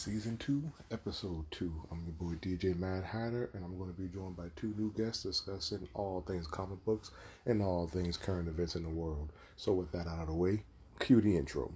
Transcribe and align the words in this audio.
Season 0.00 0.38
2, 0.38 0.62
Episode 0.92 1.44
2. 1.50 1.70
I'm 1.92 2.02
your 2.06 2.14
boy 2.14 2.34
DJ 2.36 2.74
Mad 2.74 3.04
Hatter, 3.04 3.50
and 3.52 3.62
I'm 3.62 3.76
going 3.76 3.92
to 3.92 4.00
be 4.00 4.08
joined 4.08 4.34
by 4.34 4.46
two 4.56 4.72
new 4.78 4.90
guests 4.96 5.24
discussing 5.24 5.86
all 5.92 6.24
things 6.26 6.46
comic 6.46 6.82
books 6.86 7.10
and 7.44 7.60
all 7.60 7.86
things 7.86 8.16
current 8.16 8.48
events 8.48 8.76
in 8.76 8.82
the 8.82 8.88
world. 8.88 9.30
So, 9.58 9.74
with 9.74 9.92
that 9.92 10.06
out 10.06 10.20
of 10.20 10.28
the 10.28 10.32
way, 10.32 10.62
cue 11.00 11.20
the 11.20 11.36
intro. 11.36 11.70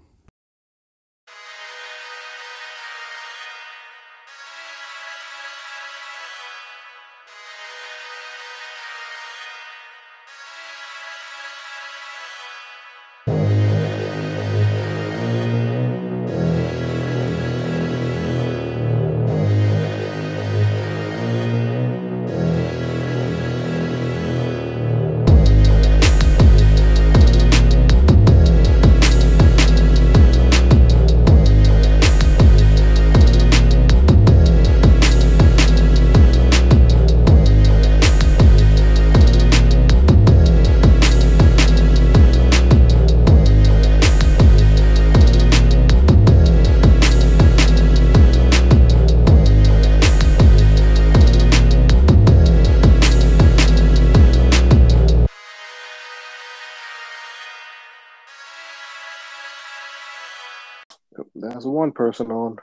Person 61.95 62.31
on. 62.31 62.57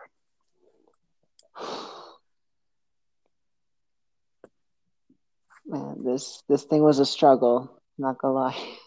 Man, 5.65 6.03
this 6.03 6.43
this 6.49 6.63
thing 6.63 6.83
was 6.83 6.99
a 6.99 7.05
struggle. 7.05 7.81
Not 7.97 8.17
gonna 8.17 8.33
lie. 8.33 8.77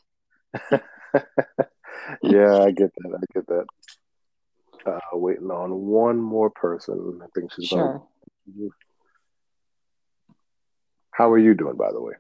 yeah, 2.23 2.59
I 2.63 2.71
get 2.71 2.91
that. 2.97 3.19
I 3.19 3.25
get 3.33 3.47
that. 3.47 3.67
Uh, 4.87 4.99
waiting 5.17 5.51
on 5.51 5.71
one 5.87 6.21
more 6.21 6.51
person. 6.51 7.21
I 7.23 7.27
think 7.35 7.53
she's 7.53 7.67
Sure. 7.67 8.03
gonna. 8.57 8.69
How 11.13 11.31
are 11.31 11.39
you 11.39 11.55
doing, 11.55 11.77
by 11.77 11.93
the 11.93 12.03
way? 12.03 12.15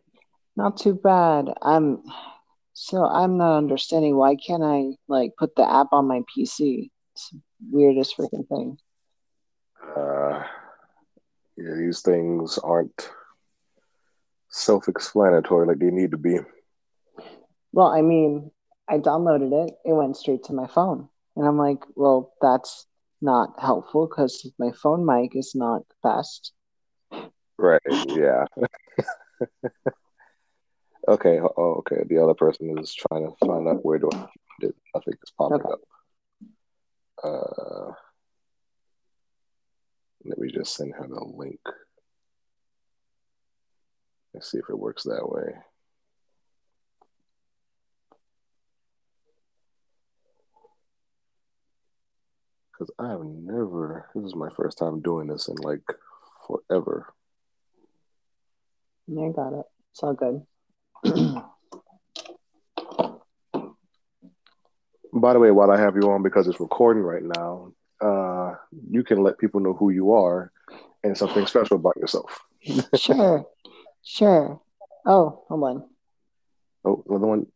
Not 0.56 0.77
too 0.77 0.95
bad. 0.95 1.52
I'm 1.61 2.02
so 2.72 3.05
I'm 3.05 3.36
not 3.36 3.58
understanding 3.58 4.17
why 4.17 4.36
can't 4.36 4.62
I 4.62 4.92
like 5.08 5.33
put 5.39 5.56
the 5.56 5.69
app 5.70 5.89
on 5.92 6.06
my 6.06 6.22
PC? 6.34 6.91
It's 7.14 7.34
weirdest 7.70 8.16
freaking 8.16 8.46
thing. 8.48 8.78
Uh, 9.96 10.42
yeah, 11.56 11.74
these 11.76 12.00
things 12.00 12.58
aren't 12.58 13.10
self-explanatory 14.48 15.66
like 15.66 15.78
they 15.78 15.90
need 15.90 16.10
to 16.12 16.18
be. 16.18 16.38
Well, 17.72 17.88
I 17.88 18.02
mean, 18.02 18.50
I 18.88 18.98
downloaded 18.98 19.66
it. 19.66 19.74
It 19.84 19.92
went 19.92 20.16
straight 20.16 20.44
to 20.44 20.52
my 20.52 20.66
phone. 20.66 21.08
And 21.36 21.46
I'm 21.46 21.58
like, 21.58 21.80
well, 21.96 22.32
that's 22.40 22.86
not 23.20 23.54
helpful 23.60 24.06
because 24.06 24.48
my 24.58 24.70
phone 24.70 25.04
mic 25.04 25.34
is 25.34 25.52
not 25.54 25.82
the 25.88 26.08
best. 26.08 26.52
Right? 27.56 27.80
Yeah. 28.06 28.44
okay. 31.08 31.40
Oh, 31.56 31.74
okay. 31.78 32.05
The 32.08 32.22
other 32.22 32.34
person 32.34 32.78
is 32.78 32.94
trying 32.94 33.27
to 33.27 33.46
find 33.46 33.66
out 33.68 33.84
where 33.84 33.98
do 33.98 34.08
I 34.12 34.16
find 34.16 34.28
it. 34.60 34.74
Nothing 34.94 35.14
is 35.14 35.33
popping 35.36 35.60
Okay. 35.60 35.72
up. 35.72 35.80
Uh, 37.23 37.92
let 40.25 40.39
me 40.39 40.51
just 40.51 40.75
send 40.75 40.95
her 40.95 41.07
the 41.07 41.25
link. 41.25 41.61
Let's 44.33 44.51
see 44.51 44.58
if 44.58 44.69
it 44.69 44.79
works 44.79 45.05
that 45.05 45.29
way. 45.29 45.55
Because 52.73 52.91
I've 52.98 53.25
never, 53.25 54.11
this 54.14 54.25
is 54.25 54.35
my 54.35 54.48
first 54.57 54.79
time 54.79 55.01
doing 55.01 55.29
this 55.29 55.48
in 55.48 55.55
like 55.57 55.83
forever. 56.48 57.14
I 59.11 59.29
got 59.35 59.52
it. 59.52 59.67
It's 59.92 60.02
all 60.02 60.14
good. 60.14 60.42
By 65.14 65.33
the 65.33 65.39
way, 65.39 65.52
while 65.52 65.70
I 65.70 65.79
have 65.79 65.95
you 65.95 66.11
on, 66.11 66.23
because 66.23 66.48
it's 66.48 66.58
recording 66.61 67.02
right 67.05 67.23
now, 67.23 67.73
uh, 68.01 68.55
you 68.91 69.05
can 69.05 69.23
let 69.23 69.39
people 69.39 69.61
know 69.61 69.73
who 69.73 69.91
you 69.91 70.13
are 70.13 70.51
and 71.05 71.17
something 71.17 71.47
special 71.47 71.77
about 71.77 71.97
yourself. 71.97 72.41
Sure. 72.97 73.47
Sure. 74.02 74.61
Oh, 75.07 75.45
hold 75.48 75.63
on. 75.64 75.85
Oh, 76.85 77.05
another 77.08 77.27
one, 77.27 77.47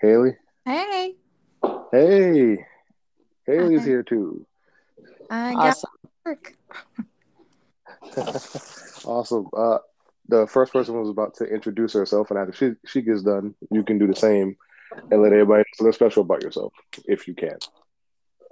Hayley. 0.00 0.36
Hey, 0.64 1.14
Hey, 1.92 2.64
Hayley's 3.46 3.80
Hi. 3.80 3.88
here 3.88 4.02
too. 4.02 4.46
I 5.30 5.54
got 5.54 5.66
Awesome. 5.66 5.90
work. 6.24 6.56
awesome. 9.04 9.48
Uh, 9.56 9.78
the 10.28 10.46
first 10.46 10.72
person 10.72 10.98
was 10.98 11.10
about 11.10 11.34
to 11.34 11.44
introduce 11.44 11.92
herself, 11.92 12.30
and 12.30 12.38
after 12.38 12.52
she 12.52 12.72
she 12.86 13.02
gets 13.02 13.22
done, 13.22 13.54
you 13.70 13.82
can 13.82 13.98
do 13.98 14.06
the 14.06 14.14
same 14.14 14.56
and 15.10 15.22
let 15.22 15.32
everybody 15.32 15.60
know 15.60 15.64
something 15.76 15.92
special 15.92 16.22
about 16.22 16.42
yourself 16.42 16.72
if 17.06 17.26
you 17.26 17.34
can. 17.34 17.56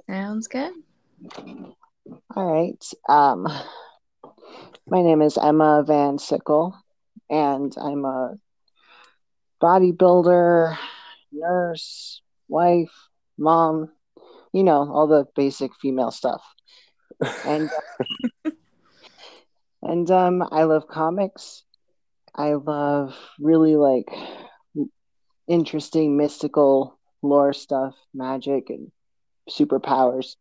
Sounds 0.08 0.48
good. 0.48 0.72
All 2.34 2.44
right. 2.44 2.84
Um, 3.08 3.46
my 4.88 5.02
name 5.02 5.22
is 5.22 5.38
Emma 5.38 5.84
Van 5.86 6.18
Sickle, 6.18 6.76
and 7.28 7.74
I'm 7.80 8.04
a 8.04 8.34
bodybuilder, 9.62 10.76
nurse, 11.32 12.22
wife, 12.48 13.08
mom, 13.38 13.90
you 14.52 14.64
know, 14.64 14.90
all 14.90 15.06
the 15.06 15.26
basic 15.36 15.72
female 15.80 16.10
stuff. 16.10 16.42
And 17.46 17.70
and 19.82 20.10
um, 20.10 20.42
I 20.50 20.64
love 20.64 20.88
comics. 20.88 21.64
I 22.34 22.54
love 22.54 23.14
really 23.38 23.76
like 23.76 24.08
interesting 25.50 26.16
mystical 26.16 26.98
lore 27.22 27.52
stuff, 27.52 27.94
magic 28.14 28.70
and 28.70 28.90
superpowers. 29.50 30.36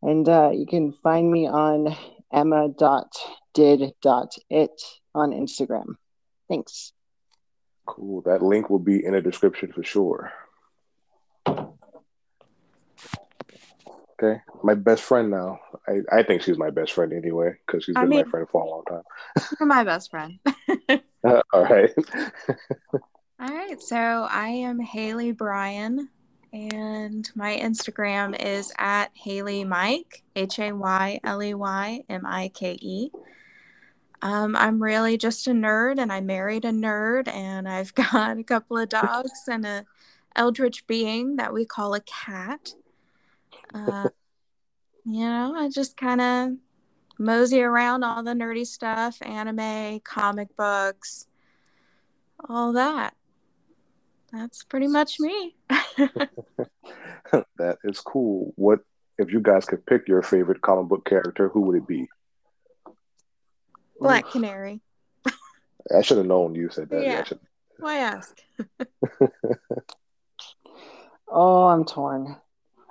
And 0.00 0.26
uh, 0.28 0.50
you 0.54 0.64
can 0.66 0.92
find 1.02 1.30
me 1.30 1.46
on 1.48 1.94
emma.did.it 2.32 2.82
on 5.14 5.30
Instagram. 5.32 5.96
Thanks. 6.48 6.92
Cool. 7.86 8.22
That 8.22 8.42
link 8.42 8.70
will 8.70 8.78
be 8.78 9.04
in 9.04 9.12
the 9.12 9.20
description 9.20 9.72
for 9.72 9.82
sure. 9.82 10.32
Okay. 14.22 14.40
My 14.62 14.74
best 14.74 15.02
friend 15.02 15.30
now. 15.30 15.58
I, 15.88 16.00
I 16.18 16.22
think 16.22 16.42
she's 16.42 16.56
my 16.58 16.70
best 16.70 16.92
friend 16.92 17.12
anyway, 17.12 17.56
because 17.66 17.84
she's 17.84 17.96
I 17.96 18.02
been 18.02 18.10
mean- 18.10 18.24
my 18.24 18.30
friend 18.30 18.46
for 18.50 18.62
a 18.62 18.68
long 18.70 18.84
time. 18.84 19.02
You're 19.58 19.66
my 19.66 19.82
best 19.82 20.10
friend. 20.10 20.38
All 21.52 21.64
right. 21.64 21.90
Right, 23.72 23.80
so 23.80 24.28
I 24.30 24.48
am 24.48 24.78
Hayley 24.80 25.32
Bryan, 25.32 26.10
and 26.52 27.30
my 27.34 27.56
Instagram 27.56 28.38
is 28.38 28.70
at 28.76 29.10
Hayley 29.14 29.64
Mike, 29.64 30.22
H 30.36 30.58
A 30.58 30.72
Y 30.72 31.20
L 31.24 31.42
E 31.42 31.54
Y 31.54 32.04
M 32.06 32.26
I 32.26 32.48
K 32.48 32.76
E. 32.78 33.10
Um, 34.20 34.56
I'm 34.56 34.82
really 34.82 35.16
just 35.16 35.46
a 35.46 35.52
nerd, 35.52 35.98
and 35.98 36.12
I 36.12 36.20
married 36.20 36.66
a 36.66 36.70
nerd, 36.70 37.28
and 37.28 37.66
I've 37.66 37.94
got 38.12 38.36
a 38.36 38.44
couple 38.44 38.76
of 38.76 38.90
dogs 38.90 39.44
and 39.48 39.64
a 39.64 39.86
eldritch 40.36 40.86
being 40.86 41.36
that 41.36 41.54
we 41.54 41.64
call 41.64 41.94
a 41.94 42.02
cat. 42.02 42.74
Uh, 43.72 44.10
you 45.06 45.24
know, 45.24 45.54
I 45.56 45.70
just 45.70 45.96
kind 45.96 46.20
of 46.20 46.50
mosey 47.18 47.62
around 47.62 48.04
all 48.04 48.22
the 48.22 48.32
nerdy 48.32 48.66
stuff, 48.66 49.16
anime, 49.22 50.00
comic 50.00 50.54
books, 50.56 51.26
all 52.46 52.74
that. 52.74 53.14
That's 54.32 54.64
pretty 54.64 54.86
much 54.88 55.20
me. 55.20 55.54
that 57.58 57.78
is 57.84 58.00
cool. 58.00 58.52
What 58.56 58.80
if 59.18 59.30
you 59.30 59.40
guys 59.40 59.66
could 59.66 59.84
pick 59.84 60.08
your 60.08 60.22
favorite 60.22 60.62
comic 60.62 60.88
book 60.88 61.04
character? 61.04 61.48
Who 61.50 61.60
would 61.62 61.76
it 61.76 61.86
be? 61.86 62.08
Black 64.00 64.30
Canary. 64.30 64.80
I 65.94 66.02
should 66.02 66.16
have 66.16 66.26
known 66.26 66.54
you 66.54 66.70
said 66.70 66.88
that. 66.90 67.04
Yeah. 67.04 67.24
Why 67.78 67.98
ask? 67.98 68.36
Oh, 71.32 71.64
I'm 71.64 71.86
torn. 71.86 72.36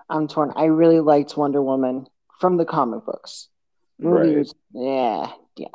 I'm 0.09 0.27
torn. 0.27 0.51
I 0.55 0.65
really 0.65 0.99
liked 0.99 1.37
Wonder 1.37 1.61
Woman 1.61 2.07
from 2.39 2.57
the 2.57 2.65
comic 2.65 3.05
books. 3.05 3.49
movies. 3.99 4.53
Right. 4.73 4.83
Yeah, 4.83 5.31
yeah. 5.57 5.67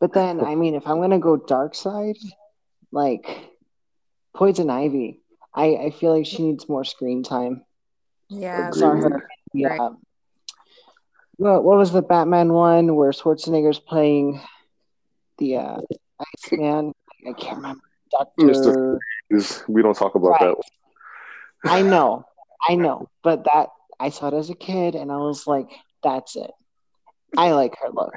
But 0.00 0.12
then, 0.12 0.44
I 0.44 0.56
mean, 0.56 0.74
if 0.74 0.88
I'm 0.88 1.00
gonna 1.00 1.20
go 1.20 1.36
dark 1.36 1.76
side, 1.76 2.16
like 2.90 3.48
Poison 4.34 4.70
Ivy, 4.70 5.20
I 5.54 5.76
I 5.76 5.90
feel 5.90 6.16
like 6.16 6.26
she 6.26 6.42
needs 6.42 6.68
more 6.68 6.84
screen 6.84 7.22
time. 7.22 7.64
Yeah, 8.28 8.70
her. 8.72 9.28
Yeah. 9.52 9.68
Right. 9.68 9.92
What 11.36 11.64
what 11.64 11.78
was 11.78 11.92
the 11.92 12.02
Batman 12.02 12.52
one 12.52 12.94
where 12.94 13.10
Schwarzenegger's 13.10 13.80
playing 13.80 14.40
the 15.38 15.56
uh, 15.56 15.78
Iceman? 16.44 16.92
I 17.26 17.32
can't 17.32 17.56
remember. 17.56 17.82
Doctor. 18.10 18.98
We 19.68 19.82
don't 19.82 19.96
talk 19.96 20.14
about 20.14 20.40
right. 20.40 20.54
that. 21.64 21.70
I 21.70 21.82
know, 21.82 22.24
I 22.68 22.74
know, 22.74 23.08
but 23.22 23.44
that 23.44 23.68
I 23.98 24.10
saw 24.10 24.28
it 24.28 24.34
as 24.34 24.50
a 24.50 24.54
kid, 24.54 24.94
and 24.94 25.12
I 25.12 25.16
was 25.16 25.46
like, 25.46 25.68
"That's 26.02 26.36
it." 26.36 26.50
I 27.36 27.52
like 27.52 27.76
her 27.80 27.90
look, 27.90 28.14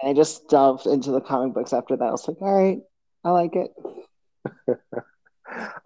and 0.00 0.10
I 0.10 0.12
just 0.12 0.48
delved 0.48 0.86
into 0.86 1.10
the 1.10 1.20
comic 1.20 1.54
books 1.54 1.72
after 1.72 1.96
that. 1.96 2.04
I 2.04 2.10
was 2.10 2.26
like, 2.26 2.40
"All 2.40 2.52
right, 2.52 2.78
I 3.24 3.30
like 3.30 3.56
it." 3.56 3.70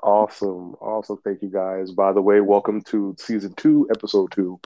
awesome, 0.03 0.75
awesome. 0.81 1.19
Thank 1.25 1.43
you 1.43 1.49
guys. 1.49 1.93
By 1.93 2.13
the 2.13 2.23
way, 2.23 2.41
welcome 2.41 2.83
to 2.83 3.15
season 3.19 3.55
two, 3.55 3.89
episode 3.91 4.33
two 4.33 4.61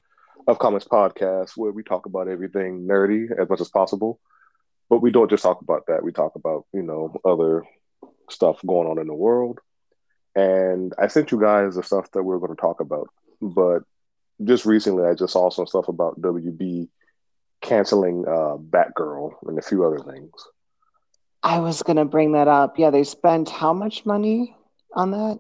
of 0.46 0.58
Comics 0.58 0.84
Podcast, 0.84 1.56
where 1.56 1.72
we 1.72 1.82
talk 1.82 2.06
about 2.06 2.28
everything 2.28 2.86
nerdy 2.86 3.26
as 3.40 3.48
much 3.48 3.60
as 3.60 3.68
possible. 3.68 4.20
But 4.88 5.00
we 5.00 5.10
don't 5.10 5.30
just 5.30 5.42
talk 5.42 5.60
about 5.60 5.86
that. 5.86 6.02
We 6.02 6.12
talk 6.12 6.34
about 6.34 6.66
you 6.72 6.82
know 6.82 7.14
other 7.24 7.64
stuff 8.30 8.60
going 8.66 8.88
on 8.88 8.98
in 8.98 9.06
the 9.06 9.14
world. 9.14 9.60
And 10.34 10.94
I 10.98 11.08
sent 11.08 11.30
you 11.30 11.40
guys 11.40 11.74
the 11.74 11.82
stuff 11.82 12.10
that 12.12 12.22
we 12.22 12.34
are 12.34 12.38
going 12.38 12.54
to 12.54 12.60
talk 12.60 12.80
about. 12.80 13.08
But 13.40 13.82
just 14.42 14.64
recently, 14.64 15.04
I 15.04 15.14
just 15.14 15.32
saw 15.34 15.50
some 15.50 15.66
stuff 15.66 15.88
about 15.88 16.20
WB 16.20 16.88
canceling 17.60 18.24
uh, 18.26 18.56
Batgirl 18.56 19.32
and 19.46 19.58
a 19.58 19.62
few 19.62 19.84
other 19.84 19.98
things. 19.98 20.32
I 21.42 21.58
was 21.58 21.82
going 21.82 21.96
to 21.96 22.04
bring 22.04 22.32
that 22.32 22.48
up. 22.48 22.78
Yeah, 22.78 22.90
they 22.90 23.04
spent 23.04 23.50
how 23.50 23.72
much 23.72 24.06
money 24.06 24.56
on 24.94 25.10
that? 25.12 25.38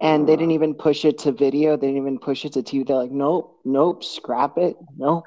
And 0.00 0.26
they 0.26 0.34
didn't 0.34 0.52
even 0.52 0.74
push 0.74 1.04
it 1.04 1.18
to 1.18 1.32
video. 1.32 1.76
They 1.76 1.88
didn't 1.88 2.02
even 2.02 2.18
push 2.18 2.44
it 2.44 2.54
to 2.54 2.62
TV. 2.62 2.86
They're 2.86 2.96
like, 2.96 3.10
nope, 3.10 3.60
nope, 3.64 4.02
scrap 4.02 4.56
it. 4.56 4.76
Nope. 4.96 5.26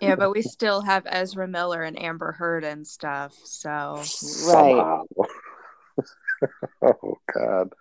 Yeah, 0.00 0.14
but 0.16 0.30
we 0.32 0.42
still 0.42 0.82
have 0.82 1.06
Ezra 1.06 1.48
Miller 1.48 1.82
and 1.82 2.00
Amber 2.00 2.32
Heard 2.32 2.64
and 2.64 2.86
stuff. 2.86 3.34
So 3.44 4.02
right. 4.48 5.00
oh 6.82 7.18
God. 7.34 7.72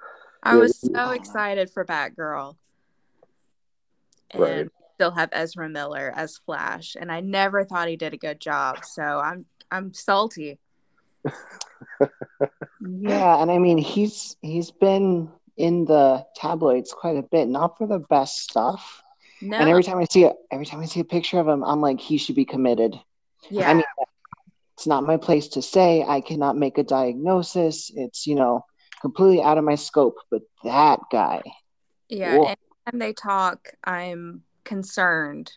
I 0.42 0.56
was 0.56 0.80
so 0.80 1.12
excited 1.12 1.70
for 1.70 1.86
Batgirl. 1.86 2.56
And 4.32 4.42
right. 4.42 4.68
still 4.96 5.12
have 5.12 5.30
Ezra 5.32 5.70
Miller 5.70 6.14
as 6.16 6.38
Flash. 6.38 6.96
And 7.00 7.12
I 7.12 7.20
never 7.20 7.64
thought 7.64 7.88
he 7.88 7.98
did 7.98 8.14
a 8.14 8.18
good 8.18 8.40
job. 8.40 8.86
So 8.86 9.04
I'm 9.04 9.46
I'm 9.72 9.94
salty. 9.94 10.60
Yeah, 12.82 13.42
and 13.42 13.52
I 13.52 13.58
mean 13.58 13.78
he's 13.78 14.36
he's 14.42 14.72
been 14.72 15.30
in 15.60 15.86
the 15.86 16.26
tabloids 16.36 16.94
quite 16.94 17.18
a 17.18 17.22
bit, 17.22 17.48
not 17.48 17.78
for 17.78 17.86
the 17.86 18.00
best 18.00 18.40
stuff. 18.40 19.04
No. 19.42 19.58
And 19.58 19.70
every 19.70 19.84
time 19.84 19.98
I 19.98 20.06
see 20.06 20.24
a 20.24 20.34
every 20.52 20.66
time 20.66 20.80
I 20.80 20.86
see 20.86 21.02
a 21.02 21.06
picture 21.06 21.40
of 21.40 21.48
him, 21.48 21.64
I'm 21.64 21.82
like, 21.82 22.00
he 22.00 22.18
should 22.18 22.36
be 22.36 22.46
committed. 22.46 23.00
Yeah. 23.50 23.70
I 23.70 23.74
mean, 23.74 23.84
it's 24.76 24.88
not 24.88 25.06
my 25.06 25.18
place 25.18 25.50
to 25.50 25.62
say. 25.62 26.04
I 26.08 26.22
cannot 26.22 26.58
make 26.58 26.78
a 26.78 26.84
diagnosis. 26.84 27.92
It's, 27.94 28.26
you 28.26 28.36
know, 28.36 28.66
completely 29.02 29.42
out 29.42 29.58
of 29.58 29.64
my 29.64 29.76
scope. 29.76 30.18
But 30.32 30.42
that 30.64 31.00
guy. 31.12 31.42
Yeah. 32.08 32.38
Whoa. 32.38 32.44
Anytime 32.46 33.00
they 33.00 33.14
talk, 33.14 33.70
I'm 33.84 34.44
concerned. 34.64 35.54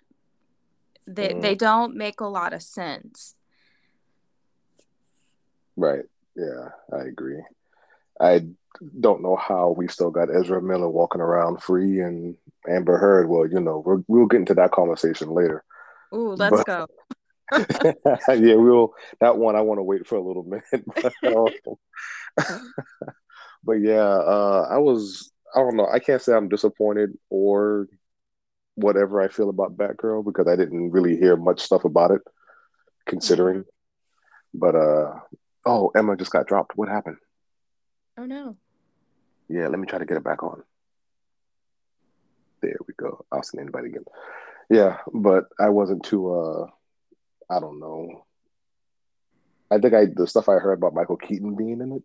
They 1.07 1.29
mm. 1.29 1.43
they 1.43 1.55
don't 1.55 1.97
make 1.97 2.21
a 2.21 2.27
lot 2.27 2.53
of 2.53 2.63
sense. 2.63 3.35
Right. 5.77 6.05
Yeah, 6.37 6.69
I 6.93 7.03
agree. 7.03 7.43
I 8.21 8.47
don't 9.01 9.23
know 9.23 9.37
how 9.37 9.75
we 9.77 9.89
still 9.89 10.11
got 10.11 10.35
Ezra 10.35 10.63
Miller 10.63 10.89
walking 10.89 11.21
around 11.21 11.63
free 11.63 12.01
and 12.01 12.37
Amber 12.69 12.99
Heard. 12.99 13.29
Well, 13.29 13.47
you 13.47 13.61
know, 13.61 14.05
we 14.09 14.21
will 14.21 14.27
get 14.27 14.41
into 14.41 14.55
that 14.55 14.73
conversation 14.73 15.31
later. 15.31 15.65
Ooh, 16.15 16.35
let's 16.35 16.63
but, 16.65 16.67
go. 16.67 16.87
yeah, 18.29 18.55
we'll 18.55 18.95
that 19.21 19.37
one. 19.37 19.57
I 19.57 19.61
want 19.61 19.79
to 19.79 19.83
wait 19.83 20.07
for 20.07 20.17
a 20.17 20.23
little 20.23 20.43
minute. 20.73 20.85
But, 21.23 21.37
um, 21.37 22.63
but 23.65 23.75
yeah, 23.75 24.09
uh, 24.09 24.69
I 24.71 24.79
was. 24.79 25.31
I 25.55 25.59
don't 25.59 25.77
know. 25.77 25.87
I 25.87 25.99
can't 25.99 26.23
say 26.23 26.33
I'm 26.33 26.49
disappointed 26.49 27.11
or 27.29 27.87
whatever 28.75 29.21
I 29.21 29.29
feel 29.29 29.51
about 29.51 29.77
Batgirl 29.77 30.25
because 30.25 30.49
I 30.49 30.57
didn't 30.57 30.93
really 30.93 31.17
hear 31.17 31.37
much 31.37 31.61
stuff 31.61 31.85
about 31.85 32.11
it, 32.11 32.23
considering. 33.07 33.61
Mm-hmm. 33.61 34.59
But 34.59 34.75
uh, 34.75 35.21
oh, 35.65 35.91
Emma 35.97 36.17
just 36.17 36.33
got 36.33 36.47
dropped. 36.47 36.77
What 36.77 36.89
happened? 36.89 37.19
Oh 38.19 38.27
no. 38.27 38.57
Yeah, 39.49 39.69
let 39.69 39.79
me 39.79 39.87
try 39.87 39.99
to 39.99 40.07
get 40.07 40.17
it 40.17 40.25
back 40.25 40.43
on. 40.43 40.63
There 42.61 42.77
we 42.87 42.95
go. 42.97 43.25
I'll 43.33 43.43
send 43.43 43.61
anybody 43.61 43.89
again. 43.89 44.05
Yeah, 44.71 44.99
but 45.13 45.45
I 45.59 45.69
wasn't 45.69 46.05
too 46.05 46.33
uh 46.33 46.67
I 47.51 47.61
don't 47.61 47.81
know. 47.81 48.25
I 49.71 49.79
think 49.79 49.95
I 49.95 50.07
the 50.07 50.27
stuff 50.27 50.49
I 50.49 50.55
heard 50.55 50.79
about 50.79 50.95
Michael 50.95 51.17
Keaton 51.17 51.57
being 51.57 51.81
in 51.81 51.93
it. 51.93 52.03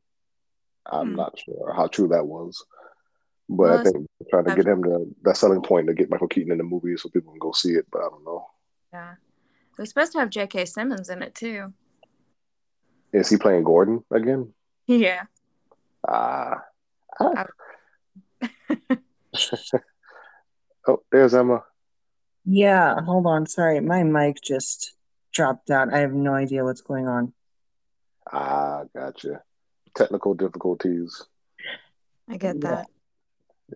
I'm 0.86 1.10
hmm. 1.10 1.16
not 1.16 1.38
sure 1.40 1.74
how 1.74 1.88
true 1.88 2.08
that 2.10 2.26
was, 2.26 2.66
but 3.50 3.64
well, 3.64 3.80
I 3.80 3.84
think 3.84 4.08
trying 4.30 4.46
to 4.46 4.56
get 4.56 4.66
him 4.66 4.84
to 4.84 5.16
that 5.24 5.38
selling 5.38 5.62
point 5.62 5.88
to 5.88 5.94
get 5.94 6.10
Michael 6.10 6.28
Keaton 6.28 6.52
in 6.52 6.58
the 6.58 6.64
movie 6.64 6.96
so 6.98 7.10
people 7.10 7.32
can 7.32 7.40
go 7.40 7.52
see 7.52 7.74
it. 7.74 7.86
But 7.92 8.00
I 8.00 8.10
don't 8.10 8.26
know. 8.26 8.48
Yeah, 8.94 9.16
we're 9.78 9.86
supposed 9.86 10.14
to 10.14 10.20
have 10.20 10.30
J.K. 10.30 10.66
Simmons 10.66 11.10
in 11.10 11.22
it 11.22 11.36
too. 11.36 11.74
Is 13.14 13.30
he 13.30 13.38
playing 13.38 13.64
Gordon 13.64 14.04
again? 14.12 14.54
Yeah. 14.86 15.24
Ah. 16.08 16.64
Uh, 17.20 17.44
oh, 20.88 21.02
there's 21.12 21.34
Emma. 21.34 21.64
Yeah, 22.46 23.02
hold 23.02 23.26
on. 23.26 23.46
Sorry, 23.46 23.80
my 23.80 24.04
mic 24.04 24.42
just 24.42 24.94
dropped 25.34 25.70
out. 25.70 25.94
I 25.94 26.00
have 26.00 26.14
no 26.14 26.34
idea 26.34 26.64
what's 26.64 26.82
going 26.82 27.08
on. 27.08 27.34
Ah, 28.32 28.84
gotcha. 28.96 29.42
Technical 29.96 30.34
difficulties. 30.34 31.24
I 32.30 32.38
get 32.38 32.62
that. 32.62 32.88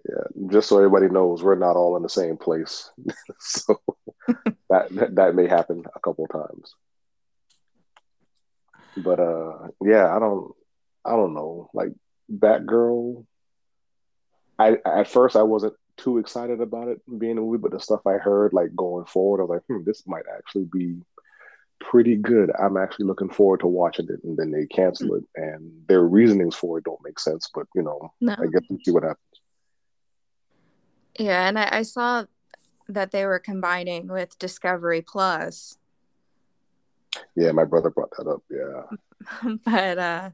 Yeah, 0.08 0.48
just 0.50 0.70
so 0.70 0.78
everybody 0.78 1.10
knows, 1.10 1.44
we're 1.44 1.56
not 1.56 1.76
all 1.76 1.98
in 1.98 2.04
the 2.04 2.10
same 2.10 2.38
place, 2.38 2.92
so 3.40 3.82
that 4.70 5.16
that 5.16 5.36
may 5.36 5.48
happen 5.48 5.84
a 5.94 6.00
couple 6.00 6.28
times. 6.28 6.76
But 8.98 9.20
uh, 9.20 9.68
yeah, 9.82 10.16
I 10.16 10.20
don't, 10.20 10.54
I 11.06 11.12
don't 11.12 11.34
know. 11.34 11.70
Like 11.74 11.90
Batgirl, 12.32 13.26
I 14.60 14.78
at 14.86 15.08
first 15.08 15.36
I 15.36 15.44
wasn't 15.44 15.74
too 15.98 16.18
excited 16.18 16.62
about 16.62 16.88
it 16.88 17.02
being 17.20 17.38
a 17.38 17.42
movie, 17.42 17.58
but 17.58 17.72
the 17.72 17.80
stuff 17.80 18.06
I 18.06 18.14
heard 18.14 18.54
like 18.54 18.76
going 18.76 19.06
forward, 19.06 19.40
I 19.40 19.44
was 19.44 19.50
like, 19.50 19.64
hmm, 19.68 19.84
this 19.86 20.06
might 20.08 20.26
actually 20.38 20.66
be 20.72 20.98
pretty 21.80 22.16
good. 22.16 22.52
I'm 22.58 22.78
actually 22.78 23.06
looking 23.06 23.30
forward 23.30 23.62
to 23.62 23.68
watching 23.68 24.08
it, 24.10 24.24
and 24.24 24.38
then 24.38 24.52
they 24.52 24.66
cancel 24.68 25.10
mm-hmm. 25.10 25.42
it, 25.42 25.44
and 25.44 25.72
their 25.88 26.04
reasonings 26.04 26.56
for 26.56 26.78
it 26.78 26.84
don't 26.84 27.04
make 27.04 27.20
sense. 27.20 27.50
But 27.54 27.68
you 27.76 27.82
know, 27.82 28.14
no. 28.22 28.34
I 28.34 28.46
guess 28.52 28.64
we'll 28.70 28.80
see 28.84 28.92
what 28.92 29.04
happens. 29.04 29.20
Yeah, 31.20 31.48
and 31.48 31.60
I, 31.60 31.70
I 31.72 31.82
saw 31.84 32.26
that 32.88 33.12
they 33.12 33.26
were 33.26 33.40
combining 33.40 34.08
with 34.08 34.38
Discovery 34.40 35.02
Plus. 35.02 35.78
Yeah, 37.36 37.52
my 37.52 37.66
brother 37.66 37.90
brought 37.90 38.12
that 38.18 38.28
up. 38.28 38.44
Yeah, 38.50 39.56
but 39.66 39.98
uh, 39.98 40.30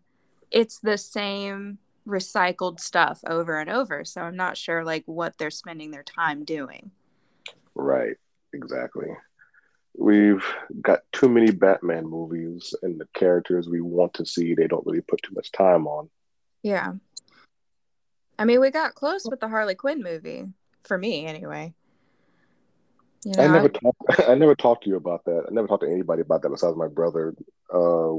it's 0.51 0.79
the 0.79 0.97
same 0.97 1.79
recycled 2.07 2.79
stuff 2.79 3.19
over 3.27 3.59
and 3.59 3.69
over. 3.69 4.05
So 4.05 4.21
I'm 4.21 4.35
not 4.35 4.57
sure 4.57 4.83
like 4.83 5.03
what 5.05 5.37
they're 5.37 5.51
spending 5.51 5.91
their 5.91 6.03
time 6.03 6.45
doing. 6.45 6.91
Right. 7.75 8.15
Exactly 8.53 9.07
we've 9.97 10.45
got 10.81 11.01
too 11.11 11.27
many 11.27 11.51
Batman 11.51 12.05
movies 12.05 12.73
and 12.83 12.99
the 12.99 13.07
characters 13.13 13.67
we 13.67 13.81
want 13.81 14.13
to 14.13 14.25
see, 14.25 14.53
they 14.53 14.67
don't 14.67 14.85
really 14.85 15.01
put 15.01 15.21
too 15.23 15.33
much 15.33 15.51
time 15.51 15.87
on. 15.87 16.09
Yeah. 16.63 16.93
I 18.39 18.45
mean, 18.45 18.61
we 18.61 18.69
got 18.69 18.95
close 18.95 19.25
with 19.29 19.39
the 19.39 19.47
Harley 19.47 19.75
Quinn 19.75 20.03
movie, 20.03 20.45
for 20.83 20.97
me 20.97 21.25
anyway. 21.25 21.73
You 23.23 23.33
know, 23.35 23.43
I 23.43 23.47
never 23.47 23.65
I, 23.65 23.79
talked. 23.79 24.19
I 24.29 24.35
never 24.35 24.55
talked 24.55 24.83
to 24.83 24.89
you 24.89 24.95
about 24.95 25.25
that. 25.25 25.45
I 25.47 25.53
never 25.53 25.67
talked 25.67 25.83
to 25.83 25.91
anybody 25.91 26.21
about 26.21 26.41
that 26.41 26.49
besides 26.49 26.75
my 26.77 26.87
brother. 26.87 27.35
Uh, 27.73 28.17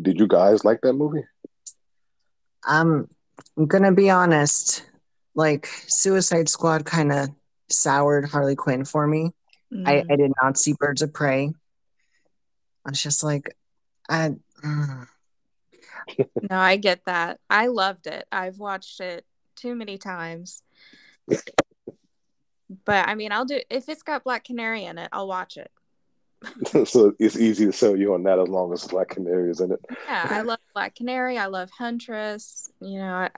did 0.00 0.18
you 0.18 0.26
guys 0.26 0.64
like 0.64 0.80
that 0.82 0.94
movie? 0.94 1.24
Um, 2.66 3.08
I'm 3.56 3.66
gonna 3.66 3.92
be 3.92 4.10
honest. 4.10 4.84
Like 5.34 5.66
Suicide 5.86 6.48
Squad 6.48 6.86
kind 6.86 7.12
of 7.12 7.28
soured 7.68 8.28
Harley 8.28 8.56
Quinn 8.56 8.84
for 8.84 9.06
me. 9.06 9.32
Mm. 9.72 9.86
I, 9.86 10.04
I 10.10 10.16
did 10.16 10.32
not 10.42 10.56
see 10.56 10.74
Birds 10.78 11.02
of 11.02 11.12
Prey. 11.12 11.52
I 12.84 12.90
was 12.90 13.02
just 13.02 13.22
like, 13.22 13.54
I. 14.08 14.34
Mm. 14.64 15.06
no, 16.48 16.56
I 16.56 16.76
get 16.76 17.04
that. 17.06 17.38
I 17.50 17.66
loved 17.66 18.06
it. 18.06 18.26
I've 18.30 18.58
watched 18.58 19.00
it 19.00 19.24
too 19.56 19.74
many 19.74 19.98
times. 19.98 20.62
But 22.84 23.08
I 23.08 23.14
mean, 23.14 23.32
I'll 23.32 23.44
do 23.44 23.60
if 23.70 23.88
it's 23.88 24.02
got 24.02 24.24
Black 24.24 24.44
Canary 24.44 24.84
in 24.84 24.98
it, 24.98 25.08
I'll 25.12 25.28
watch 25.28 25.56
it. 25.56 25.70
so 26.86 27.14
it's 27.18 27.36
easy 27.36 27.66
to 27.66 27.72
sell 27.72 27.96
you 27.96 28.14
on 28.14 28.22
that 28.24 28.38
as 28.38 28.48
long 28.48 28.72
as 28.72 28.86
Black 28.86 29.10
Canary 29.10 29.50
is 29.50 29.60
in 29.60 29.72
it. 29.72 29.80
Yeah, 30.06 30.26
I 30.30 30.42
love 30.42 30.58
Black 30.74 30.94
Canary. 30.94 31.38
I 31.38 31.46
love 31.46 31.70
Huntress. 31.70 32.70
You 32.80 32.98
know, 32.98 33.12
I, 33.12 33.30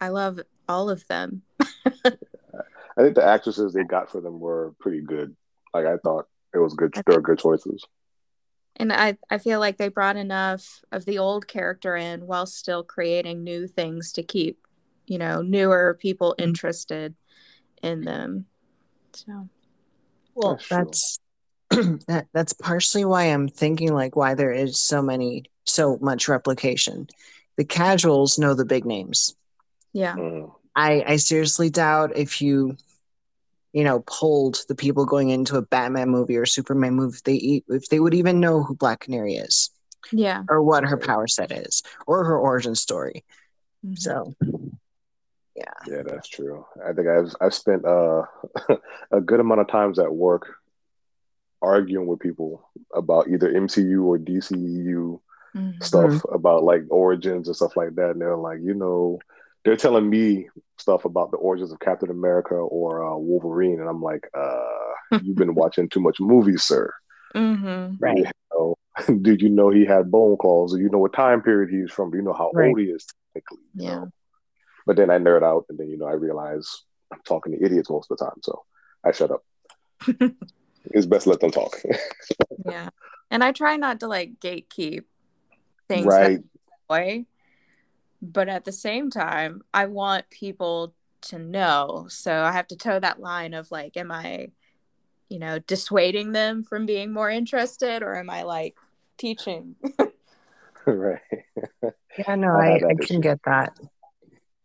I 0.00 0.08
love 0.08 0.40
all 0.68 0.90
of 0.90 1.06
them. 1.08 1.42
I 1.60 3.02
think 3.02 3.14
the 3.14 3.24
actresses 3.24 3.72
they 3.72 3.84
got 3.84 4.10
for 4.10 4.20
them 4.20 4.40
were 4.40 4.74
pretty 4.80 5.00
good. 5.00 5.36
Like 5.72 5.86
I 5.86 5.96
thought 5.98 6.26
it 6.52 6.58
was 6.58 6.74
good. 6.74 6.92
They 6.94 7.14
were 7.14 7.22
good 7.22 7.38
choices. 7.38 7.84
And 8.76 8.92
I, 8.92 9.16
I 9.28 9.38
feel 9.38 9.58
like 9.58 9.76
they 9.76 9.88
brought 9.88 10.16
enough 10.16 10.82
of 10.92 11.04
the 11.04 11.18
old 11.18 11.48
character 11.48 11.96
in 11.96 12.26
while 12.26 12.46
still 12.46 12.84
creating 12.84 13.42
new 13.42 13.66
things 13.66 14.12
to 14.12 14.22
keep, 14.22 14.66
you 15.06 15.18
know, 15.18 15.42
newer 15.42 15.98
people 16.00 16.30
mm-hmm. 16.32 16.48
interested 16.48 17.14
in 17.82 18.02
them. 18.02 18.46
So, 19.12 19.48
well, 20.34 20.58
that's 20.70 21.20
that's, 21.70 21.98
that, 22.06 22.26
that's 22.32 22.52
partially 22.52 23.04
why 23.04 23.24
I'm 23.24 23.48
thinking 23.48 23.92
like 23.92 24.16
why 24.16 24.34
there 24.34 24.52
is 24.52 24.80
so 24.80 25.02
many 25.02 25.44
so 25.64 25.98
much 26.00 26.28
replication. 26.28 27.08
The 27.56 27.64
casuals 27.64 28.38
know 28.38 28.54
the 28.54 28.64
big 28.64 28.84
names. 28.84 29.34
Yeah. 29.92 30.14
Mm. 30.14 30.52
I 30.76 31.04
I 31.06 31.16
seriously 31.16 31.70
doubt 31.70 32.16
if 32.16 32.40
you 32.40 32.76
you 33.72 33.84
know, 33.84 34.02
pulled 34.06 34.64
the 34.68 34.74
people 34.74 35.04
going 35.04 35.30
into 35.30 35.56
a 35.56 35.62
Batman 35.62 36.08
movie 36.08 36.36
or 36.36 36.46
Superman 36.46 36.94
movie, 36.94 37.18
they 37.24 37.34
eat, 37.34 37.64
if 37.68 37.88
they 37.88 38.00
would 38.00 38.14
even 38.14 38.40
know 38.40 38.62
who 38.62 38.74
Black 38.74 39.00
Canary 39.00 39.34
is, 39.34 39.70
yeah, 40.10 40.42
or 40.48 40.62
what 40.62 40.84
her 40.84 40.96
power 40.96 41.26
set 41.26 41.52
is, 41.52 41.82
or 42.06 42.24
her 42.24 42.38
origin 42.38 42.74
story. 42.74 43.24
Mm-hmm. 43.84 43.94
So, 43.96 44.34
yeah, 45.58 45.96
yeah, 45.96 46.02
that's 46.02 46.28
true. 46.28 46.64
I 46.84 46.92
think 46.92 47.08
I've 47.08 47.34
I've 47.40 47.54
spent 47.54 47.84
uh, 47.84 48.22
a 49.10 49.20
good 49.20 49.40
amount 49.40 49.60
of 49.60 49.68
times 49.68 49.98
at 49.98 50.14
work 50.14 50.46
arguing 51.60 52.06
with 52.06 52.20
people 52.20 52.68
about 52.94 53.28
either 53.28 53.52
MCU 53.52 54.04
or 54.04 54.18
DCU 54.18 55.20
mm-hmm. 55.56 55.82
stuff 55.82 56.24
about 56.32 56.62
like 56.62 56.82
origins 56.90 57.48
and 57.48 57.56
stuff 57.56 57.76
like 57.76 57.94
that, 57.96 58.10
and 58.10 58.20
they're 58.20 58.36
like, 58.36 58.60
you 58.62 58.74
know, 58.74 59.18
they're 59.64 59.76
telling 59.76 60.08
me 60.08 60.48
stuff 60.78 61.04
about 61.04 61.30
the 61.30 61.36
origins 61.36 61.72
of 61.72 61.80
Captain 61.80 62.10
America 62.10 62.54
or 62.54 63.04
uh, 63.04 63.16
Wolverine, 63.16 63.80
and 63.80 63.88
I'm 63.88 64.02
like, 64.02 64.28
uh, 64.34 64.64
you've 65.22 65.36
been 65.36 65.54
watching 65.54 65.88
too 65.88 66.00
much 66.00 66.20
movies, 66.20 66.62
sir. 66.62 66.92
Mm-hmm. 67.34 67.96
Right. 67.98 68.18
You 68.18 68.24
know, 68.52 68.76
did 69.22 69.42
you 69.42 69.48
know 69.48 69.70
he 69.70 69.84
had 69.84 70.10
bone 70.10 70.36
claws? 70.40 70.72
Do 70.72 70.80
you 70.80 70.90
know 70.90 70.98
what 70.98 71.12
time 71.12 71.42
period 71.42 71.70
he's 71.70 71.90
from? 71.90 72.10
Do 72.10 72.16
you 72.16 72.22
know 72.22 72.32
how 72.32 72.50
right. 72.54 72.68
old 72.68 72.78
he 72.78 72.86
is 72.86 73.06
technically? 73.34 73.64
Yeah. 73.74 73.94
Know? 73.96 74.12
But 74.88 74.96
then 74.96 75.10
I 75.10 75.18
nerd 75.18 75.44
out, 75.44 75.66
and 75.68 75.78
then 75.78 75.88
you 75.88 75.98
know 75.98 76.06
I 76.06 76.14
realize 76.14 76.82
I'm 77.12 77.20
talking 77.24 77.52
to 77.52 77.64
idiots 77.64 77.90
most 77.90 78.10
of 78.10 78.18
the 78.18 78.24
time, 78.24 78.40
so 78.42 78.64
I 79.04 79.12
shut 79.12 79.30
up. 79.30 79.44
it's 80.86 81.06
best 81.06 81.28
let 81.28 81.38
them 81.38 81.52
talk. 81.52 81.76
yeah, 82.66 82.88
and 83.30 83.44
I 83.44 83.52
try 83.52 83.76
not 83.76 84.00
to 84.00 84.08
like 84.08 84.40
gatekeep 84.40 85.04
things 85.88 86.06
right. 86.06 86.40
way 86.88 87.26
but 88.20 88.48
at 88.48 88.64
the 88.64 88.72
same 88.72 89.10
time 89.10 89.62
i 89.72 89.86
want 89.86 90.28
people 90.30 90.94
to 91.20 91.38
know 91.38 92.06
so 92.08 92.42
i 92.42 92.52
have 92.52 92.66
to 92.66 92.76
toe 92.76 92.98
that 92.98 93.20
line 93.20 93.54
of 93.54 93.70
like 93.70 93.96
am 93.96 94.12
i 94.12 94.48
you 95.28 95.38
know 95.38 95.58
dissuading 95.60 96.32
them 96.32 96.62
from 96.62 96.86
being 96.86 97.12
more 97.12 97.30
interested 97.30 98.02
or 98.02 98.16
am 98.16 98.30
i 98.30 98.42
like 98.42 98.76
teaching 99.16 99.74
right 100.86 101.20
yeah 102.18 102.34
no 102.34 102.48
i, 102.48 102.76
I 102.76 102.94
can 103.00 103.20
get 103.20 103.40
that 103.44 103.76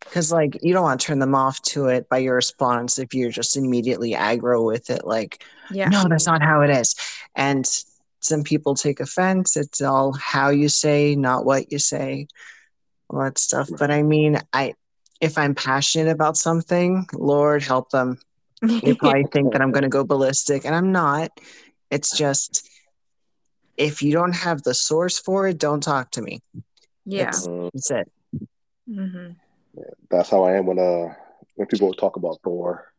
because 0.06 0.32
like 0.32 0.60
you 0.62 0.74
don't 0.74 0.84
want 0.84 1.00
to 1.00 1.08
turn 1.08 1.20
them 1.20 1.36
off 1.36 1.62
to 1.62 1.88
it 1.88 2.08
by 2.10 2.18
your 2.18 2.36
response 2.36 3.00
if 3.00 3.14
you're 3.14 3.32
just 3.32 3.58
immediately 3.58 4.14
aggro 4.14 4.66
with 4.66 4.90
it 4.90 5.06
like 5.06 5.44
yeah 5.72 5.90
no 5.90 6.06
that's 6.10 6.28
not 6.28 6.42
how 6.42 6.62
it 6.62 6.70
is 6.70 6.96
and 7.36 7.66
some 8.20 8.44
people 8.44 8.76
take 8.76 9.00
offense 9.00 9.58
it's 9.58 9.82
all 9.82 10.14
how 10.14 10.50
you 10.50 10.70
say 10.70 11.16
not 11.16 11.46
what 11.46 11.72
you 11.72 11.80
say 11.80 12.28
all 13.14 13.24
that 13.24 13.38
stuff. 13.38 13.70
But 13.78 13.92
I 13.92 14.04
mean, 14.04 14.40
I 14.52 14.74
if 15.22 15.38
I'm 15.38 15.56
passionate 15.56 16.12
about 16.12 16.38
something, 16.38 17.06
Lord 17.14 17.64
help 17.64 17.90
them. 17.92 18.20
They 18.62 18.94
probably 19.00 19.26
think 19.32 19.54
that 19.54 19.62
I'm 19.62 19.72
going 19.72 19.84
to 19.84 19.90
go 19.90 20.04
ballistic, 20.04 20.66
and 20.66 20.76
I'm 20.76 20.92
not. 20.92 21.32
It's 21.92 22.18
just 22.18 22.68
if 23.78 24.02
you 24.02 24.12
don't 24.12 24.34
have 24.34 24.64
the 24.64 24.74
source 24.74 25.20
for 25.20 25.48
it, 25.48 25.58
don't 25.58 25.82
talk 25.82 26.12
to 26.12 26.22
me. 26.22 26.42
Yeah, 27.06 27.26
that's, 27.26 27.48
that's 27.74 27.92
it. 27.92 28.12
Mm-hmm. 28.90 29.32
Yeah, 29.75 29.84
that's 30.10 30.30
how 30.30 30.44
I 30.44 30.58
am 30.58 30.65
when 30.65 30.80
uh 30.80 31.13
when 31.56 31.68
people 31.68 31.94
talk 31.94 32.15
about 32.15 32.39
Thor. 32.44 32.92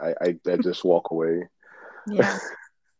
I 0.00 0.14
I, 0.20 0.38
I 0.50 0.56
just 0.56 0.84
walk 0.84 1.10
away. 1.10 1.48
Yeah. 2.06 2.38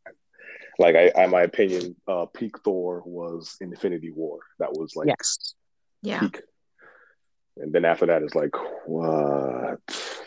like 0.79 0.97
I, 0.97 1.13
I, 1.17 1.27
my 1.27 1.43
opinion, 1.43 1.97
uh, 2.09 2.27
peak 2.27 2.59
Thor 2.61 3.03
was 3.05 3.57
Infinity 3.61 4.11
War. 4.11 4.41
That 4.59 4.73
was 4.73 4.97
like 4.97 5.09
yes, 5.09 5.55
yeah. 6.03 6.21
peak 6.21 6.43
and 7.57 7.73
then 7.73 7.85
after 7.85 8.07
that, 8.07 8.23
it's 8.23 8.35
like, 8.35 8.55
what 8.87 9.81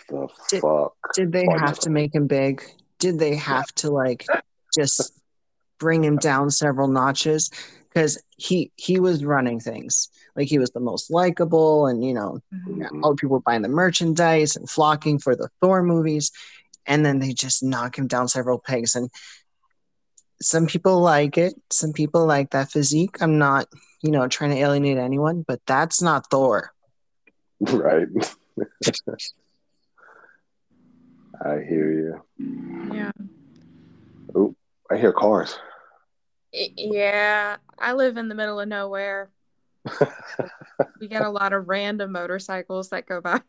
the 0.09 0.27
did, 0.49 0.61
fuck? 0.61 0.93
Did 1.13 1.31
they 1.31 1.45
have 1.57 1.79
to 1.79 1.89
make 1.89 2.13
him 2.13 2.27
big? 2.27 2.63
Did 2.99 3.19
they 3.19 3.35
have 3.35 3.67
to 3.75 3.89
like 3.89 4.25
just 4.73 5.11
bring 5.79 6.03
him 6.03 6.17
down 6.17 6.51
several 6.51 6.87
notches? 6.87 7.49
Because 7.95 8.21
he 8.35 8.73
he 8.75 8.99
was 8.99 9.23
running 9.23 9.61
things 9.61 10.09
like 10.35 10.49
he 10.49 10.59
was 10.59 10.71
the 10.71 10.81
most 10.81 11.09
likable, 11.09 11.87
and 11.87 12.03
you 12.03 12.13
know, 12.13 12.41
mm-hmm. 12.53 13.01
all 13.01 13.11
the 13.11 13.15
people 13.15 13.39
buying 13.39 13.61
the 13.61 13.69
merchandise 13.69 14.57
and 14.57 14.69
flocking 14.69 15.17
for 15.17 15.33
the 15.33 15.47
Thor 15.61 15.81
movies, 15.81 16.33
and 16.85 17.05
then 17.05 17.19
they 17.19 17.31
just 17.31 17.63
knock 17.63 17.97
him 17.97 18.07
down 18.07 18.27
several 18.27 18.59
pegs. 18.59 18.95
And 18.95 19.09
some 20.41 20.67
people 20.67 20.99
like 20.99 21.37
it, 21.37 21.53
some 21.71 21.93
people 21.93 22.25
like 22.25 22.49
that 22.49 22.69
physique. 22.69 23.21
I'm 23.21 23.37
not, 23.37 23.67
you 24.01 24.11
know, 24.11 24.27
trying 24.27 24.51
to 24.51 24.57
alienate 24.57 24.97
anyone, 24.97 25.45
but 25.47 25.61
that's 25.65 26.01
not 26.01 26.29
Thor. 26.29 26.73
Right. 27.61 28.07
I 31.43 31.59
hear 31.67 31.91
you. 31.91 32.21
Yeah. 32.93 33.11
Oh, 34.35 34.53
I 34.91 34.97
hear 34.97 35.13
cars. 35.13 35.57
Yeah, 36.55 37.57
I 37.77 37.93
live 37.93 38.17
in 38.17 38.29
the 38.29 38.35
middle 38.35 38.59
of 38.59 38.67
nowhere. 38.67 39.29
we 40.99 41.07
get 41.07 41.21
a 41.21 41.29
lot 41.29 41.53
of 41.53 41.67
random 41.67 42.11
motorcycles 42.11 42.89
that 42.89 43.05
go 43.05 43.21
by. 43.21 43.41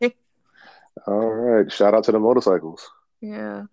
All 1.05 1.29
right, 1.29 1.71
shout 1.71 1.93
out 1.93 2.03
to 2.05 2.11
the 2.11 2.19
motorcycles. 2.19 2.89
Yeah. 3.21 3.63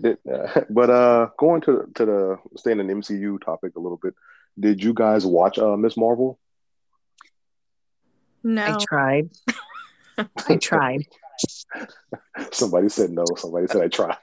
did, 0.00 0.18
uh, 0.30 0.62
but 0.70 0.90
uh, 0.90 1.28
going 1.38 1.60
to 1.62 1.90
to 1.94 2.04
the 2.04 2.38
staying 2.56 2.80
in 2.80 2.86
the 2.86 2.94
MCU 2.94 3.42
topic 3.42 3.76
a 3.76 3.80
little 3.80 3.98
bit. 4.02 4.14
Did 4.58 4.82
you 4.82 4.92
guys 4.92 5.24
watch 5.24 5.58
uh, 5.58 5.76
Miss 5.76 5.96
Marvel? 5.96 6.38
No. 8.42 8.64
I 8.64 8.84
tried. 8.84 9.30
I 10.18 10.56
tried. 10.60 11.06
Somebody 12.52 12.88
said 12.88 13.10
no. 13.10 13.24
Somebody 13.36 13.66
said 13.68 13.82
I 13.82 13.88
tried. 13.88 14.16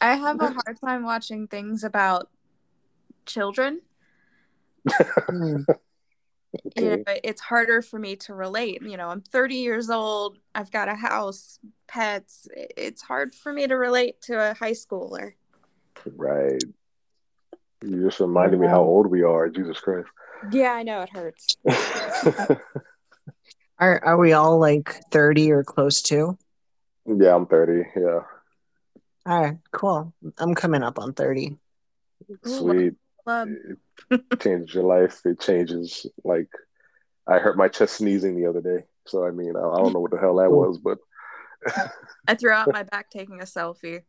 I 0.00 0.14
have 0.14 0.40
a 0.40 0.50
hard 0.50 0.80
time 0.80 1.02
watching 1.02 1.48
things 1.48 1.84
about 1.84 2.28
children. 3.26 3.80
Okay. 4.90 5.64
You 6.76 6.96
know, 6.96 7.04
it's 7.06 7.42
harder 7.42 7.82
for 7.82 7.98
me 7.98 8.16
to 8.16 8.32
relate. 8.32 8.80
You 8.80 8.96
know, 8.96 9.10
I'm 9.10 9.20
30 9.20 9.56
years 9.56 9.90
old. 9.90 10.38
I've 10.54 10.70
got 10.70 10.88
a 10.88 10.94
house, 10.94 11.58
pets. 11.86 12.48
It's 12.54 13.02
hard 13.02 13.34
for 13.34 13.52
me 13.52 13.66
to 13.66 13.74
relate 13.74 14.22
to 14.22 14.50
a 14.50 14.54
high 14.54 14.72
schooler. 14.72 15.32
Right. 16.16 16.62
You 17.84 18.02
just 18.02 18.20
reminded 18.20 18.60
me 18.60 18.66
how 18.66 18.82
old 18.82 19.08
we 19.08 19.22
are. 19.22 19.48
Jesus 19.48 19.78
Christ. 19.78 20.08
Yeah, 20.50 20.72
I 20.72 20.82
know 20.84 21.02
it 21.02 21.10
hurts. 21.10 21.56
are 23.78 24.02
are 24.04 24.16
we 24.16 24.32
all 24.32 24.58
like 24.58 24.94
30 25.10 25.52
or 25.52 25.64
close 25.64 26.00
to? 26.02 26.38
Yeah, 27.06 27.34
I'm 27.34 27.46
30. 27.46 27.88
Yeah. 27.94 28.20
All 29.28 29.42
right, 29.42 29.58
cool. 29.72 30.12
I'm 30.38 30.54
coming 30.54 30.82
up 30.82 30.98
on 30.98 31.12
30. 31.12 31.56
Sweet. 32.44 32.94
it 33.26 34.40
changes 34.40 34.74
your 34.74 34.84
life. 34.84 35.20
It 35.24 35.40
changes 35.40 36.06
like 36.24 36.48
I 37.26 37.38
hurt 37.38 37.58
my 37.58 37.68
chest 37.68 37.96
sneezing 37.96 38.36
the 38.36 38.48
other 38.48 38.62
day. 38.62 38.84
So 39.06 39.26
I 39.26 39.30
mean, 39.30 39.54
I, 39.54 39.60
I 39.60 39.76
don't 39.76 39.92
know 39.92 40.00
what 40.00 40.10
the 40.10 40.18
hell 40.18 40.36
that 40.36 40.50
was, 40.50 40.78
but 40.78 40.98
I 42.26 42.34
threw 42.34 42.52
out 42.52 42.72
my 42.72 42.84
back 42.84 43.10
taking 43.10 43.40
a 43.40 43.44
selfie. 43.44 44.02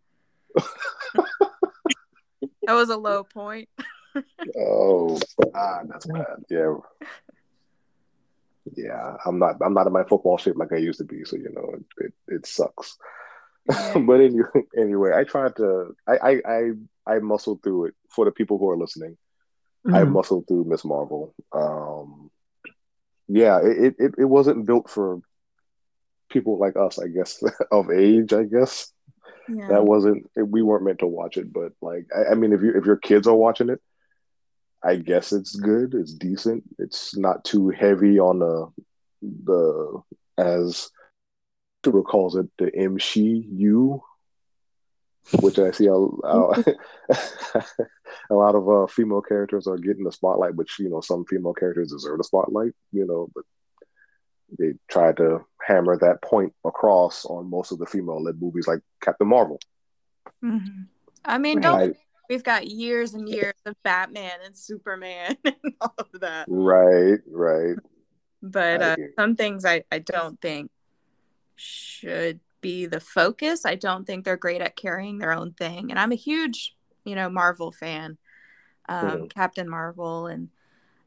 that 0.55 2.73
was 2.73 2.89
a 2.89 2.97
low 2.97 3.23
point 3.23 3.67
oh, 4.57 5.19
God, 5.53 5.89
that's 5.89 6.05
bad. 6.05 6.25
Yeah, 6.49 6.75
yeah. 8.75 9.17
I'm 9.25 9.39
not. 9.39 9.55
I'm 9.61 9.73
not 9.73 9.87
in 9.87 9.93
my 9.93 10.03
football 10.03 10.37
shape 10.37 10.57
like 10.57 10.73
I 10.73 10.77
used 10.77 10.99
to 10.99 11.05
be. 11.05 11.23
So 11.25 11.35
you 11.35 11.51
know, 11.53 11.73
it 11.73 12.05
it, 12.05 12.13
it 12.27 12.45
sucks. 12.45 12.97
but 13.93 14.19
anyway, 14.21 14.63
anyway, 14.77 15.11
I 15.15 15.23
tried 15.23 15.55
to. 15.57 15.95
I 16.07 16.17
I 16.17 16.41
I, 16.45 16.71
I 17.15 17.19
muscled 17.19 17.61
through 17.63 17.85
it 17.85 17.95
for 18.09 18.25
the 18.25 18.31
people 18.31 18.57
who 18.57 18.69
are 18.69 18.77
listening. 18.77 19.17
Mm-hmm. 19.85 19.95
I 19.95 20.03
muscled 20.03 20.47
through 20.47 20.65
Miss 20.65 20.83
Marvel. 20.83 21.33
Um, 21.53 22.31
yeah, 23.27 23.59
it, 23.63 23.95
it 23.99 24.15
it 24.17 24.25
wasn't 24.25 24.65
built 24.65 24.89
for 24.89 25.21
people 26.29 26.57
like 26.57 26.75
us, 26.75 26.99
I 26.99 27.07
guess, 27.07 27.41
of 27.71 27.91
age, 27.91 28.33
I 28.33 28.43
guess. 28.43 28.91
yeah. 29.47 29.67
that 29.69 29.85
wasn't 29.85 30.29
we 30.35 30.61
weren't 30.61 30.85
meant 30.85 30.99
to 30.99 31.07
watch 31.07 31.37
it. 31.37 31.51
But 31.51 31.73
like, 31.81 32.07
I, 32.15 32.31
I 32.31 32.35
mean, 32.35 32.53
if 32.53 32.61
you 32.61 32.73
if 32.75 32.85
your 32.85 32.97
kids 32.97 33.27
are 33.27 33.35
watching 33.35 33.69
it, 33.69 33.81
I 34.83 34.95
guess 34.95 35.31
it's 35.31 35.55
good. 35.55 35.93
It's 35.93 36.13
decent. 36.13 36.63
It's 36.77 37.15
not 37.17 37.43
too 37.43 37.69
heavy 37.69 38.19
on 38.19 38.39
the 38.39 38.71
the 39.21 40.01
as 40.37 40.89
Tuber 41.83 42.03
calls 42.03 42.35
it 42.35 42.49
the 42.57 42.65
MCU, 42.65 43.99
which 45.41 45.59
I 45.59 45.71
see 45.71 45.87
a, 45.87 45.93
a, 45.93 46.63
a 48.29 48.35
lot 48.35 48.55
of 48.55 48.69
uh, 48.69 48.87
female 48.87 49.21
characters 49.21 49.67
are 49.67 49.77
getting 49.77 50.03
the 50.03 50.11
spotlight, 50.11 50.55
which 50.55 50.79
you 50.79 50.89
know 50.89 51.01
some 51.01 51.25
female 51.25 51.53
characters 51.53 51.91
deserve 51.91 52.17
the 52.17 52.23
spotlight, 52.23 52.73
you 52.91 53.05
know, 53.05 53.29
but 53.33 53.43
they 54.57 54.73
tried 54.89 55.17
to 55.17 55.45
hammer 55.65 55.97
that 55.97 56.21
point 56.21 56.53
across 56.65 57.25
on 57.25 57.49
most 57.49 57.71
of 57.71 57.77
the 57.77 57.85
female-led 57.85 58.41
movies 58.41 58.67
like 58.67 58.79
Captain 59.01 59.27
Marvel. 59.27 59.59
Mm-hmm. 60.43 60.83
I 61.23 61.37
mean, 61.37 61.61
don't 61.61 61.95
we've 62.29 62.43
got 62.43 62.67
years 62.67 63.13
and 63.13 63.27
years 63.27 63.55
of 63.65 63.75
Batman 63.83 64.39
and 64.45 64.55
Superman 64.55 65.35
and 65.45 65.73
all 65.81 65.95
of 65.97 66.07
that. 66.21 66.45
Right, 66.47 67.19
right. 67.29 67.75
But 68.41 68.81
uh, 68.81 68.95
some 69.17 69.35
things 69.35 69.65
I, 69.65 69.83
I 69.91 69.99
don't 69.99 70.39
think 70.39 70.71
should 71.59 72.39
be 72.61 72.85
the 72.85 72.99
focus. 72.99 73.65
I 73.65 73.75
don't 73.75 74.05
think 74.05 74.23
they're 74.23 74.37
great 74.37 74.61
at 74.61 74.75
carrying 74.75 75.17
their 75.17 75.33
own 75.33 75.53
thing. 75.53 75.89
And 75.89 75.99
I'm 75.99 76.11
a 76.11 76.15
huge, 76.15 76.75
you 77.03 77.15
know, 77.15 77.29
Marvel 77.29 77.71
fan, 77.71 78.17
um, 78.87 79.11
mm. 79.11 79.33
Captain 79.33 79.69
Marvel. 79.69 80.27
And, 80.27 80.49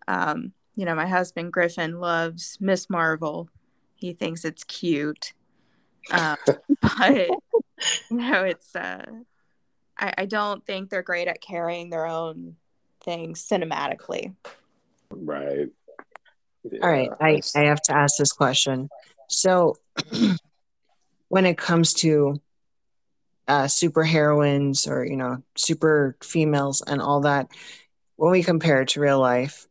um, 0.08 0.52
you 0.76 0.84
know, 0.84 0.94
my 0.94 1.06
husband 1.06 1.52
Griffin 1.52 2.00
loves 2.00 2.58
Miss 2.60 2.88
Marvel. 2.88 3.48
He 3.94 4.12
thinks 4.12 4.44
it's 4.44 4.64
cute. 4.64 5.32
Um, 6.10 6.36
but, 6.80 7.28
you 8.10 8.16
know, 8.16 8.44
it's, 8.44 8.74
uh, 8.74 9.04
I, 9.98 10.14
I 10.18 10.26
don't 10.26 10.64
think 10.66 10.90
they're 10.90 11.02
great 11.02 11.28
at 11.28 11.40
carrying 11.40 11.90
their 11.90 12.06
own 12.06 12.56
things 13.02 13.46
cinematically. 13.46 14.34
Right. 15.10 15.68
Yeah, 16.64 16.80
All 16.82 16.90
right. 16.90 17.10
I, 17.20 17.40
I 17.56 17.64
have 17.64 17.82
to 17.82 17.94
ask 17.94 18.16
this 18.18 18.32
question. 18.32 18.88
So, 19.32 19.76
when 21.28 21.46
it 21.46 21.56
comes 21.56 21.94
to 21.94 22.40
uh, 23.48 23.66
super 23.66 24.04
heroines 24.04 24.86
or, 24.86 25.04
you 25.04 25.16
know, 25.16 25.42
super 25.56 26.16
females 26.22 26.82
and 26.86 27.00
all 27.00 27.20
that, 27.22 27.48
when 28.16 28.30
we 28.30 28.42
compare 28.42 28.82
it 28.82 28.88
to 28.88 29.00
real 29.00 29.18
life, 29.18 29.66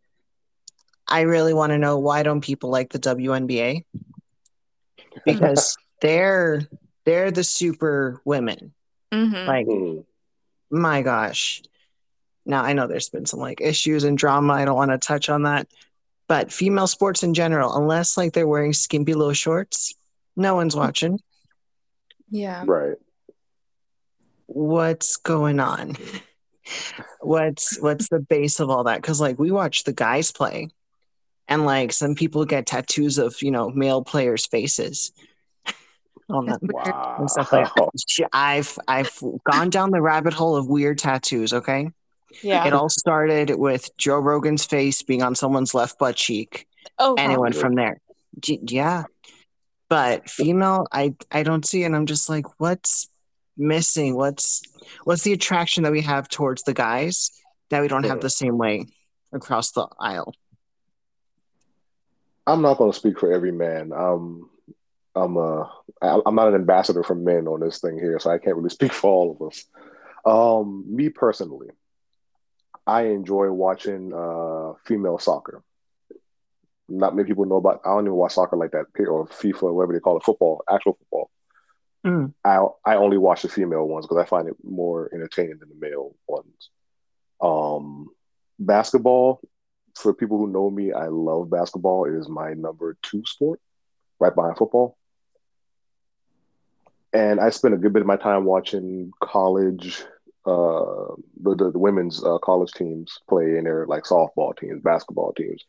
I 1.07 1.21
really 1.21 1.53
want 1.53 1.71
to 1.71 1.77
know 1.77 1.99
why 1.99 2.23
don't 2.23 2.41
people 2.41 2.69
like 2.69 2.91
the 2.91 2.99
WNBA? 2.99 3.85
Because 5.25 5.77
they're 6.01 6.67
they're 7.05 7.31
the 7.31 7.43
super 7.43 8.21
women. 8.25 8.73
Mm-hmm. 9.11 9.47
Like 9.47 9.67
my 10.71 11.01
gosh. 11.01 11.61
Now 12.45 12.63
I 12.63 12.73
know 12.73 12.87
there's 12.87 13.09
been 13.09 13.25
some 13.25 13.39
like 13.39 13.61
issues 13.61 14.03
and 14.03 14.17
drama. 14.17 14.53
I 14.53 14.65
don't 14.65 14.75
want 14.75 14.91
to 14.91 14.97
touch 14.97 15.29
on 15.29 15.43
that. 15.43 15.67
But 16.31 16.49
female 16.49 16.87
sports 16.87 17.23
in 17.23 17.33
general, 17.33 17.75
unless 17.75 18.15
like 18.15 18.31
they're 18.31 18.47
wearing 18.47 18.71
skimpy 18.71 19.15
little 19.15 19.33
shorts, 19.33 19.93
no 20.37 20.55
one's 20.55 20.77
watching. 20.77 21.19
Yeah. 22.29 22.63
Right. 22.65 22.95
What's 24.45 25.17
going 25.17 25.59
on? 25.59 25.97
what's 27.19 27.77
what's 27.81 28.07
the 28.07 28.21
base 28.21 28.61
of 28.61 28.69
all 28.69 28.85
that? 28.85 29.01
Because 29.01 29.19
like 29.19 29.39
we 29.39 29.51
watch 29.51 29.83
the 29.83 29.91
guys 29.91 30.31
play, 30.31 30.69
and 31.49 31.65
like 31.65 31.91
some 31.91 32.15
people 32.15 32.45
get 32.45 32.65
tattoos 32.65 33.17
of 33.17 33.35
you 33.41 33.51
know 33.51 33.69
male 33.69 34.01
players' 34.01 34.45
faces 34.45 35.11
on 36.29 36.45
them 36.45 36.59
wow. 36.63 37.17
and 37.19 37.29
stuff 37.29 37.51
like 37.51 37.67
that. 37.75 38.29
I've 38.31 38.79
I've 38.87 39.19
gone 39.51 39.69
down 39.69 39.91
the 39.91 40.01
rabbit 40.01 40.31
hole 40.31 40.55
of 40.55 40.69
weird 40.69 40.97
tattoos. 40.97 41.51
Okay, 41.51 41.91
yeah. 42.41 42.65
It 42.67 42.73
all 42.73 42.89
started 42.89 43.51
with 43.57 43.89
Joe 43.97 44.19
Rogan's 44.19 44.65
face 44.65 45.01
being 45.01 45.23
on 45.23 45.35
someone's 45.35 45.73
left 45.73 45.99
butt 45.99 46.15
cheek. 46.15 46.67
Oh, 46.97 47.15
and 47.17 47.31
it 47.31 47.39
went 47.39 47.55
from 47.55 47.75
there. 47.75 47.99
Yeah, 48.43 49.03
but 49.89 50.29
female, 50.29 50.87
I 50.91 51.15
I 51.31 51.43
don't 51.43 51.65
see, 51.65 51.83
and 51.83 51.95
I'm 51.95 52.05
just 52.05 52.29
like, 52.29 52.45
what's 52.59 53.09
missing? 53.57 54.15
What's 54.15 54.61
what's 55.03 55.23
the 55.23 55.33
attraction 55.33 55.83
that 55.83 55.91
we 55.91 56.01
have 56.01 56.27
towards 56.29 56.63
the 56.63 56.73
guys 56.73 57.31
that 57.69 57.81
we 57.81 57.87
don't 57.87 58.05
have 58.05 58.21
the 58.21 58.29
same 58.29 58.57
way 58.57 58.87
across 59.33 59.71
the 59.71 59.87
aisle? 59.99 60.33
I'm 62.47 62.61
not 62.61 62.77
going 62.77 62.91
to 62.91 62.97
speak 62.97 63.19
for 63.19 63.31
every 63.31 63.51
man. 63.51 63.91
Um, 63.93 64.49
I'm 65.15 65.37
uh 65.37 65.65
I'm 66.01 66.35
not 66.35 66.47
an 66.49 66.55
ambassador 66.55 67.03
for 67.03 67.15
men 67.15 67.47
on 67.47 67.59
this 67.59 67.79
thing 67.79 67.97
here, 67.97 68.19
so 68.19 68.31
I 68.31 68.37
can't 68.37 68.55
really 68.55 68.69
speak 68.77 68.93
for 68.93 69.09
all 69.09 69.31
of 69.31 69.47
us. 69.47 69.65
Um, 70.25 70.85
me 70.87 71.09
personally, 71.09 71.69
I 72.85 73.03
enjoy 73.03 73.51
watching 73.51 74.13
uh 74.13 74.73
female 74.85 75.19
soccer. 75.19 75.63
Not 76.89 77.15
many 77.15 77.27
people 77.27 77.45
know 77.45 77.57
about. 77.57 77.81
I 77.85 77.89
don't 77.89 78.05
even 78.05 78.15
watch 78.15 78.33
soccer 78.33 78.57
like 78.57 78.71
that, 78.71 78.87
or 79.07 79.27
FIFA, 79.27 79.73
whatever 79.73 79.93
they 79.93 79.99
call 79.99 80.17
it, 80.17 80.23
football, 80.23 80.63
actual 80.69 80.93
football. 80.93 81.29
Mm. 82.05 82.33
I 82.43 82.65
I 82.85 82.95
only 82.95 83.17
watch 83.17 83.43
the 83.43 83.49
female 83.49 83.87
ones 83.87 84.05
because 84.05 84.21
I 84.21 84.27
find 84.27 84.47
it 84.47 84.55
more 84.63 85.09
entertaining 85.13 85.59
than 85.59 85.69
the 85.69 85.75
male 85.79 86.15
ones. 86.27 86.69
Um, 87.39 88.09
basketball. 88.59 89.41
For 89.95 90.13
people 90.13 90.37
who 90.37 90.47
know 90.47 90.69
me, 90.69 90.93
I 90.93 91.07
love 91.07 91.49
basketball. 91.49 92.05
It 92.05 92.17
is 92.17 92.29
my 92.29 92.53
number 92.53 92.95
two 93.01 93.23
sport, 93.25 93.59
right 94.19 94.33
behind 94.33 94.55
football 94.57 94.97
and 97.13 97.39
I 97.39 97.49
spend 97.49 97.73
a 97.73 97.77
good 97.77 97.93
bit 97.93 98.01
of 98.01 98.07
my 98.07 98.15
time 98.15 98.45
watching 98.45 99.11
college, 99.21 100.03
uh, 100.45 101.13
the, 101.41 101.55
the, 101.55 101.71
the 101.71 101.79
women's 101.79 102.23
uh, 102.23 102.37
college 102.39 102.71
teams 102.71 103.19
play 103.29 103.57
in 103.57 103.63
their 103.65 103.85
like 103.87 104.03
softball 104.03 104.57
teams, 104.57 104.81
basketball 104.81 105.33
teams, 105.33 105.63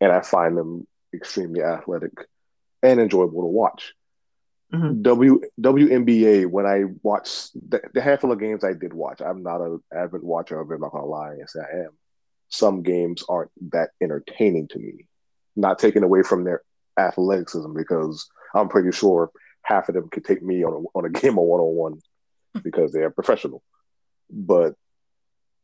and 0.00 0.12
I 0.12 0.20
find 0.20 0.56
them 0.56 0.86
extremely 1.14 1.62
athletic 1.62 2.12
and 2.82 3.00
enjoyable 3.00 3.42
to 3.42 3.46
watch. 3.46 3.94
Mm-hmm. 4.72 5.00
W 5.00 5.40
WNBA 5.58 6.46
when 6.50 6.66
I 6.66 6.84
watch 7.02 7.50
the, 7.54 7.80
the, 7.94 8.02
handful 8.02 8.32
of 8.32 8.38
games 8.38 8.64
I 8.64 8.74
did 8.74 8.92
watch, 8.92 9.22
I'm 9.22 9.42
not 9.42 9.62
an 9.62 9.82
avid 9.94 10.22
watcher 10.22 10.60
of 10.60 10.70
it. 10.70 10.74
I'm 10.74 10.80
not 10.82 10.92
gonna 10.92 11.06
lie 11.06 11.32
and 11.32 11.48
say 11.48 11.60
I 11.60 11.78
am. 11.84 11.90
Some 12.50 12.82
games 12.82 13.24
aren't 13.30 13.50
that 13.70 13.90
entertaining 14.02 14.68
to 14.68 14.78
me. 14.78 15.06
Not 15.56 15.78
taken 15.78 16.02
away 16.02 16.22
from 16.22 16.44
their 16.44 16.62
athleticism 16.98 17.72
because 17.74 18.28
I'm 18.54 18.68
pretty 18.68 18.92
sure 18.92 19.30
half 19.62 19.88
of 19.88 19.94
them 19.94 20.10
could 20.10 20.24
take 20.24 20.42
me 20.42 20.64
on 20.64 20.84
a, 20.84 20.98
on 20.98 21.04
a 21.06 21.10
game 21.20 21.38
of 21.38 21.44
one 21.44 21.60
on 21.60 21.74
one 21.74 22.00
because 22.62 22.92
they're 22.92 23.10
professional. 23.10 23.62
But 24.30 24.74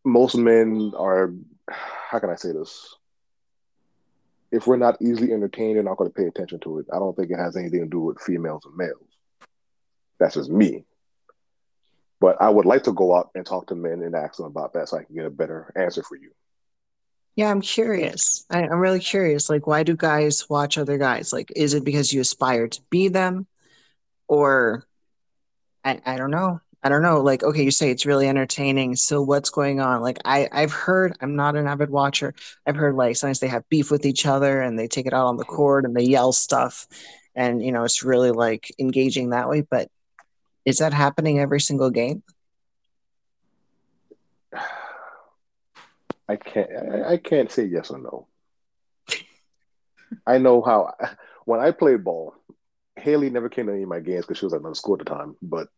most 0.05 0.37
men 0.37 0.93
are, 0.97 1.33
how 1.69 2.19
can 2.19 2.31
I 2.31 2.37
say 2.37 2.53
this? 2.53 2.95
If 4.51 4.67
we're 4.67 4.77
not 4.77 5.01
easily 5.01 5.33
entertained, 5.33 5.77
they're 5.77 5.83
not 5.83 5.97
going 5.97 6.11
to 6.11 6.15
pay 6.15 6.27
attention 6.27 6.61
to 6.61 6.79
it. 6.79 6.87
I 6.93 6.99
don't 6.99 7.17
think 7.17 7.31
it 7.31 7.39
has 7.39 7.57
anything 7.57 7.81
to 7.81 7.87
do 7.87 8.01
with 8.01 8.21
females 8.21 8.65
and 8.65 8.77
males. 8.77 9.09
That's 10.21 10.35
just 10.35 10.51
me. 10.51 10.85
But 12.21 12.41
I 12.41 12.49
would 12.49 12.65
like 12.65 12.85
to 12.85 12.93
go 12.93 13.15
out 13.15 13.31
and 13.35 13.45
talk 13.45 13.67
to 13.67 13.75
men 13.75 14.03
and 14.03 14.15
ask 14.15 14.37
them 14.37 14.47
about 14.47 14.75
that 14.75 14.89
so 14.89 14.99
I 14.99 15.05
can 15.05 15.17
get 15.17 15.27
a 15.27 15.31
better 15.31 15.73
answer 15.77 16.03
for 16.03 16.17
you. 16.17 16.31
Yeah, 17.35 17.51
I'm 17.51 17.61
curious. 17.61 18.45
I, 18.49 18.63
am 18.63 18.79
really 18.79 19.01
curious. 19.01 19.51
Like, 19.51 19.67
why 19.67 19.83
do 19.83 19.97
guys 19.97 20.49
watch 20.49 20.79
other 20.79 20.99
guys? 20.99 21.33
Like, 21.33 21.53
is 21.57 21.75
it 21.75 21.85
because 21.85 22.13
you 22.13 22.21
aspire 22.21 22.69
to 22.69 22.81
be 22.91 23.09
them? 23.09 23.49
or 24.29 24.87
I, 25.85 26.01
I 26.05 26.17
don't 26.17 26.31
know. 26.31 26.61
I 26.85 26.91
don't 26.91 27.01
know. 27.01 27.23
Like, 27.23 27.43
okay, 27.43 27.65
you 27.65 27.71
say 27.71 27.91
it's 27.91 28.05
really 28.05 28.29
entertaining. 28.29 28.95
So 28.97 29.23
what's 29.23 29.49
going 29.49 29.81
on? 29.81 30.03
Like, 30.03 30.19
I, 30.27 30.51
I've 30.53 30.73
heard, 30.73 31.17
I'm 31.23 31.35
not 31.35 31.57
an 31.57 31.67
avid 31.67 31.89
watcher. 31.89 32.35
I've 32.67 32.77
heard 32.77 32.95
like 32.95 33.17
sometimes 33.17 33.41
they 33.41 33.49
have 33.49 33.67
beef 33.71 33.91
with 33.91 34.05
each 34.05 34.27
other 34.27 34.61
and 34.61 34.79
they 34.79 34.87
take 34.87 35.07
it 35.07 35.15
out 35.15 35.27
on 35.27 35.39
the 35.39 35.47
court 35.47 35.87
and 35.87 35.97
they 35.97 36.05
yell 36.05 36.31
stuff. 36.33 36.87
And, 37.35 37.65
you 37.65 37.73
know, 37.73 37.85
it's 37.85 38.03
really 38.05 38.33
like 38.33 38.71
engaging 38.79 39.31
that 39.31 39.49
way. 39.49 39.63
But 39.63 39.89
is 40.67 40.79
that 40.79 40.93
happening 40.93 41.41
every 41.41 41.61
single 41.61 41.89
game? 41.89 42.23
I 46.29 46.37
can't, 46.37 46.71
I, 47.07 47.17
can't 47.17 47.51
say 47.51 47.65
yes 47.65 47.91
or 47.91 47.99
no. 47.99 48.27
I 50.27 50.37
know 50.37 50.61
how, 50.61 50.93
when 51.47 51.61
I 51.61 51.71
played 51.71 52.05
ball, 52.05 52.35
Hayley 52.97 53.31
never 53.31 53.49
came 53.49 53.67
to 53.67 53.73
any 53.73 53.85
of 53.85 53.89
my 53.89 54.01
games 54.01 54.27
because 54.27 54.39
she 54.39 54.45
was 54.45 54.53
at 54.53 54.61
another 54.61 54.75
school 54.75 54.95
at 54.95 54.99
the 55.01 55.07
time. 55.07 55.37
But 55.41 55.69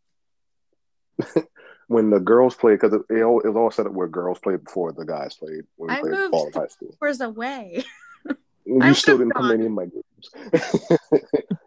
when 1.89 2.11
the 2.11 2.21
girls 2.21 2.55
played, 2.55 2.81
because 2.81 2.95
it, 2.95 3.03
it, 3.11 3.21
it, 3.21 3.25
was 3.25 3.57
all 3.57 3.71
set 3.71 3.87
up 3.87 3.93
where 3.93 4.09
girls 4.09 4.39
played 4.39 4.65
before 4.65 4.93
the 4.93 5.05
guys 5.05 5.35
played 5.35 5.65
when 5.77 5.91
we 5.91 5.95
I 5.95 6.01
played 6.01 6.31
ball 6.31 6.47
in 6.47 6.53
high 6.53 6.67
school. 6.67 6.97
Hours 7.03 7.21
away. 7.21 7.85
you 8.67 8.95
still 8.95 9.19
didn't 9.19 9.35
come 9.35 9.51
any 9.51 9.67
of 9.67 9.73
my 9.73 9.87
games. 9.87 10.53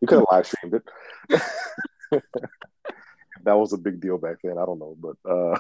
you 0.02 0.08
could 0.08 0.20
have 0.20 0.28
live 0.32 0.48
streamed 0.48 0.76
it. 0.76 2.22
that 3.44 3.58
was 3.58 3.74
a 3.74 3.78
big 3.78 4.02
deal 4.02 4.18
back 4.18 4.38
then. 4.44 4.58
I 4.58 4.66
don't 4.66 4.80
know, 4.80 4.98
but 5.00 5.16
uh, 5.30 5.58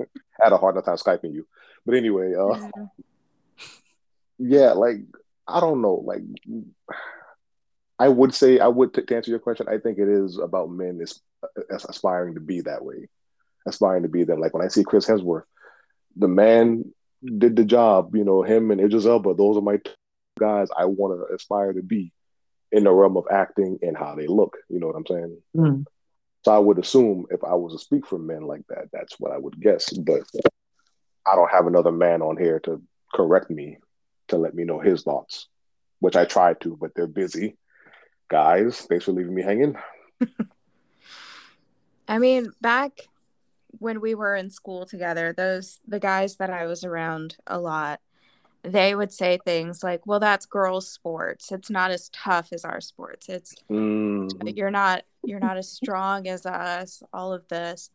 I 0.00 0.44
had 0.44 0.52
a 0.52 0.58
hard 0.58 0.74
enough 0.74 0.86
time 0.86 0.96
skyping 0.96 1.34
you. 1.34 1.46
But 1.84 1.96
anyway, 1.96 2.34
uh, 2.34 2.54
yeah. 2.54 2.86
yeah, 4.38 4.72
like 4.72 4.98
I 5.46 5.60
don't 5.60 5.82
know, 5.82 6.02
like 6.04 6.22
I 7.98 8.08
would 8.08 8.34
say 8.34 8.58
I 8.60 8.68
would 8.68 8.94
to 8.94 9.14
answer 9.14 9.30
your 9.30 9.40
question. 9.40 9.66
I 9.68 9.78
think 9.78 9.98
it 9.98 10.08
is 10.08 10.38
about 10.38 10.70
men 10.70 11.00
is, 11.00 11.20
is 11.70 11.84
aspiring 11.84 12.34
to 12.34 12.40
be 12.40 12.60
that 12.62 12.84
way. 12.84 13.08
Aspiring 13.68 14.02
to 14.02 14.08
be 14.08 14.24
them. 14.24 14.40
Like 14.40 14.54
when 14.54 14.64
I 14.64 14.68
see 14.68 14.84
Chris 14.84 15.06
Hemsworth, 15.06 15.44
the 16.16 16.28
man 16.28 16.92
did 17.24 17.56
the 17.56 17.64
job. 17.64 18.14
You 18.14 18.24
know, 18.24 18.42
him 18.42 18.70
and 18.70 18.80
Idris 18.80 19.06
Elba. 19.06 19.34
Those 19.34 19.56
are 19.56 19.62
my 19.62 19.80
guys 20.38 20.68
I 20.76 20.86
want 20.86 21.18
to 21.18 21.34
aspire 21.34 21.72
to 21.72 21.82
be 21.82 22.12
in 22.70 22.84
the 22.84 22.92
realm 22.92 23.16
of 23.16 23.26
acting 23.30 23.78
and 23.82 23.96
how 23.96 24.14
they 24.14 24.26
look. 24.26 24.56
You 24.68 24.80
know 24.80 24.86
what 24.88 24.96
I'm 24.96 25.06
saying? 25.06 25.38
Mm. 25.56 25.84
So 26.44 26.52
I 26.52 26.58
would 26.58 26.78
assume 26.78 27.26
if 27.30 27.42
I 27.44 27.54
was 27.54 27.72
to 27.72 27.78
speak 27.78 28.06
for 28.06 28.18
men 28.18 28.42
like 28.42 28.62
that, 28.68 28.88
that's 28.92 29.18
what 29.18 29.32
I 29.32 29.38
would 29.38 29.60
guess. 29.60 29.92
But 29.92 30.22
I 31.26 31.34
don't 31.34 31.50
have 31.50 31.66
another 31.66 31.92
man 31.92 32.22
on 32.22 32.36
here 32.36 32.60
to 32.60 32.82
correct 33.12 33.50
me 33.50 33.78
to 34.28 34.36
let 34.36 34.54
me 34.54 34.64
know 34.64 34.78
his 34.78 35.02
thoughts, 35.02 35.48
which 36.00 36.16
I 36.16 36.24
tried 36.24 36.60
to, 36.62 36.76
but 36.76 36.92
they're 36.94 37.06
busy. 37.06 37.56
Guys, 38.28 38.80
thanks 38.82 39.06
for 39.06 39.12
leaving 39.12 39.34
me 39.34 39.42
hanging. 39.42 39.76
I 42.08 42.18
mean, 42.18 42.52
back 42.60 42.92
when 43.78 44.00
we 44.00 44.14
were 44.14 44.34
in 44.34 44.50
school 44.50 44.86
together, 44.86 45.32
those 45.32 45.80
the 45.86 46.00
guys 46.00 46.36
that 46.36 46.50
I 46.50 46.66
was 46.66 46.84
around 46.84 47.36
a 47.46 47.58
lot, 47.58 48.00
they 48.62 48.94
would 48.94 49.12
say 49.12 49.38
things 49.44 49.82
like, 49.82 50.06
"Well, 50.06 50.20
that's 50.20 50.46
girls' 50.46 50.90
sports. 50.90 51.52
It's 51.52 51.70
not 51.70 51.90
as 51.90 52.08
tough 52.10 52.52
as 52.52 52.64
our 52.64 52.80
sports. 52.80 53.28
It's 53.28 53.54
mm-hmm. 53.70 54.48
you're 54.48 54.70
not 54.70 55.04
you're 55.24 55.40
not 55.40 55.56
as 55.58 55.70
strong 55.70 56.26
as 56.28 56.46
us. 56.46 57.02
All 57.12 57.32
of 57.32 57.46
this." 57.48 57.90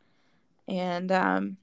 And 0.67 1.11
um 1.11 1.57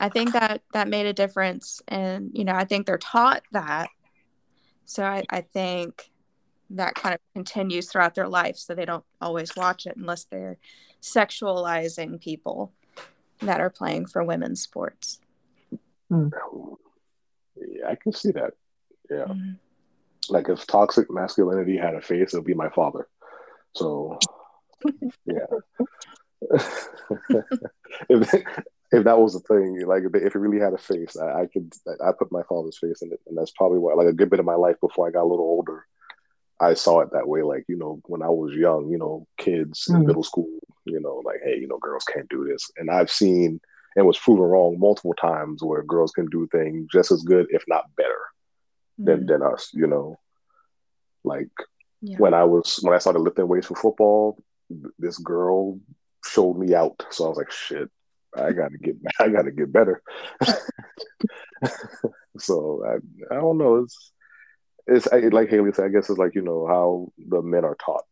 I 0.00 0.08
think 0.08 0.32
that 0.32 0.62
that 0.72 0.88
made 0.88 1.06
a 1.06 1.12
difference 1.12 1.80
and 1.88 2.30
you 2.34 2.44
know, 2.44 2.54
I 2.54 2.64
think 2.64 2.86
they're 2.86 2.98
taught 2.98 3.42
that. 3.52 3.88
So 4.84 5.04
I, 5.04 5.24
I 5.30 5.40
think 5.40 6.10
that 6.70 6.94
kind 6.94 7.14
of 7.14 7.20
continues 7.34 7.90
throughout 7.90 8.14
their 8.14 8.28
life 8.28 8.56
so 8.56 8.74
they 8.74 8.84
don't 8.84 9.04
always 9.20 9.54
watch 9.56 9.86
it 9.86 9.96
unless 9.96 10.24
they're 10.24 10.58
sexualizing 11.00 12.20
people 12.20 12.72
that 13.40 13.60
are 13.60 13.70
playing 13.70 14.06
for 14.06 14.22
women's 14.22 14.62
sports. 14.62 15.20
Mm. 16.10 16.32
Yeah, 17.56 17.88
I 17.88 17.94
can 17.94 18.12
see 18.12 18.30
that. 18.32 18.54
Yeah. 19.10 19.24
Mm-hmm. 19.24 19.52
Like 20.30 20.48
if 20.48 20.66
toxic 20.66 21.10
masculinity 21.10 21.76
had 21.76 21.94
a 21.94 22.00
face, 22.00 22.32
it 22.32 22.38
would 22.38 22.46
be 22.46 22.54
my 22.54 22.70
father. 22.70 23.08
So, 23.74 24.18
yeah. 25.26 25.46
if, 28.08 28.34
if 28.92 29.04
that 29.04 29.18
was 29.18 29.34
a 29.34 29.40
thing, 29.40 29.84
like 29.86 30.04
if 30.04 30.34
it 30.34 30.38
really 30.38 30.60
had 30.60 30.72
a 30.72 30.78
face, 30.78 31.16
I, 31.16 31.42
I 31.42 31.46
could 31.46 31.72
I 32.04 32.12
put 32.18 32.32
my 32.32 32.42
father's 32.48 32.78
face 32.78 33.02
in 33.02 33.12
it, 33.12 33.20
and 33.26 33.36
that's 33.36 33.50
probably 33.50 33.78
why. 33.78 33.94
Like 33.94 34.06
a 34.06 34.12
good 34.12 34.30
bit 34.30 34.40
of 34.40 34.46
my 34.46 34.54
life 34.54 34.76
before 34.80 35.06
I 35.06 35.10
got 35.10 35.24
a 35.24 35.30
little 35.30 35.44
older, 35.44 35.86
I 36.60 36.74
saw 36.74 37.00
it 37.00 37.10
that 37.12 37.28
way. 37.28 37.42
Like 37.42 37.64
you 37.68 37.76
know, 37.76 38.00
when 38.06 38.22
I 38.22 38.28
was 38.28 38.54
young, 38.54 38.90
you 38.90 38.98
know, 38.98 39.26
kids 39.38 39.86
mm. 39.90 39.96
in 39.96 40.06
middle 40.06 40.22
school, 40.22 40.58
you 40.84 41.00
know, 41.00 41.22
like 41.24 41.40
hey, 41.44 41.58
you 41.58 41.68
know, 41.68 41.78
girls 41.78 42.04
can't 42.04 42.28
do 42.28 42.44
this, 42.44 42.70
and 42.76 42.90
I've 42.90 43.10
seen 43.10 43.60
and 43.96 44.06
was 44.06 44.18
proven 44.18 44.44
wrong 44.44 44.78
multiple 44.78 45.14
times 45.14 45.62
where 45.62 45.82
girls 45.82 46.10
can 46.10 46.26
do 46.26 46.48
things 46.50 46.88
just 46.92 47.12
as 47.12 47.22
good, 47.22 47.46
if 47.50 47.62
not 47.68 47.84
better, 47.96 48.20
mm. 49.00 49.06
than 49.06 49.26
than 49.26 49.42
us. 49.42 49.70
You 49.72 49.86
know, 49.86 50.18
like 51.22 51.50
yeah. 52.00 52.16
when 52.18 52.34
I 52.34 52.44
was 52.44 52.78
when 52.82 52.94
I 52.94 52.98
started 52.98 53.20
lifting 53.20 53.48
weights 53.48 53.66
for 53.66 53.76
football, 53.76 54.42
this 54.98 55.18
girl 55.18 55.80
showed 56.24 56.58
me 56.58 56.74
out, 56.74 57.04
so 57.10 57.26
I 57.26 57.28
was 57.28 57.38
like, 57.38 57.50
shit. 57.50 57.90
I 58.36 58.52
gotta 58.52 58.78
get 58.78 58.96
I 59.20 59.28
gotta 59.28 59.52
get 59.52 59.72
better. 59.72 60.02
so 62.38 62.82
I 62.84 63.34
I 63.34 63.38
don't 63.38 63.58
know. 63.58 63.76
It's 63.76 64.12
it's 64.86 65.06
like 65.32 65.48
Hayley 65.48 65.72
said. 65.72 65.86
I 65.86 65.88
guess 65.88 66.10
it's 66.10 66.18
like 66.18 66.34
you 66.34 66.42
know 66.42 66.66
how 66.66 67.12
the 67.28 67.42
men 67.42 67.64
are 67.64 67.76
taught, 67.76 68.04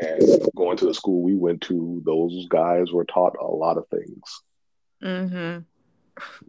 and 0.00 0.22
going 0.56 0.76
to 0.78 0.86
the 0.86 0.94
school 0.94 1.22
we 1.22 1.34
went 1.34 1.62
to, 1.62 2.02
those 2.04 2.46
guys 2.48 2.92
were 2.92 3.04
taught 3.04 3.36
a 3.40 3.46
lot 3.46 3.78
of 3.78 3.86
things. 3.88 4.42
Mm-hmm. 5.02 5.58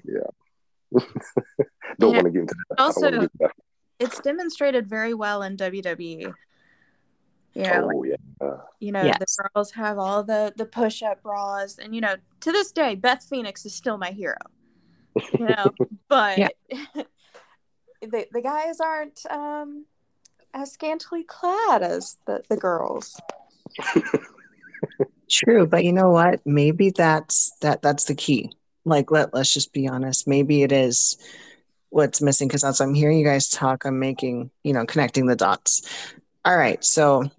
Yeah. 0.05 0.99
don't 1.99 2.15
want 2.15 2.25
to 2.25 2.31
get 2.31 2.41
into 2.41 2.55
that. 2.69 2.79
Also, 2.79 3.11
that. 3.11 3.51
it's 3.99 4.19
demonstrated 4.19 4.87
very 4.87 5.13
well 5.13 5.43
in 5.43 5.55
WWE. 5.55 6.33
Yeah. 7.53 7.81
Oh, 7.81 7.87
like, 7.87 8.19
yeah. 8.41 8.57
You 8.79 8.91
know, 8.91 9.03
yes. 9.03 9.17
the 9.19 9.49
girls 9.53 9.71
have 9.71 9.97
all 9.97 10.23
the 10.23 10.53
the 10.55 10.65
push 10.65 11.01
up 11.01 11.23
bras, 11.23 11.77
and 11.77 11.93
you 11.95 12.01
know, 12.01 12.15
to 12.41 12.51
this 12.51 12.71
day, 12.71 12.95
Beth 12.95 13.25
Phoenix 13.29 13.65
is 13.65 13.73
still 13.73 13.97
my 13.97 14.11
hero. 14.11 14.37
You 15.37 15.47
know, 15.47 15.73
but 16.07 16.53
the 18.01 18.27
the 18.31 18.41
guys 18.41 18.79
aren't 18.79 19.25
um 19.29 19.85
as 20.53 20.71
scantily 20.71 21.23
clad 21.23 21.81
as 21.81 22.17
the 22.25 22.43
the 22.49 22.57
girls. 22.57 23.19
True, 25.29 25.67
but 25.67 25.83
you 25.83 25.93
know 25.93 26.09
what? 26.09 26.45
Maybe 26.45 26.89
that's 26.89 27.51
that 27.61 27.81
that's 27.81 28.05
the 28.05 28.15
key. 28.15 28.51
Like 28.85 29.11
let 29.11 29.33
let's 29.33 29.53
just 29.53 29.73
be 29.73 29.87
honest. 29.87 30.27
Maybe 30.27 30.63
it 30.63 30.71
is 30.71 31.17
what's 31.89 32.21
missing 32.21 32.47
because 32.47 32.63
as 32.63 32.81
I'm 32.81 32.93
hearing 32.93 33.19
you 33.19 33.25
guys 33.25 33.49
talk, 33.49 33.85
I'm 33.85 33.99
making, 33.99 34.51
you 34.63 34.73
know, 34.73 34.85
connecting 34.85 35.25
the 35.25 35.35
dots. 35.35 35.81
All 36.45 36.57
right, 36.57 36.83
so 36.83 37.29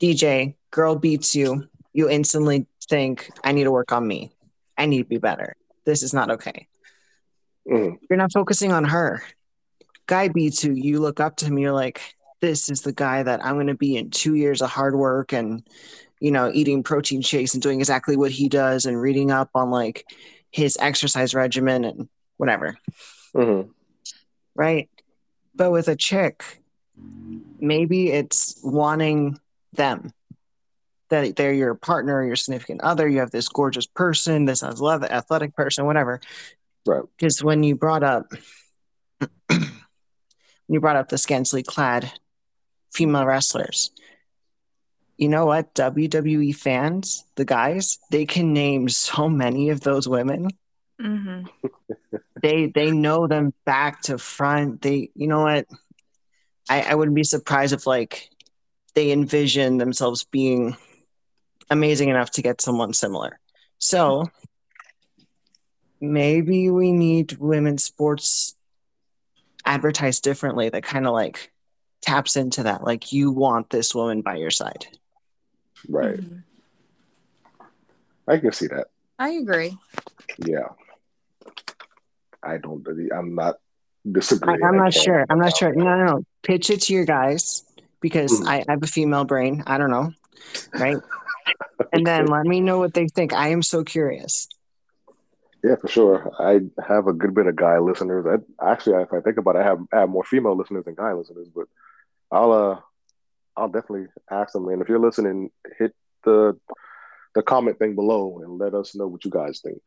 DJ, 0.00 0.54
girl 0.70 0.96
beats 0.96 1.34
you, 1.34 1.68
you 1.92 2.08
instantly 2.08 2.66
think, 2.88 3.30
I 3.44 3.52
need 3.52 3.64
to 3.64 3.70
work 3.70 3.92
on 3.92 4.06
me. 4.06 4.32
I 4.76 4.86
need 4.86 5.02
to 5.02 5.08
be 5.08 5.18
better. 5.18 5.56
This 5.84 6.02
is 6.02 6.12
not 6.12 6.30
okay. 6.30 6.66
Mm. 7.68 7.98
You're 8.08 8.16
not 8.16 8.32
focusing 8.32 8.72
on 8.72 8.84
her. 8.84 9.22
Guy 10.06 10.28
beats 10.28 10.64
you, 10.64 10.72
you 10.72 11.00
look 11.00 11.20
up 11.20 11.36
to 11.36 11.46
him, 11.46 11.58
you're 11.58 11.72
like, 11.72 12.00
this 12.40 12.68
is 12.68 12.82
the 12.82 12.92
guy 12.92 13.22
that 13.22 13.44
I'm 13.44 13.54
going 13.54 13.66
to 13.66 13.74
be 13.74 13.96
in 13.96 14.10
two 14.10 14.34
years 14.34 14.62
of 14.62 14.70
hard 14.70 14.96
work 14.96 15.32
and, 15.32 15.62
you 16.20 16.30
know, 16.30 16.50
eating 16.52 16.82
protein 16.82 17.20
shakes 17.20 17.54
and 17.54 17.62
doing 17.62 17.78
exactly 17.78 18.16
what 18.16 18.30
he 18.30 18.48
does 18.48 18.86
and 18.86 19.00
reading 19.00 19.30
up 19.30 19.50
on 19.54 19.70
like 19.70 20.04
his 20.50 20.76
exercise 20.80 21.34
regimen 21.34 21.84
and 21.84 22.08
whatever. 22.38 22.76
Mm-hmm. 23.36 23.70
Right. 24.54 24.88
But 25.54 25.70
with 25.70 25.88
a 25.88 25.96
chick, 25.96 26.42
maybe 27.58 28.10
it's 28.10 28.58
wanting 28.64 29.38
them 29.74 30.12
that 31.10 31.36
they're 31.36 31.52
your 31.52 31.74
partner, 31.74 32.24
your 32.24 32.36
significant 32.36 32.80
other. 32.82 33.06
You 33.06 33.18
have 33.18 33.30
this 33.30 33.48
gorgeous 33.48 33.86
person, 33.86 34.44
this 34.44 34.62
athletic 34.62 35.54
person, 35.54 35.86
whatever. 35.86 36.20
Right. 36.86 37.02
Because 37.16 37.42
when 37.42 37.62
you 37.62 37.76
brought 37.76 38.02
up, 38.02 38.32
you 40.68 40.80
brought 40.80 40.96
up 40.96 41.08
the 41.08 41.18
scantily 41.18 41.62
clad 41.62 42.12
female 42.92 43.26
wrestlers. 43.26 43.90
You 45.16 45.28
know 45.28 45.44
what? 45.44 45.74
WWE 45.74 46.54
fans, 46.56 47.24
the 47.36 47.44
guys, 47.44 47.98
they 48.10 48.24
can 48.24 48.54
name 48.54 48.88
so 48.88 49.28
many 49.28 49.68
of 49.68 49.80
those 49.80 50.08
women. 50.08 50.48
Mm-hmm. 51.00 51.46
they 52.42 52.66
they 52.66 52.90
know 52.90 53.26
them 53.26 53.52
back 53.66 54.02
to 54.02 54.16
front. 54.16 54.80
They, 54.80 55.10
you 55.14 55.26
know 55.26 55.42
what? 55.42 55.66
I, 56.68 56.82
I 56.82 56.94
wouldn't 56.94 57.14
be 57.14 57.24
surprised 57.24 57.74
if 57.74 57.86
like 57.86 58.30
they 58.94 59.12
envision 59.12 59.78
themselves 59.78 60.24
being 60.24 60.76
amazing 61.68 62.08
enough 62.08 62.30
to 62.32 62.42
get 62.42 62.60
someone 62.60 62.92
similar. 62.92 63.38
So 63.78 64.30
maybe 66.00 66.70
we 66.70 66.92
need 66.92 67.32
women's 67.38 67.84
sports 67.84 68.56
advertised 69.64 70.22
differently 70.22 70.68
that 70.68 70.82
kind 70.82 71.06
of 71.06 71.12
like 71.12 71.52
taps 72.00 72.36
into 72.36 72.64
that. 72.64 72.82
Like 72.82 73.12
you 73.12 73.30
want 73.30 73.70
this 73.70 73.94
woman 73.94 74.22
by 74.22 74.36
your 74.36 74.50
side. 74.50 74.86
Right. 75.88 76.20
Mm-hmm. 76.20 76.38
I 78.28 78.38
can 78.38 78.52
see 78.52 78.68
that. 78.68 78.86
I 79.18 79.30
agree. 79.30 79.76
Yeah. 80.38 80.68
I 82.42 82.56
don't 82.56 82.82
believe 82.82 83.10
I'm 83.14 83.34
not 83.34 83.56
disagreeing. 84.10 84.62
I, 84.64 84.68
am 84.68 84.76
not 84.76 84.94
sure. 84.94 85.26
I'm 85.28 85.38
not 85.38 85.56
sure. 85.56 85.74
No, 85.74 85.84
no, 85.84 86.04
no. 86.04 86.24
Pitch 86.42 86.70
it 86.70 86.82
to 86.82 86.94
your 86.94 87.04
guys 87.04 87.64
because 88.00 88.40
mm. 88.40 88.46
I, 88.46 88.64
I 88.66 88.72
have 88.72 88.82
a 88.82 88.86
female 88.86 89.24
brain. 89.24 89.62
I 89.66 89.78
don't 89.78 89.90
know. 89.90 90.12
Right. 90.72 90.96
and 91.92 92.06
then 92.06 92.26
let 92.26 92.46
me 92.46 92.60
know 92.60 92.78
what 92.78 92.94
they 92.94 93.08
think. 93.08 93.32
I 93.34 93.48
am 93.48 93.62
so 93.62 93.84
curious. 93.84 94.48
Yeah, 95.62 95.76
for 95.76 95.88
sure. 95.88 96.32
I 96.38 96.60
have 96.86 97.06
a 97.06 97.12
good 97.12 97.34
bit 97.34 97.46
of 97.46 97.56
guy 97.56 97.78
listeners. 97.78 98.26
I, 98.26 98.70
actually, 98.72 99.02
if 99.02 99.12
I 99.12 99.20
think 99.20 99.36
about 99.36 99.56
it, 99.56 99.60
I 99.60 99.64
have 99.64 99.80
I 99.92 100.00
have 100.00 100.08
more 100.08 100.24
female 100.24 100.56
listeners 100.56 100.84
than 100.84 100.94
guy 100.94 101.12
listeners. 101.12 101.48
But 101.54 101.66
I'll 102.30 102.52
uh, 102.52 102.80
I'll 103.56 103.68
definitely 103.68 104.06
ask 104.30 104.52
them. 104.52 104.68
And 104.68 104.80
if 104.80 104.88
you're 104.88 104.98
listening, 104.98 105.50
hit 105.78 105.94
the 106.24 106.58
the 107.34 107.42
comment 107.42 107.78
thing 107.78 107.94
below 107.94 108.40
and 108.42 108.58
let 108.58 108.74
us 108.74 108.94
know 108.94 109.06
what 109.06 109.24
you 109.24 109.30
guys 109.30 109.60
think. 109.60 109.82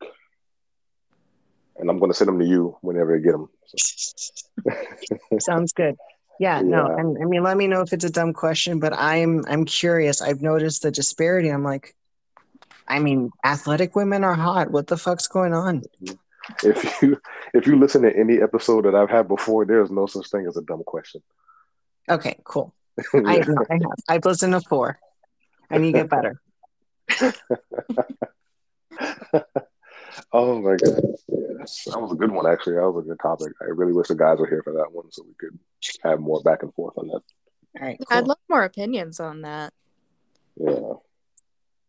And 1.76 1.90
I'm 1.90 1.98
going 1.98 2.10
to 2.10 2.16
send 2.16 2.28
them 2.28 2.38
to 2.38 2.46
you 2.46 2.76
whenever 2.80 3.16
I 3.16 3.18
get 3.18 3.32
them. 3.32 3.48
So. 3.66 4.72
Sounds 5.40 5.72
good. 5.72 5.96
Yeah, 6.38 6.56
yeah, 6.56 6.62
no, 6.62 6.86
and 6.86 7.18
I 7.20 7.26
mean, 7.26 7.42
let 7.42 7.56
me 7.56 7.66
know 7.66 7.80
if 7.80 7.92
it's 7.92 8.04
a 8.04 8.10
dumb 8.10 8.32
question, 8.32 8.80
but 8.80 8.92
I'm 8.92 9.44
I'm 9.46 9.64
curious. 9.64 10.20
I've 10.22 10.42
noticed 10.42 10.82
the 10.82 10.90
disparity. 10.90 11.48
I'm 11.48 11.62
like, 11.62 11.94
I 12.86 12.98
mean, 12.98 13.30
athletic 13.44 13.96
women 13.96 14.24
are 14.24 14.34
hot. 14.34 14.70
What 14.70 14.86
the 14.86 14.96
fuck's 14.96 15.26
going 15.26 15.54
on? 15.54 15.82
If 16.62 17.02
you 17.02 17.20
if 17.54 17.66
you 17.66 17.78
listen 17.78 18.02
to 18.02 18.14
any 18.14 18.40
episode 18.42 18.84
that 18.84 18.94
I've 18.94 19.10
had 19.10 19.28
before, 19.28 19.64
there 19.64 19.82
is 19.82 19.90
no 19.90 20.06
such 20.06 20.30
thing 20.30 20.46
as 20.46 20.56
a 20.56 20.62
dumb 20.62 20.82
question. 20.84 21.22
Okay, 22.08 22.38
cool. 22.44 22.74
yeah. 23.14 23.20
I, 23.26 23.36
I 23.36 23.74
have. 23.74 23.98
I've 24.08 24.24
listened 24.24 24.52
to 24.52 24.60
four. 24.60 24.98
I 25.70 25.78
need 25.78 25.92
to 25.92 25.98
get 26.00 26.10
better. 26.10 26.40
oh 30.32 30.60
my 30.60 30.76
god, 30.76 31.02
yeah, 31.28 31.64
that 31.86 32.00
was 32.00 32.12
a 32.12 32.16
good 32.16 32.30
one. 32.30 32.46
Actually, 32.46 32.74
that 32.74 32.90
was 32.90 33.04
a 33.04 33.08
good 33.08 33.20
topic. 33.20 33.52
I 33.60 33.66
really 33.66 33.92
wish 33.92 34.08
the 34.08 34.14
guys 34.14 34.38
were 34.38 34.46
here 34.46 34.62
for 34.62 34.74
that 34.74 34.92
one, 34.92 35.10
so 35.10 35.22
we 35.26 35.34
could 35.38 35.58
have 36.02 36.20
more 36.20 36.42
back 36.42 36.62
and 36.62 36.72
forth 36.74 36.98
on 36.98 37.08
that. 37.08 37.22
All 37.80 37.86
right, 37.86 37.98
cool. 37.98 38.18
I'd 38.18 38.26
love 38.26 38.38
more 38.48 38.64
opinions 38.64 39.20
on 39.20 39.42
that. 39.42 39.72
Yeah, 40.56 40.94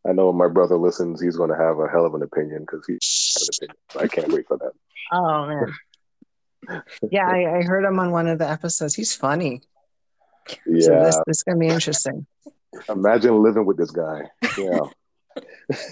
I 0.08 0.14
know 0.14 0.32
my 0.32 0.48
brother 0.48 0.78
listens. 0.78 1.22
He's 1.22 1.36
going 1.36 1.50
to 1.50 1.58
have 1.58 1.80
a 1.80 1.88
hell 1.88 2.06
of 2.06 2.14
an 2.14 2.22
opinion 2.22 2.62
because 2.62 2.86
he's 2.86 3.36
an 3.42 3.68
opinion. 3.68 3.78
So 3.92 4.00
I 4.00 4.08
can't 4.08 4.32
wait 4.32 4.48
for 4.48 4.58
that. 4.58 4.72
Oh 5.12 5.48
man. 5.48 6.84
yeah, 7.12 7.28
I, 7.28 7.60
I, 7.60 7.64
heard 7.64 7.84
him 7.86 8.00
on 8.00 8.12
one 8.12 8.28
of 8.28 8.40
the 8.40 8.50
episodes. 8.50 8.96
He's 8.96 9.16
funny. 9.16 9.62
Yeah, 10.66 10.82
so 10.82 11.04
this, 11.04 11.18
this 11.28 11.38
is 11.38 11.44
gonna 11.44 11.60
be 11.60 11.68
interesting. 11.68 12.26
Imagine 12.90 13.42
living 13.42 13.66
with 13.66 13.78
this 13.78 13.92
guy. 13.92 14.24
Yeah, 14.58 14.80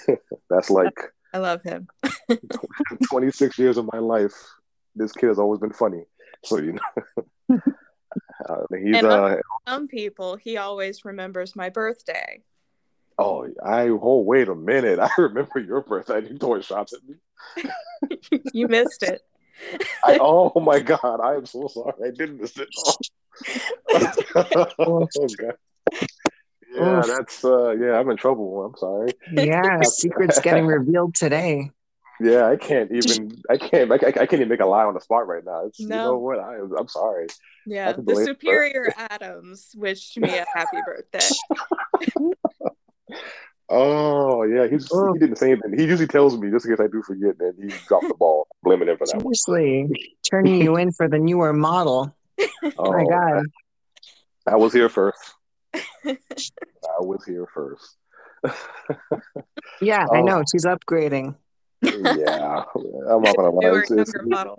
that's 0.50 0.70
like 0.70 1.00
I 1.34 1.40
love 1.40 1.62
him. 1.64 1.88
26 3.10 3.58
years 3.58 3.78
of 3.78 3.90
my 3.92 4.00
life, 4.00 4.34
this 4.96 5.12
kid 5.12 5.28
has 5.28 5.40
always 5.40 5.60
been 5.60 5.74
funny. 5.74 6.04
So 6.44 6.60
you 6.60 6.74
know, 6.74 7.60
uh, 8.50 8.64
he's 8.72 8.98
and 8.98 9.08
uh, 9.08 9.38
some 9.68 9.88
people 9.88 10.36
he 10.36 10.58
always 10.58 11.06
remembers 11.06 11.56
my 11.56 11.70
birthday. 11.70 12.44
Oh, 13.18 13.48
I 13.64 13.90
oh 13.90 14.22
wait 14.22 14.48
a 14.48 14.56
minute! 14.56 15.00
I 15.02 15.10
remember 15.18 15.60
your 15.60 15.82
birthday. 15.82 16.28
You 16.28 16.38
throwing 16.38 16.62
shots 16.62 16.94
at 16.94 17.00
me. 17.08 18.40
you 18.54 18.68
missed 18.68 19.04
it. 19.04 19.22
I, 20.04 20.18
oh 20.20 20.52
my 20.60 20.80
god! 20.80 21.22
I 21.22 21.36
am 21.36 21.46
so 21.46 21.68
sorry. 21.68 21.94
I 22.06 22.12
didn't 22.12 22.42
miss 22.42 22.58
it. 22.58 22.70
Oh, 24.36 25.08
oh 25.18 25.28
god. 25.40 25.56
Yeah, 26.76 27.00
Oof. 27.00 27.08
that's 27.08 27.44
uh 27.44 27.72
yeah, 27.72 28.00
I'm 28.00 28.10
in 28.12 28.18
trouble. 28.18 28.64
I'm 28.64 28.78
sorry. 28.78 29.14
Yeah, 29.32 29.82
secrets 29.82 30.40
getting 30.40 30.68
revealed 30.68 31.16
today. 31.16 31.72
Yeah, 32.20 32.48
I 32.48 32.56
can't 32.56 32.92
even. 32.92 33.42
I 33.50 33.58
can't. 33.58 33.92
I, 33.92 33.96
I 33.96 34.12
can't 34.12 34.34
even 34.34 34.50
make 34.50 34.60
a 34.60 34.66
lie 34.66 34.86
on 34.86 34.94
the 34.94 35.02
spot 35.02 35.28
right 35.28 35.44
now. 35.44 35.66
It's, 35.66 35.80
no. 35.80 35.96
You 35.96 36.02
know 36.04 36.18
what? 36.20 36.40
I, 36.40 36.60
I'm 36.80 36.88
sorry. 36.88 37.28
Yeah, 37.66 37.94
the 37.94 38.16
superior 38.26 38.94
Adams 38.98 39.74
wished 39.76 40.18
me 40.18 40.38
a 40.38 40.46
happy 40.54 40.78
birthday. 40.86 41.20
Oh 43.70 44.44
yeah, 44.44 44.68
he's 44.68 44.90
oh. 44.92 45.14
he 45.14 45.20
didn't 45.20 45.38
say 45.38 45.52
anything. 45.52 45.78
He 45.78 45.86
usually 45.86 46.08
tells 46.08 46.38
me 46.38 46.50
just 46.52 46.66
in 46.66 46.72
case 46.72 46.84
I 46.84 46.88
do 46.88 47.02
forget, 47.04 47.38
that 47.38 47.54
he 47.60 47.68
dropped 47.88 48.08
the 48.08 48.14
ball, 48.14 48.48
blaming 48.64 48.88
him 48.88 48.98
for 48.98 49.08
that. 49.08 49.22
Seriously, 49.22 50.18
turning 50.30 50.62
you 50.62 50.78
in 50.78 50.92
for 50.92 51.08
the 51.08 51.20
newer 51.20 51.54
model. 51.54 52.16
Oh 52.78 52.94
my 52.94 53.04
god! 53.04 53.44
I, 54.48 54.54
I 54.54 54.56
was 54.56 54.72
here 54.72 54.88
first. 54.88 55.20
I 55.76 56.18
was 57.00 57.26
here 57.26 57.46
first. 57.54 57.98
yeah, 59.82 60.06
I 60.12 60.20
oh. 60.20 60.24
know. 60.24 60.40
Oh. 60.40 60.44
She's 60.50 60.66
upgrading. 60.66 61.36
Yeah, 61.84 62.64
I'm 63.10 63.22
not 63.22 63.36
gonna 63.36 63.50
lie. 63.50 63.80
It's, 63.80 63.92
it's, 63.92 64.14
model. 64.24 64.58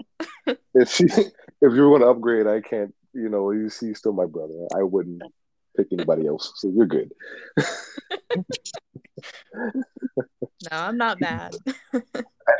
if 0.75 0.91
she, 0.91 1.05
if 1.09 1.33
you 1.61 1.89
were 1.89 1.99
gonna 1.99 2.11
upgrade, 2.11 2.47
I 2.47 2.61
can't. 2.61 2.95
You 3.13 3.29
know, 3.29 3.51
he's, 3.51 3.79
he's 3.79 3.99
still 3.99 4.13
my 4.13 4.27
brother. 4.27 4.67
I 4.77 4.83
wouldn't 4.83 5.23
pick 5.77 5.89
anybody 5.93 6.27
else. 6.27 6.53
So 6.57 6.71
you're 6.75 6.87
good. 6.87 7.13
no, 9.55 9.83
I'm 10.71 10.97
not 10.97 11.21
mad. 11.21 11.55
I 11.95 12.01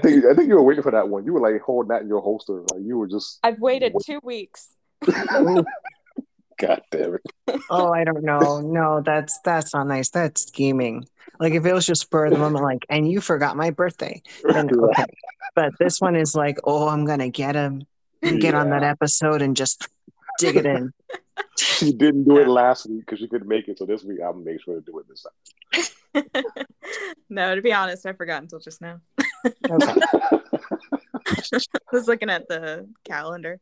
think 0.03 0.25
I 0.25 0.35
think 0.35 0.49
you 0.49 0.55
were 0.55 0.63
waiting 0.63 0.83
for 0.83 0.93
that 0.93 1.09
one. 1.09 1.25
You 1.25 1.33
were 1.33 1.41
like 1.41 1.61
holding 1.63 1.89
that 1.89 2.03
in 2.03 2.09
your 2.09 2.21
holster. 2.21 2.63
Like 2.73 2.83
you 2.85 2.99
were 2.99 3.09
just. 3.09 3.39
I've 3.43 3.61
waited 3.61 3.95
waiting. 3.95 4.21
two 4.21 4.21
weeks. 4.25 4.75
God 6.57 6.83
damn 6.91 7.15
it. 7.17 7.61
Oh, 7.69 7.93
I 7.93 8.05
don't 8.05 8.23
know. 8.23 8.61
No, 8.61 9.03
that's 9.05 9.41
that's 9.45 9.75
not 9.75 9.87
nice. 9.89 10.11
That's 10.11 10.47
scheming. 10.47 11.05
Like 11.41 11.53
if 11.55 11.67
it 11.67 11.73
was 11.73 11.87
just 11.87 12.03
spur 12.03 12.27
of 12.27 12.33
the 12.33 12.39
moment, 12.39 12.65
like, 12.65 12.87
and 12.89 13.11
you 13.11 13.21
forgot 13.21 13.57
my 13.57 13.71
birthday, 13.71 14.23
then 14.45 14.71
okay. 14.71 15.05
But 15.57 15.73
this 15.81 16.01
one 16.01 16.15
is 16.15 16.35
like, 16.35 16.59
oh, 16.65 16.89
I'm 16.89 17.05
gonna 17.07 17.29
get 17.29 17.57
him, 17.57 17.87
and 18.25 18.41
get 18.41 18.55
yeah. 18.55 18.61
on 18.61 18.71
that 18.71 18.83
episode 18.83 19.43
and 19.43 19.57
just 19.57 19.89
dig 20.39 20.57
it 20.57 20.67
in. 20.67 20.93
She 21.57 21.93
didn't 21.93 22.25
do 22.25 22.39
it 22.39 22.49
last 22.49 22.89
week 22.89 23.01
because 23.01 23.19
she 23.19 23.29
couldn't 23.29 23.49
make 23.49 23.69
it, 23.69 23.79
so 23.79 23.87
this 23.87 24.05
week 24.05 24.19
I'll 24.25 24.35
make 24.35 24.61
sure 24.61 24.75
to 24.75 24.81
do 24.81 24.99
it 24.99 25.07
this 25.09 25.25
time. 26.15 26.45
no, 27.29 27.55
to 27.55 27.63
be 27.63 27.73
honest, 27.73 28.07
I 28.07 28.13
forgot 28.13 28.43
until 28.43 28.61
just 28.61 28.81
now. 28.81 29.01
I 29.71 30.41
was 31.93 32.07
looking 32.09 32.31
at 32.31 32.49
the 32.49 32.89
calendar 33.05 33.59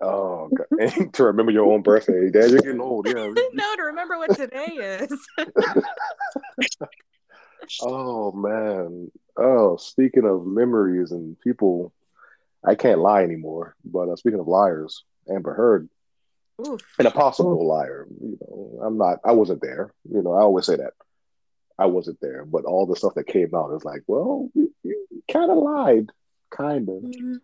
oh, 0.00 0.48
God. 0.48 1.12
to 1.12 1.24
remember 1.24 1.52
your 1.52 1.72
own 1.72 1.82
birthday, 1.82 2.30
Dad, 2.30 2.50
you're 2.50 2.60
getting 2.60 2.80
old. 2.80 3.06
Yeah. 3.06 3.32
no, 3.52 3.76
to 3.76 3.82
remember 3.82 4.18
what 4.18 4.36
today 4.36 4.66
is. 4.66 5.12
oh 7.82 8.32
man. 8.32 9.10
Oh, 9.36 9.76
speaking 9.76 10.24
of 10.24 10.46
memories 10.46 11.12
and 11.12 11.38
people, 11.40 11.92
I 12.64 12.74
can't 12.74 13.00
lie 13.00 13.22
anymore. 13.22 13.76
But 13.84 14.08
uh, 14.08 14.16
speaking 14.16 14.40
of 14.40 14.48
liars, 14.48 15.04
Amber 15.30 15.54
Heard, 15.54 15.88
Oof. 16.66 16.80
and 16.98 17.08
a 17.08 17.10
possible 17.10 17.62
Oof. 17.62 17.68
liar. 17.68 18.06
You 18.20 18.38
know, 18.40 18.80
I'm 18.84 18.98
not. 18.98 19.18
I 19.24 19.32
wasn't 19.32 19.62
there. 19.62 19.92
You 20.10 20.22
know, 20.22 20.32
I 20.32 20.40
always 20.40 20.66
say 20.66 20.76
that. 20.76 20.92
I 21.78 21.86
wasn't 21.86 22.20
there, 22.22 22.44
but 22.44 22.64
all 22.64 22.86
the 22.86 22.96
stuff 22.96 23.14
that 23.16 23.26
came 23.26 23.54
out 23.54 23.74
is 23.74 23.84
like, 23.84 24.02
well, 24.06 24.48
you, 24.54 24.72
you 24.82 25.06
kind 25.30 25.50
of 25.50 25.58
lied, 25.58 26.10
kind 26.50 26.88
of. 26.88 27.02
Mm-hmm. 27.02 27.34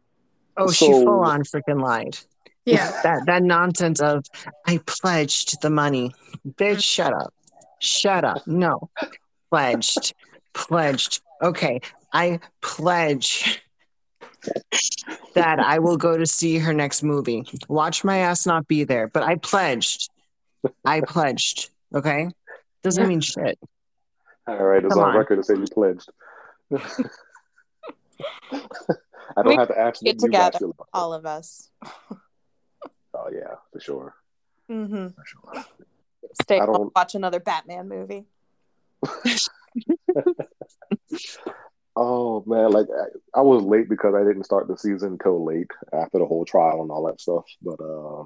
Oh, 0.57 0.69
so, 0.69 0.87
she 0.87 0.93
full 0.93 1.25
on 1.25 1.43
freaking 1.43 1.83
lied. 1.83 2.19
Yeah. 2.65 3.01
That 3.03 3.27
that 3.27 3.43
nonsense 3.43 4.01
of 4.01 4.25
I 4.67 4.79
pledged 4.87 5.61
the 5.63 5.71
money. 5.71 6.13
Bitch, 6.47 6.83
shut 6.83 7.13
up. 7.13 7.35
Shut 7.81 8.25
up. 8.25 8.47
No. 8.47 8.91
Pledged. 9.51 10.15
Pledged. 10.55 11.21
Okay. 11.43 11.81
I 12.13 12.41
pledge 12.61 13.62
that 15.35 15.59
I 15.59 15.79
will 15.79 15.97
go 15.97 16.17
to 16.17 16.27
see 16.27 16.59
her 16.59 16.73
next 16.73 17.03
movie. 17.03 17.45
Watch 17.69 18.05
my 18.05 18.19
ass 18.19 18.47
not 18.47 18.69
be 18.69 18.85
there, 18.85 19.09
but 19.09 19.23
I 19.23 19.37
pledged. 19.37 20.11
I 20.85 21.01
pledged. 21.01 21.71
Okay. 21.95 22.29
Doesn't 22.83 23.09
mean 23.09 23.21
shit. 23.21 23.59
All 24.47 24.63
right. 24.63 24.85
It's 24.85 24.97
on, 24.97 25.11
on 25.11 25.17
record 25.17 25.37
to 25.37 25.45
say 25.45 25.55
you 25.55 25.67
pledged. 25.67 26.09
I 29.37 29.43
don't 29.43 29.49
we 29.49 29.57
have 29.57 29.69
to 29.69 29.79
ask 29.79 30.03
get 30.03 30.19
together, 30.19 30.59
all 30.93 31.15
of 31.15 31.25
us. 31.27 31.71
oh 33.15 33.29
yeah, 33.33 33.55
for 33.73 33.81
sure. 33.81 34.15
Mm-hmm. 34.71 35.09
For 35.09 35.25
sure. 35.25 35.65
Stay 36.43 36.61
I 36.61 36.67
don't... 36.67 36.95
watch 36.95 37.15
another 37.15 37.41
Batman 37.41 37.89
movie. 37.89 38.25
oh 41.97 42.43
man, 42.47 42.71
like 42.71 42.87
I, 42.91 43.41
I, 43.41 43.43
was 43.43 43.63
late 43.63 43.89
because 43.89 44.15
I 44.15 44.25
didn't 44.25 44.45
start 44.45 44.69
the 44.69 44.77
season 44.77 45.13
until 45.13 45.45
late 45.45 45.71
after 45.93 46.19
the 46.19 46.27
whole 46.27 46.45
trial 46.45 46.83
and 46.83 46.91
all 46.91 47.07
that 47.07 47.21
stuff. 47.21 47.45
But 47.61 47.81
uh, 47.81 48.25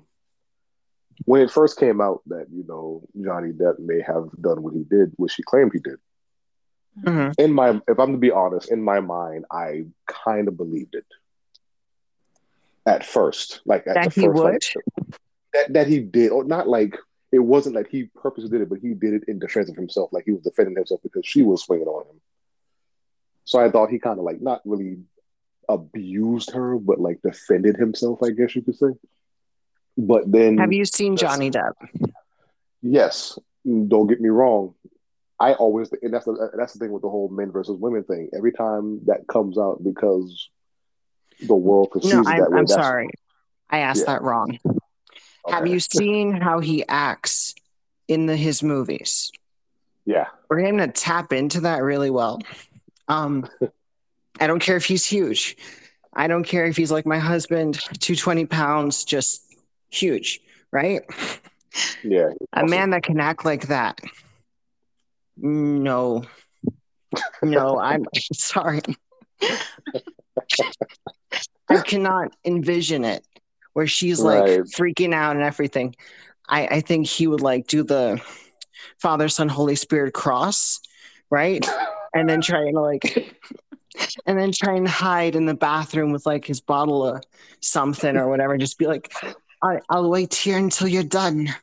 when 1.24 1.42
it 1.42 1.50
first 1.50 1.78
came 1.78 2.00
out 2.00 2.22
that 2.26 2.46
you 2.52 2.64
know 2.68 3.02
Johnny 3.22 3.52
Depp 3.52 3.78
may 3.78 4.00
have 4.02 4.28
done 4.40 4.62
what 4.62 4.74
he 4.74 4.84
did, 4.84 5.12
what 5.16 5.30
she 5.30 5.42
claimed 5.42 5.72
he 5.72 5.80
did, 5.80 5.98
Mm-hmm. 7.02 7.40
In 7.40 7.52
my, 7.52 7.80
if 7.88 7.98
I'm 7.98 8.12
to 8.12 8.18
be 8.18 8.30
honest, 8.30 8.70
in 8.70 8.82
my 8.82 9.00
mind, 9.00 9.44
I 9.50 9.84
kind 10.06 10.48
of 10.48 10.56
believed 10.56 10.94
it 10.94 11.04
at 12.86 13.04
first, 13.04 13.60
like 13.66 13.86
at 13.86 13.94
that 13.94 14.12
he 14.12 14.22
first, 14.22 14.34
would. 14.34 14.44
Like, 14.44 14.62
that 15.52 15.72
that 15.74 15.86
he 15.86 16.00
did, 16.00 16.30
or 16.30 16.44
not 16.44 16.68
like 16.68 16.96
it 17.32 17.38
wasn't 17.38 17.74
like 17.74 17.88
he 17.90 18.04
purposely 18.14 18.48
did 18.48 18.62
it, 18.62 18.68
but 18.70 18.78
he 18.78 18.94
did 18.94 19.14
it 19.14 19.24
in 19.28 19.38
defense 19.38 19.68
of 19.68 19.76
himself, 19.76 20.10
like 20.12 20.24
he 20.24 20.32
was 20.32 20.42
defending 20.42 20.76
himself 20.76 21.00
because 21.02 21.26
she 21.26 21.42
was 21.42 21.62
swinging 21.62 21.86
on 21.86 22.06
him. 22.06 22.20
So 23.46 23.58
I 23.58 23.70
thought 23.70 23.90
he 23.90 23.98
kind 23.98 24.18
of 24.18 24.24
like 24.24 24.42
not 24.42 24.60
really 24.64 24.98
abused 25.68 26.50
her, 26.50 26.76
but 26.76 27.00
like 27.00 27.22
defended 27.22 27.76
himself, 27.76 28.22
I 28.22 28.30
guess 28.30 28.54
you 28.54 28.62
could 28.62 28.76
say. 28.76 28.88
But 29.96 30.30
then, 30.30 30.58
have 30.58 30.72
you 30.72 30.84
seen 30.84 31.16
Johnny 31.16 31.50
Depp? 31.50 31.72
Yes. 32.82 33.38
Don't 33.64 34.06
get 34.06 34.20
me 34.20 34.28
wrong. 34.28 34.74
I 35.38 35.52
always, 35.54 35.90
and 36.02 36.12
that's 36.12 36.24
the 36.24 36.50
that's 36.56 36.72
the 36.72 36.78
thing 36.78 36.92
with 36.92 37.02
the 37.02 37.10
whole 37.10 37.28
men 37.28 37.52
versus 37.52 37.76
women 37.78 38.04
thing. 38.04 38.30
Every 38.36 38.52
time 38.52 39.00
that 39.06 39.26
comes 39.26 39.58
out, 39.58 39.82
because 39.82 40.48
the 41.46 41.54
world 41.54 41.90
perceives 41.90 42.14
no, 42.14 42.24
I'm, 42.26 42.40
that 42.40 42.50
way. 42.50 42.58
I'm 42.58 42.66
sorry, 42.66 43.10
I 43.68 43.78
asked 43.78 44.04
yeah. 44.06 44.14
that 44.14 44.22
wrong. 44.22 44.58
Okay. 44.64 44.78
Have 45.48 45.66
you 45.66 45.80
seen 45.94 46.32
how 46.32 46.60
he 46.60 46.84
acts 46.88 47.54
in 48.08 48.26
the 48.26 48.36
his 48.36 48.62
movies? 48.62 49.30
Yeah, 50.06 50.28
we're 50.48 50.60
him 50.60 50.78
to 50.78 50.88
tap 50.88 51.32
into 51.32 51.62
that 51.62 51.82
really 51.82 52.10
well. 52.10 52.40
Um, 53.08 53.48
I 54.40 54.46
don't 54.46 54.60
care 54.60 54.76
if 54.76 54.84
he's 54.84 55.04
huge. 55.04 55.56
I 56.12 56.28
don't 56.28 56.44
care 56.44 56.66
if 56.66 56.76
he's 56.76 56.90
like 56.90 57.06
my 57.06 57.18
husband, 57.18 57.78
two 58.00 58.16
twenty 58.16 58.46
pounds, 58.46 59.04
just 59.04 59.42
huge, 59.90 60.40
right? 60.72 61.02
Yeah, 62.02 62.30
a 62.52 62.60
awesome. 62.60 62.70
man 62.70 62.90
that 62.90 63.02
can 63.02 63.20
act 63.20 63.44
like 63.44 63.68
that 63.68 64.00
no. 65.36 66.24
No, 67.42 67.78
I'm 67.78 68.04
sorry. 68.32 68.80
I 71.68 71.78
cannot 71.82 72.32
envision 72.44 73.04
it 73.04 73.24
where 73.72 73.86
she's 73.86 74.20
like 74.20 74.42
right. 74.42 74.60
freaking 74.60 75.12
out 75.14 75.36
and 75.36 75.44
everything. 75.44 75.94
I, 76.48 76.66
I 76.66 76.80
think 76.80 77.06
he 77.06 77.26
would 77.26 77.40
like 77.40 77.66
do 77.66 77.82
the 77.82 78.20
Father, 79.00 79.28
Son, 79.28 79.48
Holy 79.48 79.74
Spirit 79.76 80.14
cross, 80.14 80.80
right? 81.30 81.66
and 82.18 82.28
then 82.28 82.40
try 82.40 82.70
to 82.70 82.80
like 82.80 83.36
and 84.26 84.38
then 84.38 84.52
try 84.52 84.74
and 84.74 84.88
hide 84.88 85.36
in 85.36 85.46
the 85.46 85.54
bathroom 85.54 86.12
with 86.12 86.26
like 86.26 86.44
his 86.44 86.60
bottle 86.60 87.06
of 87.06 87.22
something 87.60 88.16
or 88.16 88.28
whatever. 88.28 88.56
Just 88.56 88.78
be 88.78 88.86
like, 88.86 89.12
I, 89.62 89.80
I'll 89.88 90.10
wait 90.10 90.34
here 90.34 90.58
until 90.58 90.88
you're 90.88 91.02
done. 91.02 91.54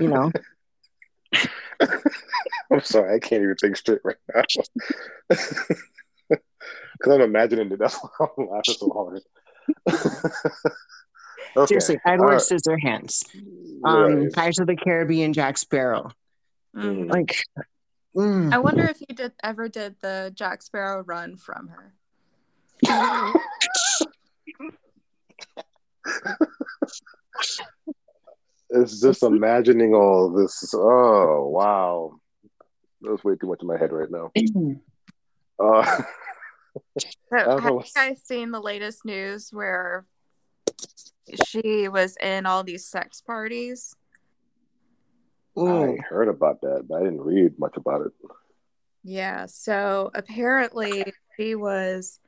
You 0.00 0.08
know. 0.08 0.32
I'm 2.70 2.80
sorry, 2.80 3.14
I 3.14 3.18
can't 3.18 3.42
even 3.42 3.56
think 3.56 3.76
straight 3.76 4.00
right 4.04 4.16
now. 4.34 4.42
Because 6.98 7.14
I'm 7.14 7.20
imagining 7.20 7.70
it. 7.70 7.78
That's 7.78 7.96
why 7.96 8.26
I'm 8.38 8.48
laughing 8.48 8.74
so 8.78 8.90
hard. 8.90 9.20
okay. 11.56 11.66
Seriously, 11.66 12.00
Edward 12.06 12.26
right. 12.28 12.40
Scissorhands, 12.40 13.24
um, 13.84 14.14
right. 14.14 14.32
Pirates 14.32 14.58
of 14.60 14.66
the 14.66 14.76
Caribbean, 14.76 15.34
Jack 15.34 15.58
Sparrow. 15.58 16.10
Mm. 16.74 17.10
Like, 17.10 17.44
mm. 18.16 18.52
I 18.52 18.58
wonder 18.58 18.84
if 18.84 19.00
you 19.00 19.14
did 19.14 19.32
ever 19.42 19.68
did 19.68 19.96
the 20.00 20.32
Jack 20.34 20.62
Sparrow 20.62 21.02
run 21.04 21.36
from 21.36 21.68
her. 21.68 21.92
it's 28.70 29.00
just 29.00 29.22
imagining 29.22 29.94
all 29.94 30.30
this. 30.30 30.74
Oh 30.74 31.48
wow, 31.48 32.18
that's 33.00 33.24
way 33.24 33.36
too 33.36 33.46
much 33.48 33.62
in 33.62 33.68
my 33.68 33.78
head 33.78 33.92
right 33.92 34.10
now. 34.10 34.30
uh, 35.58 36.02
so, 36.98 37.60
have 37.60 37.64
you 37.64 37.82
guys 37.94 38.22
seen 38.22 38.50
the 38.50 38.60
latest 38.60 39.04
news 39.04 39.50
where 39.52 40.06
she 41.46 41.88
was 41.88 42.16
in 42.20 42.46
all 42.46 42.62
these 42.62 42.86
sex 42.86 43.20
parties? 43.20 43.94
I 45.56 45.96
heard 46.08 46.28
about 46.28 46.60
that, 46.62 46.86
but 46.88 46.96
I 46.96 47.04
didn't 47.04 47.22
read 47.22 47.58
much 47.58 47.76
about 47.76 48.02
it. 48.02 48.12
Yeah, 49.02 49.46
so 49.46 50.10
apparently 50.14 51.12
she 51.36 51.54
was 51.54 52.20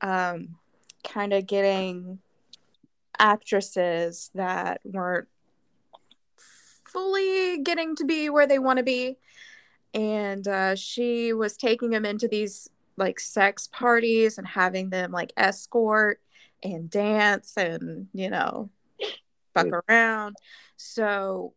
um, 0.00 0.56
kind 1.02 1.32
of 1.32 1.46
getting 1.46 2.18
actresses 3.18 4.30
that 4.34 4.80
weren't 4.84 5.28
fully 6.36 7.58
getting 7.62 7.96
to 7.96 8.04
be 8.04 8.30
where 8.30 8.46
they 8.46 8.58
want 8.58 8.78
to 8.78 8.82
be. 8.82 9.16
And 9.94 10.46
uh, 10.46 10.76
she 10.76 11.32
was 11.32 11.56
taking 11.56 11.90
them 11.90 12.04
into 12.04 12.28
these 12.28 12.68
like 12.96 13.18
sex 13.18 13.68
parties 13.72 14.38
and 14.38 14.46
having 14.46 14.90
them 14.90 15.12
like 15.12 15.32
escort 15.36 16.20
and 16.62 16.90
dance 16.90 17.56
and, 17.56 18.08
you 18.12 18.30
know, 18.30 18.70
fuck 19.54 19.68
around. 19.88 20.36
So, 20.76 21.54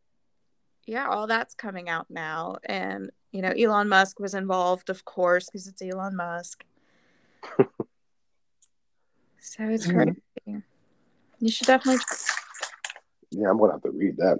yeah, 0.90 1.08
all 1.08 1.28
that's 1.28 1.54
coming 1.54 1.88
out 1.88 2.08
now. 2.10 2.58
And, 2.66 3.12
you 3.32 3.44
know, 3.44 3.50
Elon 3.50 3.90
Musk 3.90 4.20
was 4.20 4.34
involved, 4.34 4.90
of 4.90 5.06
course, 5.06 5.46
because 5.46 5.68
it's 5.68 5.84
Elon 5.84 6.16
Musk. 6.16 6.64
so 7.60 7.66
it's 9.60 9.86
mm-hmm. 9.86 10.12
crazy. 10.46 10.64
You 11.40 11.52
should 11.52 11.68
definitely. 11.68 12.02
Yeah, 13.32 13.52
I'm 13.52 13.60
gonna 13.60 13.74
have 13.74 13.84
to 13.84 13.92
read 13.92 14.18
that. 14.18 14.40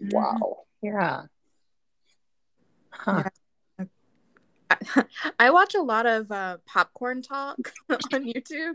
Mm-hmm. 0.00 0.08
Wow. 0.16 0.62
Yeah. 0.82 1.22
Huh. 2.90 3.24
Yeah. 3.78 3.84
I, 4.70 5.04
I 5.38 5.50
watch 5.50 5.74
a 5.74 5.82
lot 5.82 6.06
of 6.06 6.32
uh, 6.32 6.56
popcorn 6.66 7.20
talk 7.20 7.58
on 7.90 8.24
YouTube. 8.24 8.74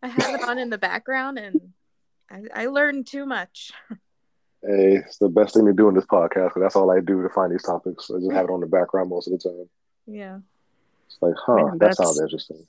I 0.00 0.08
have 0.08 0.34
it 0.34 0.48
on 0.48 0.58
in 0.58 0.70
the 0.70 0.78
background, 0.78 1.38
and 1.38 1.72
I, 2.30 2.42
I 2.54 2.66
learn 2.66 3.02
too 3.02 3.26
much. 3.26 3.72
Hey, 4.66 4.96
it's 4.96 5.18
the 5.18 5.28
best 5.28 5.54
thing 5.54 5.66
to 5.66 5.74
do 5.74 5.88
in 5.88 5.94
this 5.94 6.06
podcast 6.06 6.48
because 6.48 6.62
that's 6.62 6.76
all 6.76 6.90
I 6.90 7.00
do 7.00 7.22
to 7.22 7.28
find 7.28 7.52
these 7.52 7.62
topics. 7.62 8.10
I 8.10 8.18
just 8.18 8.32
have 8.32 8.46
it 8.46 8.50
on 8.50 8.60
the 8.60 8.66
background 8.66 9.10
most 9.10 9.28
of 9.28 9.32
the 9.32 9.38
time. 9.38 9.68
Yeah. 10.06 10.38
It's 11.06 11.18
like, 11.20 11.34
huh, 11.36 11.56
Man, 11.56 11.78
that 11.78 11.96
sounds 11.96 12.20
interesting. 12.20 12.66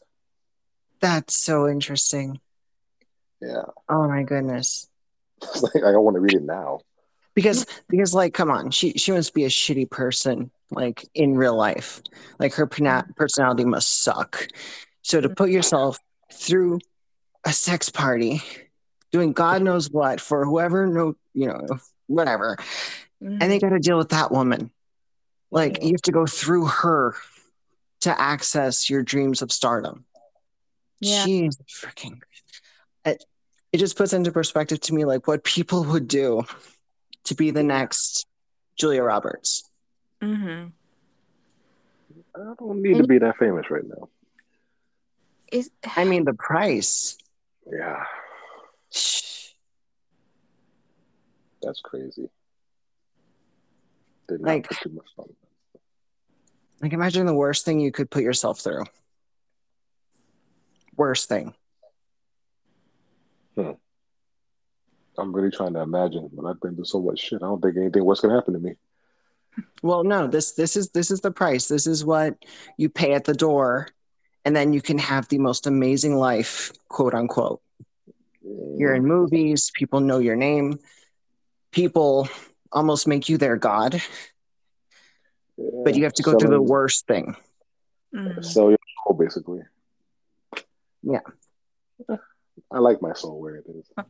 That's 0.99 1.39
so 1.39 1.69
interesting. 1.69 2.39
Yeah. 3.41 3.63
Oh 3.87 4.07
my 4.07 4.23
goodness. 4.23 4.89
It's 5.41 5.61
like 5.61 5.83
I 5.83 5.95
want 5.97 6.15
to 6.15 6.21
read 6.21 6.33
it 6.33 6.43
now. 6.43 6.79
Because 7.35 7.65
because 7.89 8.13
like 8.13 8.33
come 8.33 8.49
on, 8.49 8.71
she 8.71 8.93
she 8.93 9.11
must 9.11 9.33
be 9.33 9.43
a 9.43 9.49
shitty 9.49 9.89
person 9.89 10.49
like 10.71 11.07
in 11.13 11.35
real 11.35 11.55
life. 11.55 12.01
Like 12.39 12.53
her 12.53 12.65
personality 12.65 13.65
must 13.65 14.01
suck. 14.01 14.47
So 15.01 15.21
to 15.21 15.29
put 15.29 15.49
yourself 15.49 15.99
through 16.31 16.79
a 17.43 17.51
sex 17.51 17.89
party 17.89 18.41
doing 19.15 19.31
God 19.31 19.61
knows 19.61 19.89
what 19.89 20.19
for 20.19 20.43
whoever 20.43 20.85
no 20.87 21.15
you 21.33 21.47
know 21.47 21.65
whatever. 22.07 22.57
Mm-hmm. 23.23 23.37
And 23.39 23.49
they 23.49 23.59
got 23.59 23.69
to 23.69 23.79
deal 23.79 23.97
with 23.97 24.09
that 24.09 24.29
woman. 24.29 24.71
Like 25.51 25.81
you 25.81 25.91
have 25.91 26.01
to 26.01 26.11
go 26.11 26.25
through 26.25 26.65
her 26.65 27.15
to 28.01 28.19
access 28.19 28.89
your 28.89 29.03
dreams 29.03 29.41
of 29.41 29.53
stardom. 29.53 30.03
Yeah. 30.99 31.25
Jeez, 31.25 31.55
freaking 31.71 32.19
it, 33.05 33.23
it 33.71 33.77
just 33.77 33.95
puts 33.95 34.11
into 34.11 34.33
perspective 34.33 34.81
to 34.81 34.93
me 34.93 35.05
like 35.05 35.27
what 35.27 35.45
people 35.45 35.85
would 35.85 36.09
do 36.09 36.43
to 37.23 37.35
be 37.35 37.51
the 37.51 37.63
next 37.63 38.27
Julia 38.75 39.01
Roberts. 39.01 39.63
Mm-hmm. 40.21 40.67
I 42.35 42.53
don't 42.59 42.81
need 42.81 42.97
to 42.97 43.07
be 43.07 43.19
that 43.19 43.37
famous 43.37 43.71
right 43.71 43.87
now. 43.87 44.09
Is 45.53 45.71
I 45.95 46.03
mean 46.03 46.25
the 46.25 46.33
price. 46.33 47.17
Yeah. 47.65 48.03
That's 51.61 51.81
crazy. 51.81 52.29
Did 54.27 54.41
like, 54.41 54.67
like 56.81 56.93
imagine 56.93 57.25
the 57.25 57.33
worst 57.33 57.65
thing 57.65 57.79
you 57.79 57.91
could 57.91 58.09
put 58.09 58.23
yourself 58.23 58.59
through. 58.59 58.83
Worst 60.95 61.27
thing. 61.27 61.53
Hmm. 63.55 63.71
I'm 65.17 65.33
really 65.33 65.51
trying 65.51 65.73
to 65.73 65.81
imagine, 65.81 66.29
but 66.33 66.45
I've 66.45 66.59
been 66.59 66.75
through 66.75 66.85
so 66.85 67.01
much 67.01 67.19
shit. 67.19 67.41
I 67.41 67.45
don't 67.45 67.61
think 67.61 67.77
anything 67.77 68.03
what's 68.03 68.21
gonna 68.21 68.35
happen 68.35 68.53
to 68.53 68.59
me. 68.59 68.75
Well, 69.81 70.03
no, 70.03 70.27
this 70.27 70.53
this 70.53 70.75
is 70.75 70.89
this 70.89 71.11
is 71.11 71.21
the 71.21 71.31
price. 71.31 71.67
This 71.67 71.87
is 71.87 72.03
what 72.03 72.35
you 72.77 72.89
pay 72.89 73.13
at 73.13 73.25
the 73.25 73.33
door, 73.33 73.87
and 74.43 74.55
then 74.55 74.73
you 74.73 74.81
can 74.81 74.97
have 74.97 75.27
the 75.29 75.39
most 75.39 75.67
amazing 75.67 76.15
life, 76.15 76.71
quote 76.89 77.13
unquote. 77.13 77.61
You're 78.77 78.93
in 78.93 79.05
movies, 79.05 79.71
people 79.73 79.99
know 79.99 80.19
your 80.19 80.35
name, 80.35 80.79
people 81.71 82.29
almost 82.71 83.07
make 83.07 83.27
you 83.29 83.37
their 83.37 83.55
god. 83.55 84.01
Yeah, 85.57 85.69
but 85.83 85.95
you 85.95 86.03
have 86.03 86.13
to 86.13 86.23
go 86.23 86.37
through 86.37 86.49
the 86.49 86.61
worst 86.61 87.07
thing. 87.07 87.35
Mm. 88.13 88.43
Sell 88.43 88.69
your 88.69 88.77
soul, 89.05 89.17
basically. 89.17 89.61
Yeah. 91.01 91.21
I 92.71 92.79
like 92.79 93.01
my 93.01 93.13
soul 93.13 93.39
where 93.39 93.57
it 93.57 93.65
is. 93.67 93.89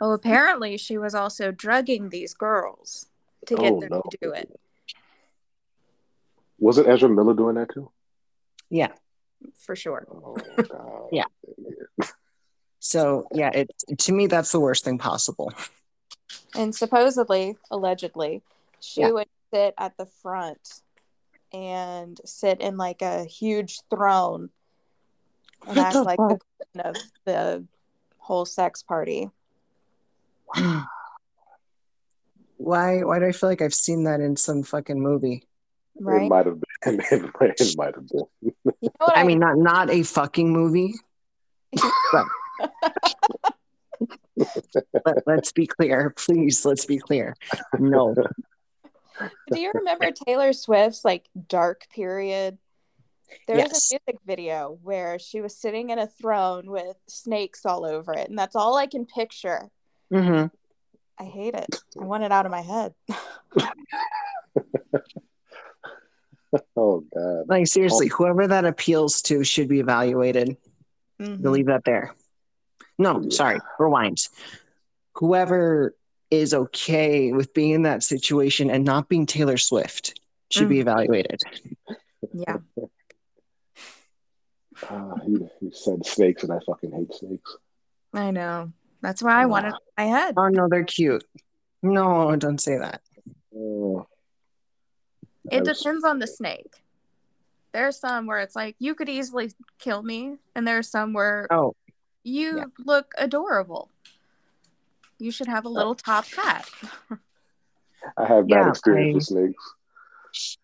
Oh, 0.00 0.12
apparently 0.12 0.76
she 0.76 0.96
was 0.96 1.14
also 1.14 1.50
drugging 1.50 2.10
these 2.10 2.32
girls 2.32 3.06
to 3.46 3.56
get 3.56 3.72
oh, 3.72 3.80
them 3.80 3.88
no. 3.90 4.02
to 4.10 4.18
do 4.20 4.32
it. 4.32 4.48
Was 6.60 6.78
it 6.78 6.86
Ezra 6.86 7.08
Miller 7.08 7.34
doing 7.34 7.56
that 7.56 7.72
too? 7.72 7.90
Yeah. 8.70 8.92
For 9.56 9.74
sure. 9.74 10.06
Oh, 10.10 11.08
yeah. 11.12 11.24
So 12.88 13.28
yeah, 13.34 13.50
it 13.52 13.70
to 13.98 14.12
me 14.12 14.28
that's 14.28 14.50
the 14.50 14.60
worst 14.60 14.82
thing 14.82 14.96
possible. 14.96 15.52
And 16.54 16.74
supposedly, 16.74 17.58
allegedly, 17.70 18.40
she 18.80 19.02
yeah. 19.02 19.10
would 19.10 19.28
sit 19.52 19.74
at 19.76 19.98
the 19.98 20.06
front 20.06 20.80
and 21.52 22.18
sit 22.24 22.62
in 22.62 22.78
like 22.78 23.02
a 23.02 23.26
huge 23.26 23.80
throne 23.90 24.48
and 25.66 25.76
act 25.78 25.96
like 25.96 26.16
the 26.16 26.38
queen 26.72 26.86
of 26.86 26.96
the 27.26 27.62
whole 28.16 28.46
sex 28.46 28.82
party. 28.82 29.28
Why? 32.56 33.02
Why 33.02 33.18
do 33.18 33.26
I 33.26 33.32
feel 33.32 33.50
like 33.50 33.60
I've 33.60 33.74
seen 33.74 34.04
that 34.04 34.20
in 34.20 34.34
some 34.34 34.62
fucking 34.62 34.98
movie? 34.98 35.44
Right? 36.00 36.22
It 36.22 36.30
might 36.30 36.46
have 36.46 36.58
been. 36.58 36.64
It 37.10 37.76
might 37.76 37.94
have 37.94 38.08
been. 38.08 38.24
You 38.40 38.54
know 38.64 38.72
I, 39.02 39.20
I 39.20 39.24
mean, 39.24 39.40
not 39.40 39.58
not 39.58 39.90
a 39.90 40.02
fucking 40.04 40.50
movie. 40.50 40.94
but, 42.12 42.26
but 45.04 45.22
let's 45.26 45.52
be 45.52 45.66
clear, 45.66 46.14
please. 46.16 46.64
Let's 46.64 46.86
be 46.86 46.98
clear. 46.98 47.34
No. 47.78 48.14
Do 49.50 49.60
you 49.60 49.72
remember 49.74 50.10
Taylor 50.12 50.52
Swift's 50.52 51.04
like 51.04 51.28
dark 51.48 51.88
period 51.90 52.58
there 53.46 53.56
yes. 53.56 53.70
was 53.70 53.92
a 53.92 53.98
music 54.06 54.20
video 54.26 54.78
where 54.82 55.18
she 55.18 55.40
was 55.40 55.56
sitting 55.56 55.90
in 55.90 55.98
a 55.98 56.06
throne 56.06 56.70
with 56.70 56.96
snakes 57.06 57.66
all 57.66 57.84
over 57.84 58.12
it, 58.12 58.28
and 58.28 58.38
that's 58.38 58.56
all 58.56 58.76
I 58.76 58.86
can 58.86 59.06
picture. 59.06 59.68
Mm-hmm. 60.12 60.46
I 61.18 61.24
hate 61.24 61.54
it. 61.54 61.80
I 62.00 62.04
want 62.04 62.24
it 62.24 62.32
out 62.32 62.46
of 62.46 62.52
my 62.52 62.60
head. 62.60 62.94
oh 66.76 67.04
god! 67.14 67.44
Like 67.48 67.66
seriously, 67.66 68.10
oh. 68.12 68.16
whoever 68.16 68.46
that 68.46 68.64
appeals 68.64 69.22
to 69.22 69.44
should 69.44 69.68
be 69.68 69.80
evaluated. 69.80 70.56
Mm-hmm. 71.20 71.42
We'll 71.42 71.52
leave 71.52 71.66
that 71.66 71.84
there. 71.84 72.14
No, 72.98 73.20
yeah. 73.22 73.30
sorry. 73.30 73.60
Rewind. 73.78 74.28
Whoever 75.14 75.94
is 76.30 76.52
okay 76.52 77.32
with 77.32 77.54
being 77.54 77.70
in 77.70 77.82
that 77.82 78.02
situation 78.02 78.70
and 78.70 78.84
not 78.84 79.08
being 79.08 79.26
Taylor 79.26 79.56
Swift 79.56 80.20
should 80.50 80.62
mm-hmm. 80.62 80.70
be 80.70 80.80
evaluated. 80.80 81.40
Yeah. 82.32 82.58
Uh, 84.88 85.14
he, 85.24 85.38
he 85.60 85.70
said 85.72 86.04
snakes, 86.04 86.42
and 86.44 86.52
I 86.52 86.58
fucking 86.66 86.92
hate 86.92 87.12
snakes. 87.14 87.56
I 88.14 88.30
know. 88.30 88.72
That's 89.00 89.22
why 89.22 89.40
I 89.40 89.44
uh, 89.44 89.48
wanted 89.48 89.74
my 89.96 90.04
head. 90.04 90.34
Oh 90.36 90.48
no, 90.48 90.68
they're 90.68 90.84
cute. 90.84 91.24
No, 91.82 92.34
don't 92.36 92.60
say 92.60 92.78
that. 92.78 93.00
Uh, 93.54 94.02
it 95.50 95.64
depends 95.64 96.04
on 96.04 96.18
the 96.18 96.26
snake. 96.26 96.82
There's 97.72 97.98
some 97.98 98.26
where 98.26 98.40
it's 98.40 98.56
like 98.56 98.76
you 98.78 98.94
could 98.94 99.08
easily 99.08 99.52
kill 99.78 100.02
me, 100.02 100.36
and 100.54 100.66
there's 100.66 100.88
some 100.88 101.12
where 101.12 101.46
oh, 101.50 101.74
you 102.24 102.58
yeah. 102.58 102.64
look 102.78 103.12
adorable. 103.16 103.90
You 105.18 105.30
should 105.30 105.48
have 105.48 105.64
a 105.64 105.68
little 105.68 105.92
oh. 105.92 105.94
top 105.94 106.26
hat. 106.26 106.68
I 108.16 108.26
have 108.26 108.48
bad 108.48 108.64
yeah, 108.64 108.68
experience 108.68 109.32
I... 109.32 109.34
with 109.34 109.54
snakes. 110.34 110.56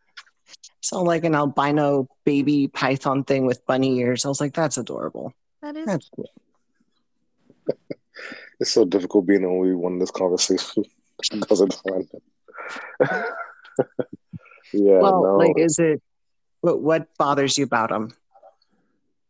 So 0.80 1.02
like 1.02 1.24
an 1.24 1.34
albino 1.34 2.08
baby 2.24 2.68
python 2.68 3.24
thing 3.24 3.46
with 3.46 3.64
bunny 3.66 3.98
ears. 3.98 4.24
I 4.24 4.28
was 4.28 4.40
like, 4.40 4.52
that's 4.52 4.76
adorable. 4.76 5.32
That 5.62 5.76
is 5.76 5.86
that's 5.86 6.10
cool. 6.14 6.30
it's 8.60 8.70
so 8.70 8.84
difficult 8.84 9.26
being 9.26 9.42
the 9.42 9.48
only 9.48 9.74
one 9.74 9.94
in 9.94 9.98
this 9.98 10.10
conversation 10.10 10.84
doesn't 11.48 11.74
find 11.88 12.06
it. 12.12 12.22
yeah. 14.72 14.98
Well, 14.98 15.22
no. 15.22 15.36
like, 15.38 15.54
is 15.56 15.78
it 15.78 16.02
what 16.60 16.80
what 16.80 17.08
bothers 17.16 17.56
you 17.56 17.64
about 17.64 17.88
them? 17.90 18.10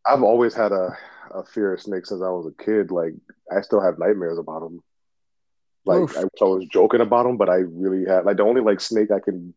I've 0.04 0.22
always 0.22 0.54
had 0.54 0.72
a, 0.72 0.98
a 1.34 1.44
fear 1.44 1.74
of 1.74 1.82
snakes 1.82 2.08
since 2.08 2.22
I 2.22 2.30
was 2.30 2.46
a 2.46 2.62
kid. 2.64 2.90
Like, 2.90 3.14
I 3.54 3.60
still 3.60 3.80
have 3.80 3.98
nightmares 3.98 4.38
about 4.38 4.60
them. 4.60 4.82
Like, 5.84 6.00
Oof. 6.00 6.16
I 6.16 6.44
was 6.44 6.66
joking 6.66 7.00
about 7.00 7.24
them, 7.24 7.36
but 7.36 7.50
I 7.50 7.56
really 7.56 8.06
had 8.06 8.24
like 8.24 8.38
the 8.38 8.44
only 8.44 8.62
like 8.62 8.80
snake 8.80 9.10
I 9.10 9.20
can 9.20 9.52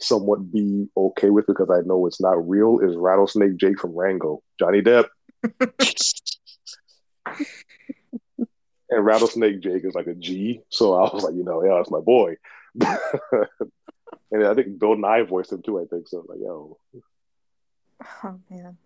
somewhat 0.00 0.50
be 0.50 0.88
okay 0.96 1.30
with 1.30 1.46
because 1.46 1.70
I 1.70 1.86
know 1.86 2.06
it's 2.06 2.20
not 2.20 2.48
real 2.48 2.80
is 2.80 2.96
Rattlesnake 2.96 3.56
Jake 3.56 3.78
from 3.78 3.94
Rango, 3.94 4.42
Johnny 4.58 4.82
Depp. 4.82 5.06
and 8.90 9.04
Rattlesnake 9.04 9.60
Jake 9.60 9.84
is 9.84 9.94
like 9.94 10.08
a 10.08 10.14
G, 10.14 10.60
so 10.70 10.94
I 10.94 11.02
was 11.14 11.22
like, 11.22 11.34
you 11.34 11.44
know, 11.44 11.62
yeah, 11.64 11.74
that's 11.76 11.90
my 11.90 12.00
boy. 12.00 12.34
and 12.80 14.44
I 14.44 14.54
think 14.54 14.78
Bill 14.78 14.96
Nighy 14.96 15.28
voiced 15.28 15.52
him 15.52 15.62
too. 15.62 15.80
I 15.80 15.84
think 15.84 16.08
so. 16.08 16.24
Like, 16.28 16.38
yo. 16.40 16.78
Oh 18.24 18.40
man, 18.48 18.76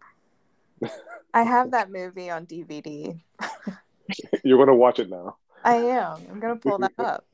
I 1.32 1.42
have 1.42 1.72
that 1.72 1.90
movie 1.90 2.30
on 2.30 2.46
DVD. 2.46 3.18
You're 4.44 4.58
gonna 4.58 4.74
watch 4.74 4.98
it 4.98 5.10
now. 5.10 5.36
I 5.64 5.76
am. 5.76 6.18
I'm 6.30 6.40
gonna 6.40 6.56
pull 6.56 6.78
that 6.78 6.92
up. 6.98 7.24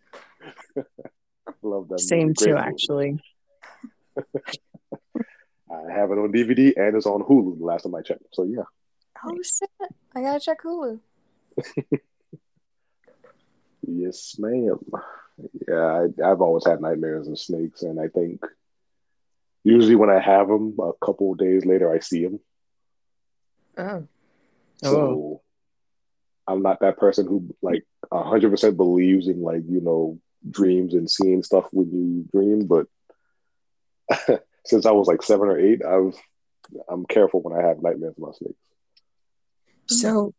Love 1.63 1.89
that. 1.89 2.01
Same 2.01 2.35
too, 2.35 2.55
movie. 2.55 2.61
actually. 2.61 3.19
I 5.71 5.93
have 5.93 6.11
it 6.11 6.19
on 6.19 6.33
DVD 6.33 6.77
and 6.77 6.97
it's 6.97 7.07
on 7.07 7.23
Hulu. 7.23 7.59
The 7.59 7.65
last 7.65 7.83
time 7.83 7.95
I 7.95 8.03
checked, 8.03 8.25
so 8.33 8.45
yeah. 8.45 8.63
Oh 9.25 9.39
shit! 9.43 9.71
I 10.15 10.23
gotta 10.23 10.41
check 10.41 10.63
Hulu. 10.63 11.01
yes, 13.87 14.37
ma'am. 14.39 14.79
Yeah, 15.69 16.09
I, 16.25 16.29
have 16.29 16.41
always 16.41 16.67
had 16.67 16.81
nightmares 16.81 17.29
of 17.29 17.39
snakes, 17.39 17.83
and 17.83 18.01
I 18.01 18.09
think 18.09 18.45
usually 19.65 19.97
when 19.97 20.11
I 20.11 20.21
have 20.21 20.49
them, 20.49 20.77
a 20.81 20.93
couple 21.05 21.35
days 21.35 21.65
later, 21.65 21.93
I 21.93 21.99
see 22.01 22.25
them. 22.25 22.41
Oh. 23.79 24.07
So 24.83 24.99
oh. 24.99 25.43
I'm 26.47 26.63
not 26.63 26.81
that 26.81 26.99
person 26.99 27.27
who 27.27 27.55
like 27.63 27.85
hundred 28.13 28.51
percent 28.51 28.77
believes 28.77 29.29
in 29.29 29.43
like 29.43 29.63
you 29.69 29.81
know 29.81 30.19
dreams 30.49 30.95
and 30.95 31.11
seeing 31.11 31.43
stuff 31.43 31.67
when 31.73 31.91
you 31.91 32.29
dream, 32.33 32.67
but 32.67 32.87
since 34.65 34.87
I 34.87 34.93
was 34.93 35.07
like 35.07 35.23
seven 35.23 35.49
or 35.49 35.59
eight, 35.59 35.85
I've 35.85 36.15
I'm 36.89 37.05
careful 37.07 37.43
when 37.43 37.59
I 37.59 37.67
have 37.67 37.83
nightmares 37.83 38.15
about 38.17 38.37
snakes. 38.37 38.55
So, 39.87 40.35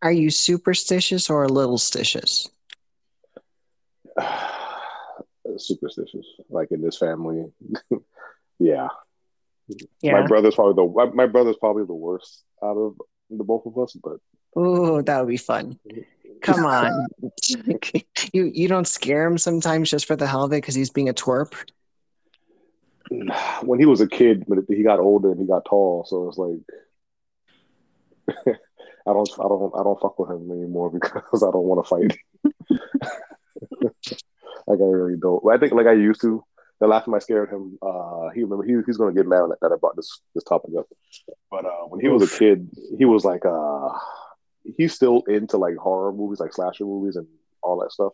are 0.00 0.12
you 0.12 0.30
superstitious 0.30 1.28
or 1.28 1.42
a 1.44 1.48
little 1.48 1.78
stitious? 1.78 2.48
superstitious, 5.58 6.26
like 6.48 6.70
in 6.70 6.82
this 6.82 6.96
family. 6.98 7.44
yeah. 8.58 8.88
Yeah. 10.00 10.20
My 10.20 10.26
brother's 10.26 10.54
probably 10.54 10.74
the 10.74 11.12
my 11.14 11.26
brother's 11.26 11.56
probably 11.56 11.84
the 11.84 11.94
worst 11.94 12.42
out 12.62 12.76
of 12.76 12.96
the 13.30 13.44
both 13.44 13.66
of 13.66 13.78
us, 13.78 13.96
but 14.02 14.18
oh, 14.56 15.02
that 15.02 15.18
would 15.18 15.28
be 15.28 15.36
fun. 15.36 15.78
Come 16.42 16.64
on, 16.66 17.06
you 18.32 18.44
you 18.44 18.68
don't 18.68 18.88
scare 18.88 19.26
him 19.26 19.38
sometimes 19.38 19.90
just 19.90 20.06
for 20.06 20.16
the 20.16 20.26
hell 20.26 20.44
of 20.44 20.52
it 20.52 20.56
because 20.56 20.74
he's 20.74 20.90
being 20.90 21.08
a 21.08 21.14
twerp 21.14 21.54
when 23.62 23.78
he 23.78 23.86
was 23.86 24.00
a 24.00 24.08
kid, 24.08 24.44
but 24.48 24.58
he 24.68 24.82
got 24.82 25.00
older 25.00 25.30
and 25.30 25.40
he 25.40 25.46
got 25.46 25.64
tall, 25.64 26.04
so 26.08 26.28
it's 26.28 26.38
like 26.38 26.58
I 29.06 29.12
don't, 29.12 29.28
I 29.38 29.42
don't, 29.48 29.74
I 29.78 29.82
don't 29.82 30.00
fuck 30.00 30.18
with 30.18 30.30
him 30.30 30.50
anymore 30.50 30.90
because 30.94 31.42
I 31.42 31.50
don't 31.50 31.64
want 31.64 31.84
to 31.84 31.88
fight. 31.88 32.16
like 34.66 34.78
I 34.80 34.84
really 34.84 35.16
don't. 35.20 35.42
I 35.50 35.58
think 35.58 35.72
like 35.72 35.86
I 35.86 35.92
used 35.92 36.20
to. 36.22 36.44
The 36.80 36.88
last 36.88 37.04
time 37.04 37.14
I 37.14 37.20
scared 37.20 37.50
him, 37.50 37.78
uh, 37.80 38.28
he 38.34 38.42
remember 38.42 38.64
he, 38.64 38.74
he's 38.84 38.96
gonna 38.96 39.14
get 39.14 39.26
mad 39.26 39.44
that 39.60 39.72
I 39.72 39.76
brought 39.76 39.96
this 39.96 40.20
this 40.34 40.44
topic 40.44 40.72
up. 40.78 40.86
But 41.50 41.64
uh, 41.64 41.84
when 41.88 42.00
he 42.00 42.08
was 42.08 42.22
a 42.22 42.38
kid, 42.38 42.68
he 42.98 43.04
was 43.04 43.24
like 43.24 43.44
uh, 43.46 43.88
he's 44.76 44.94
still 44.94 45.22
into 45.28 45.56
like 45.56 45.76
horror 45.76 46.12
movies, 46.12 46.40
like 46.40 46.52
slasher 46.52 46.84
movies 46.84 47.16
and 47.16 47.26
all 47.62 47.80
that 47.80 47.92
stuff 47.92 48.12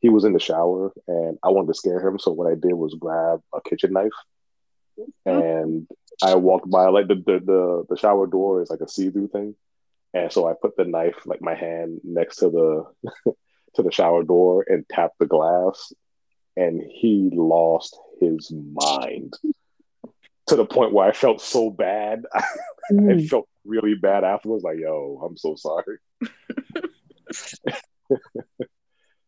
he 0.00 0.08
was 0.08 0.24
in 0.24 0.32
the 0.32 0.38
shower 0.38 0.92
and 1.06 1.38
I 1.42 1.48
wanted 1.48 1.68
to 1.68 1.74
scare 1.74 2.06
him. 2.06 2.18
So 2.18 2.32
what 2.32 2.50
I 2.50 2.54
did 2.54 2.72
was 2.72 2.94
grab 2.98 3.40
a 3.54 3.60
kitchen 3.60 3.92
knife 3.92 4.12
and 5.26 5.86
I 6.22 6.34
walked 6.36 6.70
by 6.70 6.88
like 6.88 7.08
the 7.08 7.16
the 7.16 7.40
the, 7.44 7.84
the 7.88 7.96
shower 7.96 8.26
door 8.26 8.62
is 8.62 8.70
like 8.70 8.80
a 8.80 8.88
see-through 8.88 9.28
thing. 9.28 9.54
And 10.14 10.32
so 10.32 10.48
I 10.48 10.54
put 10.60 10.76
the 10.76 10.84
knife, 10.84 11.26
like 11.26 11.42
my 11.42 11.54
hand 11.54 12.00
next 12.02 12.36
to 12.36 12.50
the 12.50 13.32
to 13.74 13.82
the 13.82 13.92
shower 13.92 14.22
door 14.22 14.64
and 14.68 14.88
tapped 14.88 15.18
the 15.18 15.26
glass 15.26 15.92
and 16.58 16.82
he 16.82 17.30
lost 17.32 17.96
his 18.20 18.52
mind 18.52 19.34
to 20.48 20.56
the 20.56 20.64
point 20.64 20.92
where 20.92 21.08
I 21.08 21.12
felt 21.12 21.40
so 21.40 21.70
bad. 21.70 22.24
Mm. 22.90 23.22
I 23.22 23.26
felt 23.26 23.46
really 23.66 23.94
bad 23.94 24.24
afterwards, 24.24 24.64
like, 24.64 24.78
yo, 24.78 25.20
I'm 25.22 25.36
so 25.36 25.56
sorry. 25.56 25.98
that 28.08 28.22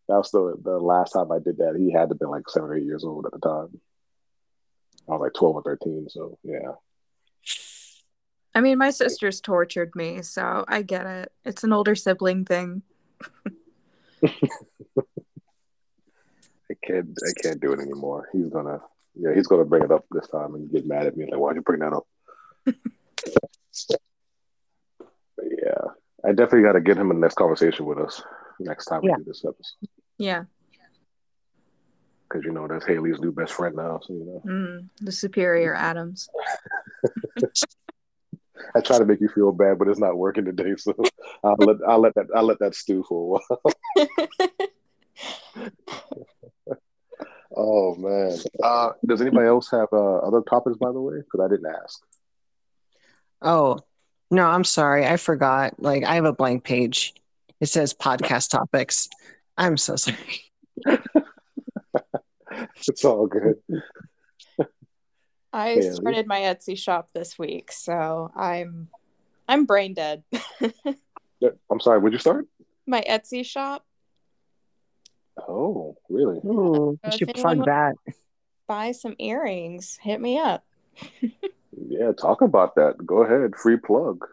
was 0.08 0.30
the 0.30 0.56
the 0.62 0.78
last 0.78 1.12
time 1.12 1.30
I 1.30 1.40
did 1.40 1.58
that. 1.58 1.76
He 1.78 1.92
had 1.92 2.08
to 2.08 2.14
be 2.14 2.24
like 2.24 2.48
seven 2.48 2.70
or 2.70 2.74
eight 2.74 2.86
years 2.86 3.04
old 3.04 3.26
at 3.26 3.32
the 3.32 3.38
time. 3.38 3.78
I 5.06 5.12
was 5.12 5.20
like 5.20 5.34
twelve 5.34 5.56
or 5.56 5.62
thirteen, 5.62 6.08
so 6.08 6.38
yeah. 6.42 6.72
I 8.54 8.62
mean, 8.62 8.78
my 8.78 8.88
sister's 8.88 9.42
tortured 9.42 9.94
me, 9.94 10.22
so 10.22 10.64
I 10.66 10.80
get 10.80 11.04
it. 11.04 11.30
It's 11.44 11.62
an 11.62 11.74
older 11.74 11.94
sibling 11.94 12.46
thing. 12.46 12.80
I 16.70 16.74
can't 16.86 17.08
I 17.26 17.32
can't 17.42 17.60
do 17.60 17.72
it 17.72 17.80
anymore. 17.80 18.28
He's 18.32 18.48
gonna 18.48 18.80
yeah, 19.14 19.34
he's 19.34 19.46
gonna 19.46 19.64
bring 19.64 19.82
it 19.82 19.90
up 19.90 20.04
this 20.10 20.28
time 20.28 20.54
and 20.54 20.70
get 20.70 20.86
mad 20.86 21.06
at 21.06 21.16
me 21.16 21.26
like, 21.30 21.40
why'd 21.40 21.56
you 21.56 21.62
bring 21.62 21.80
that 21.80 21.92
up? 21.92 22.06
yeah. 25.42 25.82
I 26.24 26.28
definitely 26.28 26.62
gotta 26.62 26.80
get 26.80 26.96
him 26.96 27.10
in 27.10 27.16
the 27.16 27.26
next 27.26 27.34
conversation 27.34 27.86
with 27.86 27.98
us 27.98 28.22
next 28.60 28.86
time 28.86 29.00
yeah. 29.02 29.16
we 29.16 29.24
do 29.24 29.30
this 29.30 29.44
episode. 29.44 29.88
Yeah. 30.18 30.44
Because 32.28 32.44
you 32.44 32.52
know 32.52 32.68
that's 32.68 32.86
Hayley's 32.86 33.18
new 33.18 33.32
best 33.32 33.52
friend 33.54 33.74
now, 33.74 33.98
so 34.02 34.12
you 34.12 34.24
know 34.24 34.42
mm, 34.46 34.88
the 35.00 35.10
superior 35.10 35.74
Adams. 35.74 36.28
I 38.76 38.80
try 38.80 38.98
to 38.98 39.04
make 39.04 39.20
you 39.20 39.28
feel 39.28 39.50
bad, 39.50 39.78
but 39.78 39.88
it's 39.88 39.98
not 39.98 40.16
working 40.16 40.44
today. 40.44 40.76
So 40.76 40.94
I'll 41.42 41.56
let 41.58 41.76
I'll 41.88 42.00
let 42.00 42.14
that 42.14 42.26
I'll 42.36 42.44
let 42.44 42.60
that 42.60 42.76
stew 42.76 43.04
for 43.08 43.40
a 43.40 43.40
while. 43.56 43.62
oh 47.60 47.94
man! 47.96 48.36
Uh, 48.62 48.90
does 49.06 49.20
anybody 49.20 49.46
else 49.46 49.70
have 49.70 49.88
uh, 49.92 50.16
other 50.18 50.42
topics, 50.42 50.76
by 50.78 50.92
the 50.92 51.00
way? 51.00 51.16
Because 51.18 51.40
I 51.44 51.48
didn't 51.48 51.72
ask. 51.82 52.02
Oh 53.42 53.78
no, 54.30 54.46
I'm 54.46 54.64
sorry, 54.64 55.06
I 55.06 55.16
forgot. 55.16 55.82
Like 55.82 56.04
I 56.04 56.14
have 56.14 56.24
a 56.24 56.32
blank 56.32 56.64
page. 56.64 57.14
It 57.60 57.66
says 57.66 57.92
podcast 57.92 58.50
topics. 58.50 59.08
I'm 59.56 59.76
so 59.76 59.96
sorry. 59.96 60.16
it's 62.88 63.04
all 63.04 63.26
good. 63.26 63.56
I 65.52 65.80
started 65.80 66.26
my 66.26 66.40
Etsy 66.40 66.78
shop 66.78 67.10
this 67.12 67.38
week, 67.38 67.72
so 67.72 68.30
I'm 68.36 68.88
I'm 69.48 69.66
brain 69.66 69.94
dead. 69.94 70.22
I'm 71.70 71.80
sorry, 71.80 71.98
would 71.98 72.12
you 72.12 72.18
start? 72.18 72.46
My 72.86 73.02
Etsy 73.08 73.44
shop. 73.44 73.84
Oh, 75.38 75.96
really? 76.08 76.38
Ooh, 76.38 76.98
so 77.04 77.10
you 77.10 77.18
should 77.18 77.34
plug 77.34 77.64
that. 77.66 77.94
Buy 78.66 78.92
some 78.92 79.16
earrings. 79.18 79.98
Hit 80.00 80.20
me 80.20 80.38
up. 80.38 80.64
yeah, 81.88 82.12
talk 82.12 82.42
about 82.42 82.74
that. 82.76 83.04
Go 83.04 83.22
ahead. 83.24 83.56
Free 83.56 83.76
plug. 83.76 84.26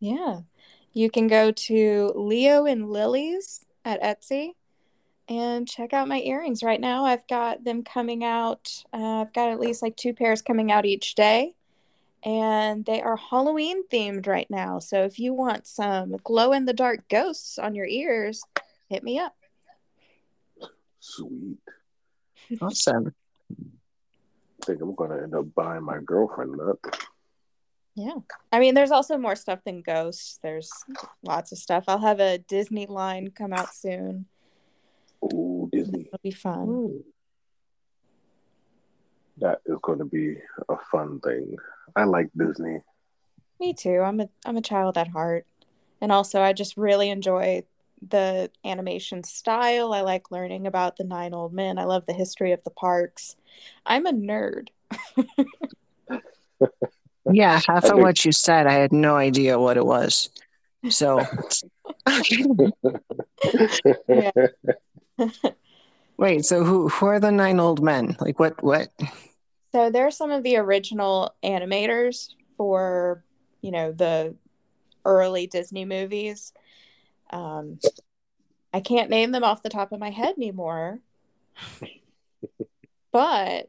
Yeah. 0.00 0.40
You 0.92 1.10
can 1.10 1.26
go 1.26 1.52
to 1.52 2.12
Leo 2.14 2.66
and 2.66 2.90
Lilies 2.90 3.64
at 3.84 4.02
Etsy 4.02 4.52
and 5.28 5.68
check 5.68 5.92
out 5.92 6.08
my 6.08 6.20
earrings 6.20 6.62
right 6.62 6.80
now. 6.80 7.04
I've 7.04 7.26
got 7.28 7.64
them 7.64 7.82
coming 7.84 8.24
out. 8.24 8.84
Uh, 8.92 9.20
I've 9.22 9.32
got 9.32 9.50
at 9.50 9.60
least 9.60 9.82
like 9.82 9.96
two 9.96 10.12
pairs 10.14 10.42
coming 10.42 10.72
out 10.72 10.86
each 10.86 11.14
day. 11.14 11.54
and 12.24 12.84
they 12.84 13.00
are 13.00 13.16
Halloween 13.16 13.86
themed 13.88 14.26
right 14.26 14.48
now. 14.50 14.80
So 14.80 15.04
if 15.04 15.18
you 15.20 15.32
want 15.32 15.66
some 15.68 16.16
glow 16.24 16.52
in 16.52 16.64
the 16.64 16.72
dark 16.72 17.08
ghosts 17.08 17.58
on 17.58 17.74
your 17.76 17.86
ears, 17.86 18.42
hit 18.88 19.04
me 19.04 19.18
up. 19.20 19.34
Sweet. 21.08 21.58
Awesome. 22.60 23.14
I 23.50 24.66
think 24.66 24.82
I'm 24.82 24.94
gonna 24.94 25.22
end 25.22 25.34
up 25.34 25.54
buying 25.54 25.82
my 25.82 25.98
girlfriend 26.04 26.54
that. 26.58 26.78
Yeah. 27.94 28.18
I 28.52 28.60
mean, 28.60 28.74
there's 28.74 28.90
also 28.90 29.16
more 29.18 29.34
stuff 29.34 29.60
than 29.64 29.82
ghosts. 29.82 30.38
There's 30.42 30.70
lots 31.22 31.50
of 31.50 31.58
stuff. 31.58 31.84
I'll 31.88 31.98
have 31.98 32.20
a 32.20 32.38
Disney 32.38 32.86
line 32.86 33.30
come 33.30 33.52
out 33.52 33.74
soon. 33.74 34.26
Ooh, 35.24 35.68
Disney. 35.72 36.02
It'll 36.02 36.20
be 36.22 36.30
fun. 36.30 36.68
Ooh. 36.68 37.04
That 39.38 39.60
is 39.66 39.78
going 39.82 39.98
to 39.98 40.04
be 40.04 40.36
a 40.68 40.76
fun 40.92 41.18
thing. 41.20 41.56
I 41.96 42.04
like 42.04 42.28
Disney. 42.36 42.82
Me 43.58 43.74
too. 43.74 44.00
I'm 44.00 44.20
a 44.20 44.28
I'm 44.44 44.56
a 44.56 44.62
child 44.62 44.96
at 44.96 45.08
heart. 45.08 45.46
And 46.00 46.12
also 46.12 46.40
I 46.40 46.52
just 46.52 46.76
really 46.76 47.10
enjoy 47.10 47.64
the 48.06 48.50
animation 48.64 49.24
style. 49.24 49.92
I 49.92 50.02
like 50.02 50.30
learning 50.30 50.66
about 50.66 50.96
the 50.96 51.04
nine 51.04 51.34
old 51.34 51.52
men. 51.52 51.78
I 51.78 51.84
love 51.84 52.06
the 52.06 52.12
history 52.12 52.52
of 52.52 52.62
the 52.64 52.70
parks. 52.70 53.36
I'm 53.84 54.06
a 54.06 54.12
nerd. 54.12 54.68
yeah, 57.30 57.60
half 57.68 57.84
of 57.84 57.98
what 57.98 58.24
you 58.24 58.32
said, 58.32 58.66
I 58.66 58.74
had 58.74 58.92
no 58.92 59.16
idea 59.16 59.58
what 59.58 59.76
it 59.76 59.86
was. 59.86 60.30
So 60.90 61.20
Wait, 66.16 66.44
so 66.44 66.64
who 66.64 66.88
who 66.88 67.06
are 67.06 67.20
the 67.20 67.30
nine 67.30 67.60
old 67.60 67.82
men? 67.82 68.16
Like 68.20 68.38
what 68.38 68.62
what? 68.62 68.90
So 69.72 69.90
they're 69.90 70.10
some 70.10 70.30
of 70.30 70.42
the 70.42 70.56
original 70.56 71.34
animators 71.44 72.34
for, 72.56 73.22
you 73.60 73.70
know, 73.70 73.92
the 73.92 74.34
early 75.04 75.46
Disney 75.46 75.84
movies. 75.84 76.52
Um, 77.30 77.78
I 78.72 78.80
can't 78.80 79.10
name 79.10 79.32
them 79.32 79.44
off 79.44 79.62
the 79.62 79.70
top 79.70 79.92
of 79.92 80.00
my 80.00 80.10
head 80.10 80.34
anymore. 80.36 81.00
but 83.12 83.68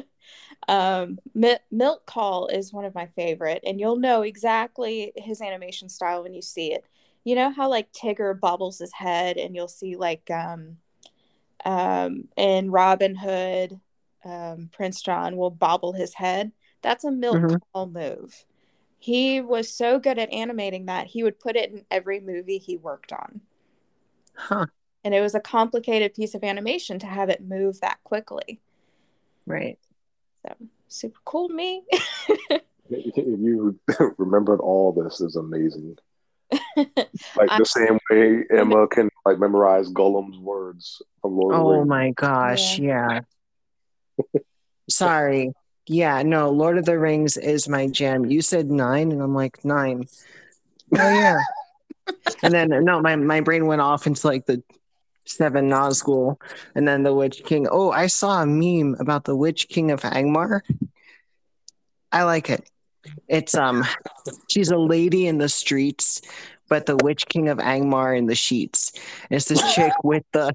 um, 0.68 1.18
M- 1.40 1.58
Milt 1.70 2.06
Kahl 2.06 2.48
is 2.48 2.72
one 2.72 2.84
of 2.84 2.94
my 2.94 3.06
favorite, 3.06 3.62
and 3.66 3.78
you'll 3.78 3.96
know 3.96 4.22
exactly 4.22 5.12
his 5.16 5.40
animation 5.40 5.88
style 5.88 6.22
when 6.22 6.34
you 6.34 6.42
see 6.42 6.72
it. 6.72 6.84
You 7.24 7.36
know 7.36 7.50
how 7.50 7.70
like 7.70 7.92
Tigger 7.92 8.38
bobbles 8.38 8.78
his 8.78 8.92
head, 8.92 9.36
and 9.36 9.54
you'll 9.54 9.68
see 9.68 9.96
like 9.96 10.30
um, 10.30 10.78
um, 11.64 12.28
in 12.36 12.70
Robin 12.70 13.14
Hood, 13.14 13.80
um, 14.24 14.68
Prince 14.72 15.02
John 15.02 15.36
will 15.36 15.50
bobble 15.50 15.92
his 15.92 16.14
head. 16.14 16.52
That's 16.82 17.04
a 17.04 17.10
Milk 17.10 17.36
mm-hmm. 17.36 17.56
Call 17.72 17.86
move. 17.86 18.44
He 19.04 19.42
was 19.42 19.70
so 19.70 19.98
good 19.98 20.18
at 20.18 20.32
animating 20.32 20.86
that 20.86 21.08
he 21.08 21.22
would 21.22 21.38
put 21.38 21.56
it 21.56 21.70
in 21.70 21.84
every 21.90 22.20
movie 22.20 22.56
he 22.56 22.78
worked 22.78 23.12
on. 23.12 23.42
Huh. 24.32 24.64
And 25.04 25.12
it 25.12 25.20
was 25.20 25.34
a 25.34 25.40
complicated 25.40 26.14
piece 26.14 26.34
of 26.34 26.42
animation 26.42 26.98
to 27.00 27.06
have 27.06 27.28
it 27.28 27.44
move 27.44 27.82
that 27.82 28.02
quickly. 28.02 28.62
Right. 29.44 29.78
So 30.40 30.54
super 30.88 31.18
cool 31.26 31.48
to 31.48 31.54
me. 31.54 31.82
you 32.88 33.78
remembered 34.16 34.60
all 34.60 34.94
this 34.94 35.20
is 35.20 35.36
amazing. 35.36 35.98
like 36.74 37.50
the 37.58 37.66
same 37.66 37.98
way 38.10 38.44
Emma 38.56 38.88
can 38.88 39.10
like 39.26 39.38
memorize 39.38 39.90
Gollum's 39.90 40.38
words 40.38 41.02
from 41.20 41.36
Lord 41.36 41.54
Oh 41.54 41.84
my 41.84 42.12
gosh, 42.12 42.78
yeah. 42.78 43.20
yeah. 44.32 44.40
Sorry. 44.88 45.52
Yeah, 45.86 46.22
no, 46.22 46.50
Lord 46.50 46.78
of 46.78 46.86
the 46.86 46.98
Rings 46.98 47.36
is 47.36 47.68
my 47.68 47.86
jam. 47.86 48.24
You 48.24 48.40
said 48.40 48.70
nine, 48.70 49.12
and 49.12 49.22
I'm 49.22 49.34
like, 49.34 49.64
nine. 49.64 50.06
Oh 50.96 51.10
yeah. 51.10 51.38
and 52.42 52.54
then 52.54 52.68
no, 52.84 53.00
my, 53.00 53.16
my 53.16 53.40
brain 53.40 53.66
went 53.66 53.80
off 53.80 54.06
into 54.06 54.26
like 54.26 54.46
the 54.46 54.62
seven 55.26 55.68
Nazgul 55.68 56.36
and 56.74 56.86
then 56.86 57.02
the 57.02 57.14
Witch 57.14 57.42
King. 57.44 57.66
Oh, 57.70 57.90
I 57.90 58.06
saw 58.06 58.42
a 58.42 58.46
meme 58.46 58.96
about 58.98 59.24
the 59.24 59.36
Witch 59.36 59.68
King 59.68 59.90
of 59.90 60.02
Angmar. 60.02 60.60
I 62.12 62.22
like 62.24 62.50
it. 62.50 62.68
It's 63.28 63.54
um 63.54 63.84
she's 64.48 64.70
a 64.70 64.78
lady 64.78 65.26
in 65.26 65.38
the 65.38 65.48
streets, 65.48 66.22
but 66.68 66.86
the 66.86 66.96
Witch 66.96 67.26
King 67.26 67.48
of 67.48 67.58
Angmar 67.58 68.16
in 68.16 68.26
the 68.26 68.34
sheets. 68.34 68.92
And 69.28 69.36
it's 69.36 69.46
this 69.46 69.74
chick 69.74 69.92
with 70.02 70.24
the 70.32 70.54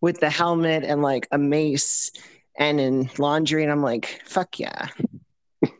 with 0.00 0.20
the 0.20 0.30
helmet 0.30 0.84
and 0.84 1.02
like 1.02 1.26
a 1.30 1.38
mace 1.38 2.10
and 2.58 2.80
in 2.80 3.08
laundry 3.18 3.62
and 3.62 3.72
i'm 3.72 3.82
like 3.82 4.20
fuck 4.26 4.58
yeah 4.58 4.88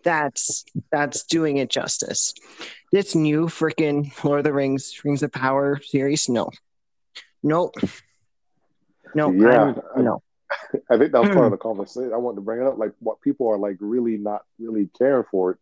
that's 0.05 0.64
that's 0.91 1.24
doing 1.24 1.59
it 1.59 1.68
justice 1.68 2.35
this 2.93 3.14
new 3.14 3.47
freaking 3.47 4.12
lord 4.24 4.39
of 4.39 4.45
the 4.45 4.53
rings 4.53 5.01
rings 5.05 5.22
of 5.22 5.31
power 5.33 5.81
series 5.83 6.29
no 6.29 6.51
nope 7.43 7.74
no 9.14 9.31
yeah 9.33 9.74
I'm, 9.95 10.05
no 10.05 10.22
I 10.91 10.97
think 10.97 11.12
that 11.12 11.20
was 11.20 11.31
part 11.31 11.47
of 11.47 11.51
the 11.51 11.57
conversation. 11.59 12.12
I 12.12 12.16
wanted 12.16 12.37
to 12.37 12.43
bring 12.43 12.61
it 12.61 12.66
up, 12.66 12.79
like 12.79 12.93
what 13.01 13.20
people 13.20 13.49
are 13.49 13.59
like 13.59 13.76
really 13.81 14.16
not 14.16 14.43
really 14.59 14.89
caring 14.99 15.24
for 15.31 15.53
it 15.53 15.59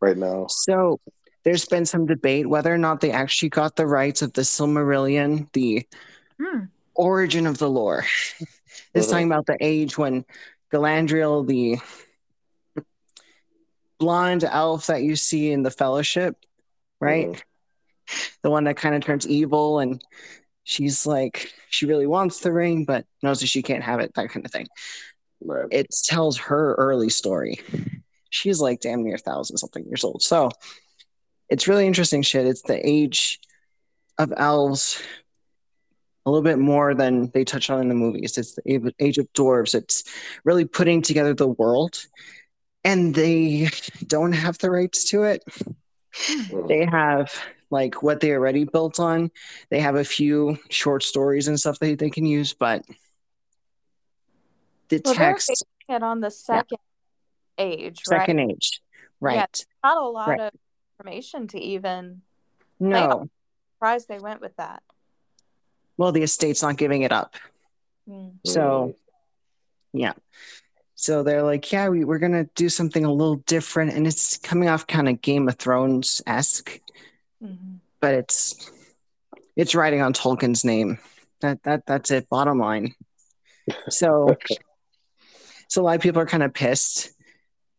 right 0.00 0.16
now. 0.16 0.46
So 0.48 1.00
there's 1.44 1.66
been 1.66 1.86
some 1.86 2.06
debate 2.06 2.48
whether 2.48 2.72
or 2.72 2.78
not 2.78 3.00
they 3.00 3.10
actually 3.10 3.50
got 3.50 3.76
the 3.76 3.86
rights 3.86 4.22
of 4.22 4.32
the 4.32 4.42
Silmarillion, 4.42 5.50
the 5.52 5.86
hmm. 6.40 6.64
origin 6.94 7.46
of 7.46 7.58
the 7.58 7.70
lore. 7.70 8.04
It's 8.94 9.06
talking 9.08 9.26
about 9.26 9.46
the 9.46 9.56
age 9.60 9.96
when 9.96 10.24
Galadriel, 10.72 11.46
the 11.46 11.78
blonde 13.98 14.44
elf 14.44 14.86
that 14.86 15.02
you 15.02 15.16
see 15.16 15.50
in 15.50 15.62
the 15.62 15.70
Fellowship, 15.70 16.36
right? 17.00 17.28
Uh-huh. 17.28 17.40
The 18.42 18.50
one 18.50 18.64
that 18.64 18.76
kind 18.76 18.94
of 18.94 19.02
turns 19.02 19.28
evil 19.28 19.80
and 19.80 20.02
she's 20.64 21.06
like, 21.06 21.52
she 21.68 21.86
really 21.86 22.06
wants 22.06 22.40
the 22.40 22.52
ring, 22.52 22.84
but 22.84 23.04
knows 23.22 23.40
that 23.40 23.48
she 23.48 23.62
can't 23.62 23.82
have 23.82 24.00
it, 24.00 24.12
that 24.14 24.30
kind 24.30 24.46
of 24.46 24.52
thing. 24.52 24.66
Right. 25.44 25.66
It 25.70 25.94
tells 26.04 26.38
her 26.38 26.74
early 26.74 27.10
story. 27.10 27.60
She's 28.30 28.60
like 28.60 28.80
damn 28.80 29.04
near 29.04 29.18
thousand 29.18 29.58
something 29.58 29.84
years 29.84 30.04
old. 30.04 30.22
So 30.22 30.50
it's 31.48 31.68
really 31.68 31.86
interesting 31.86 32.22
shit. 32.22 32.46
It's 32.46 32.62
the 32.62 32.86
age 32.86 33.40
of 34.18 34.32
elves 34.36 35.02
a 36.28 36.30
little 36.30 36.42
bit 36.42 36.58
more 36.58 36.94
than 36.94 37.30
they 37.30 37.42
touch 37.42 37.70
on 37.70 37.80
in 37.80 37.88
the 37.88 37.94
movies. 37.94 38.36
It's 38.36 38.54
the 38.54 38.94
age 39.00 39.16
of 39.16 39.32
dwarves. 39.32 39.74
It's 39.74 40.04
really 40.44 40.66
putting 40.66 41.00
together 41.00 41.32
the 41.32 41.48
world, 41.48 42.04
and 42.84 43.14
they 43.14 43.70
don't 44.06 44.32
have 44.32 44.58
the 44.58 44.70
rights 44.70 45.04
to 45.10 45.22
it. 45.22 45.42
Hmm. 46.14 46.66
They 46.66 46.84
have 46.84 47.32
like 47.70 48.02
what 48.02 48.20
they 48.20 48.32
already 48.32 48.64
built 48.64 49.00
on. 49.00 49.30
They 49.70 49.80
have 49.80 49.94
a 49.94 50.04
few 50.04 50.58
short 50.68 51.02
stories 51.02 51.48
and 51.48 51.58
stuff 51.58 51.78
that 51.78 51.98
they 51.98 52.10
can 52.10 52.26
use, 52.26 52.52
but 52.52 52.84
the 54.88 55.00
well, 55.02 55.14
text 55.14 55.64
it 55.88 56.02
on 56.02 56.20
the 56.20 56.30
second 56.30 56.78
yeah. 57.58 57.64
age, 57.64 58.00
second 58.04 58.38
age, 58.38 58.82
right? 59.18 59.36
Yeah, 59.36 59.46
not 59.82 59.96
a 59.96 60.06
lot 60.06 60.28
right. 60.28 60.40
of 60.40 60.52
information 60.98 61.48
to 61.48 61.58
even. 61.58 62.20
No, 62.80 63.30
surprised 63.76 64.08
they 64.08 64.18
went 64.18 64.42
with 64.42 64.56
that 64.56 64.82
well, 65.98 66.12
the 66.12 66.22
estate's 66.22 66.62
not 66.62 66.78
giving 66.78 67.02
it 67.02 67.12
up. 67.12 67.34
Mm. 68.08 68.38
So, 68.46 68.94
yeah. 69.92 70.12
So 70.94 71.22
they're 71.22 71.42
like, 71.42 71.70
yeah, 71.70 71.88
we, 71.88 72.04
we're 72.04 72.18
going 72.18 72.32
to 72.32 72.48
do 72.54 72.68
something 72.68 73.04
a 73.04 73.12
little 73.12 73.36
different. 73.36 73.92
And 73.92 74.06
it's 74.06 74.38
coming 74.38 74.68
off 74.68 74.86
kind 74.86 75.08
of 75.08 75.20
Game 75.20 75.48
of 75.48 75.56
Thrones 75.56 76.22
esque, 76.26 76.80
mm-hmm. 77.42 77.76
but 78.00 78.14
it's 78.14 78.70
it's 79.56 79.74
writing 79.74 80.00
on 80.00 80.12
Tolkien's 80.12 80.64
name. 80.64 80.98
That 81.40 81.62
that 81.64 81.84
that's 81.86 82.10
it. 82.10 82.28
Bottom 82.28 82.58
line. 82.58 82.94
So, 83.88 84.36
so 85.68 85.82
a 85.82 85.84
lot 85.84 85.96
of 85.96 86.02
people 86.02 86.22
are 86.22 86.26
kind 86.26 86.42
of 86.42 86.54
pissed. 86.54 87.10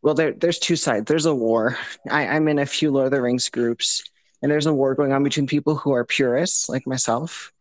Well, 0.01 0.13
there 0.13 0.33
there's 0.33 0.59
two 0.59 0.75
sides. 0.75 1.05
There's 1.05 1.25
a 1.25 1.35
war. 1.35 1.77
I, 2.09 2.27
I'm 2.27 2.47
in 2.47 2.59
a 2.59 2.65
few 2.65 2.91
Lord 2.91 3.07
of 3.07 3.11
the 3.11 3.21
Rings 3.21 3.49
groups, 3.49 4.03
and 4.41 4.51
there's 4.51 4.65
a 4.65 4.73
war 4.73 4.95
going 4.95 5.11
on 5.11 5.23
between 5.23 5.47
people 5.47 5.75
who 5.75 5.91
are 5.91 6.05
purists 6.05 6.69
like 6.69 6.87
myself 6.87 7.51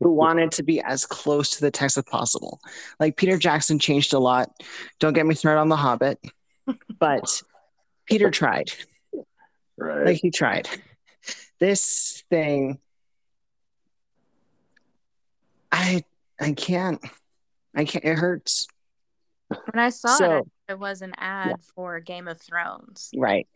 who 0.00 0.12
wanted 0.12 0.52
to 0.52 0.62
be 0.62 0.80
as 0.80 1.06
close 1.06 1.50
to 1.50 1.60
the 1.60 1.70
text 1.70 1.96
as 1.98 2.04
possible. 2.04 2.60
Like 2.98 3.16
Peter 3.16 3.38
Jackson 3.38 3.78
changed 3.78 4.12
a 4.14 4.18
lot. 4.18 4.50
Don't 4.98 5.12
get 5.12 5.26
me 5.26 5.34
started 5.34 5.60
on 5.60 5.68
The 5.68 5.76
Hobbit, 5.76 6.18
but 6.98 7.42
Peter 8.06 8.30
tried. 8.30 8.70
Right. 9.76 10.06
Like 10.06 10.20
he 10.20 10.30
tried. 10.30 10.68
This 11.58 12.24
thing, 12.30 12.78
I 15.70 16.04
I 16.40 16.52
can't. 16.52 17.00
I 17.74 17.84
can't. 17.84 18.04
It 18.04 18.18
hurts. 18.18 18.66
When 19.48 19.82
I 19.82 19.90
saw 19.90 20.16
so, 20.16 20.36
it, 20.38 20.44
it 20.70 20.78
was 20.78 21.02
an 21.02 21.12
ad 21.18 21.48
yeah. 21.48 21.56
for 21.74 22.00
Game 22.00 22.28
of 22.28 22.40
Thrones. 22.40 23.10
Right. 23.16 23.48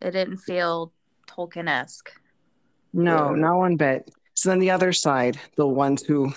It 0.00 0.12
didn't 0.12 0.38
feel 0.38 0.92
Tolkien 1.26 1.68
esque. 1.68 2.12
No, 2.92 3.30
yeah. 3.30 3.40
not 3.40 3.56
one 3.56 3.76
bit. 3.76 4.10
So 4.38 4.50
then 4.50 4.60
the 4.60 4.70
other 4.70 4.92
side, 4.92 5.36
the 5.56 5.66
ones 5.66 6.00
who 6.00 6.32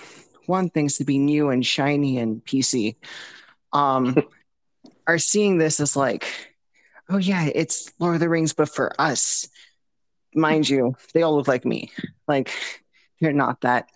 want 0.47 0.74
things 0.74 0.97
to 0.97 1.06
be 1.06 1.20
new 1.20 1.52
and 1.52 1.64
shiny 1.64 2.18
and 2.18 2.43
PC, 2.43 2.95
um, 3.74 4.18
are 5.08 5.20
seeing 5.20 5.60
this 5.60 5.80
as 5.80 5.95
like 5.95 6.26
oh 7.12 7.18
yeah, 7.18 7.47
it's 7.54 7.91
Lord 7.99 8.16
of 8.16 8.22
the 8.22 8.30
Rings, 8.30 8.54
but 8.54 8.74
for 8.74 8.99
us, 8.99 9.47
mind 10.34 10.68
you, 10.68 10.95
they 11.14 11.22
all 11.22 11.36
look 11.36 11.47
like 11.47 11.64
me. 11.64 11.91
Like 12.28 12.52
they're 13.20 13.34
not 13.34 13.62
that 13.62 13.88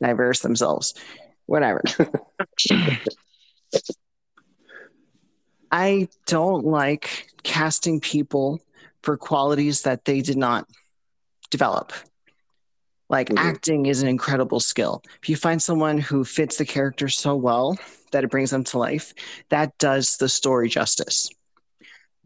diverse 0.00 0.38
themselves. 0.38 0.94
Whatever. 1.46 1.82
I 5.72 6.06
don't 6.26 6.64
like 6.64 7.32
casting 7.42 7.98
people 7.98 8.60
for 9.02 9.16
qualities 9.16 9.82
that 9.82 10.04
they 10.04 10.20
did 10.20 10.36
not 10.36 10.68
develop. 11.50 11.92
Like 13.08 13.28
mm-hmm. 13.28 13.38
acting 13.38 13.86
is 13.86 14.02
an 14.02 14.08
incredible 14.08 14.60
skill. 14.60 15.02
If 15.22 15.28
you 15.28 15.36
find 15.36 15.62
someone 15.62 15.98
who 15.98 16.24
fits 16.24 16.56
the 16.56 16.64
character 16.64 17.08
so 17.08 17.36
well 17.36 17.78
that 18.12 18.24
it 18.24 18.30
brings 18.30 18.50
them 18.50 18.64
to 18.64 18.78
life, 18.78 19.14
that 19.48 19.76
does 19.78 20.16
the 20.16 20.28
story 20.28 20.68
justice. 20.68 21.30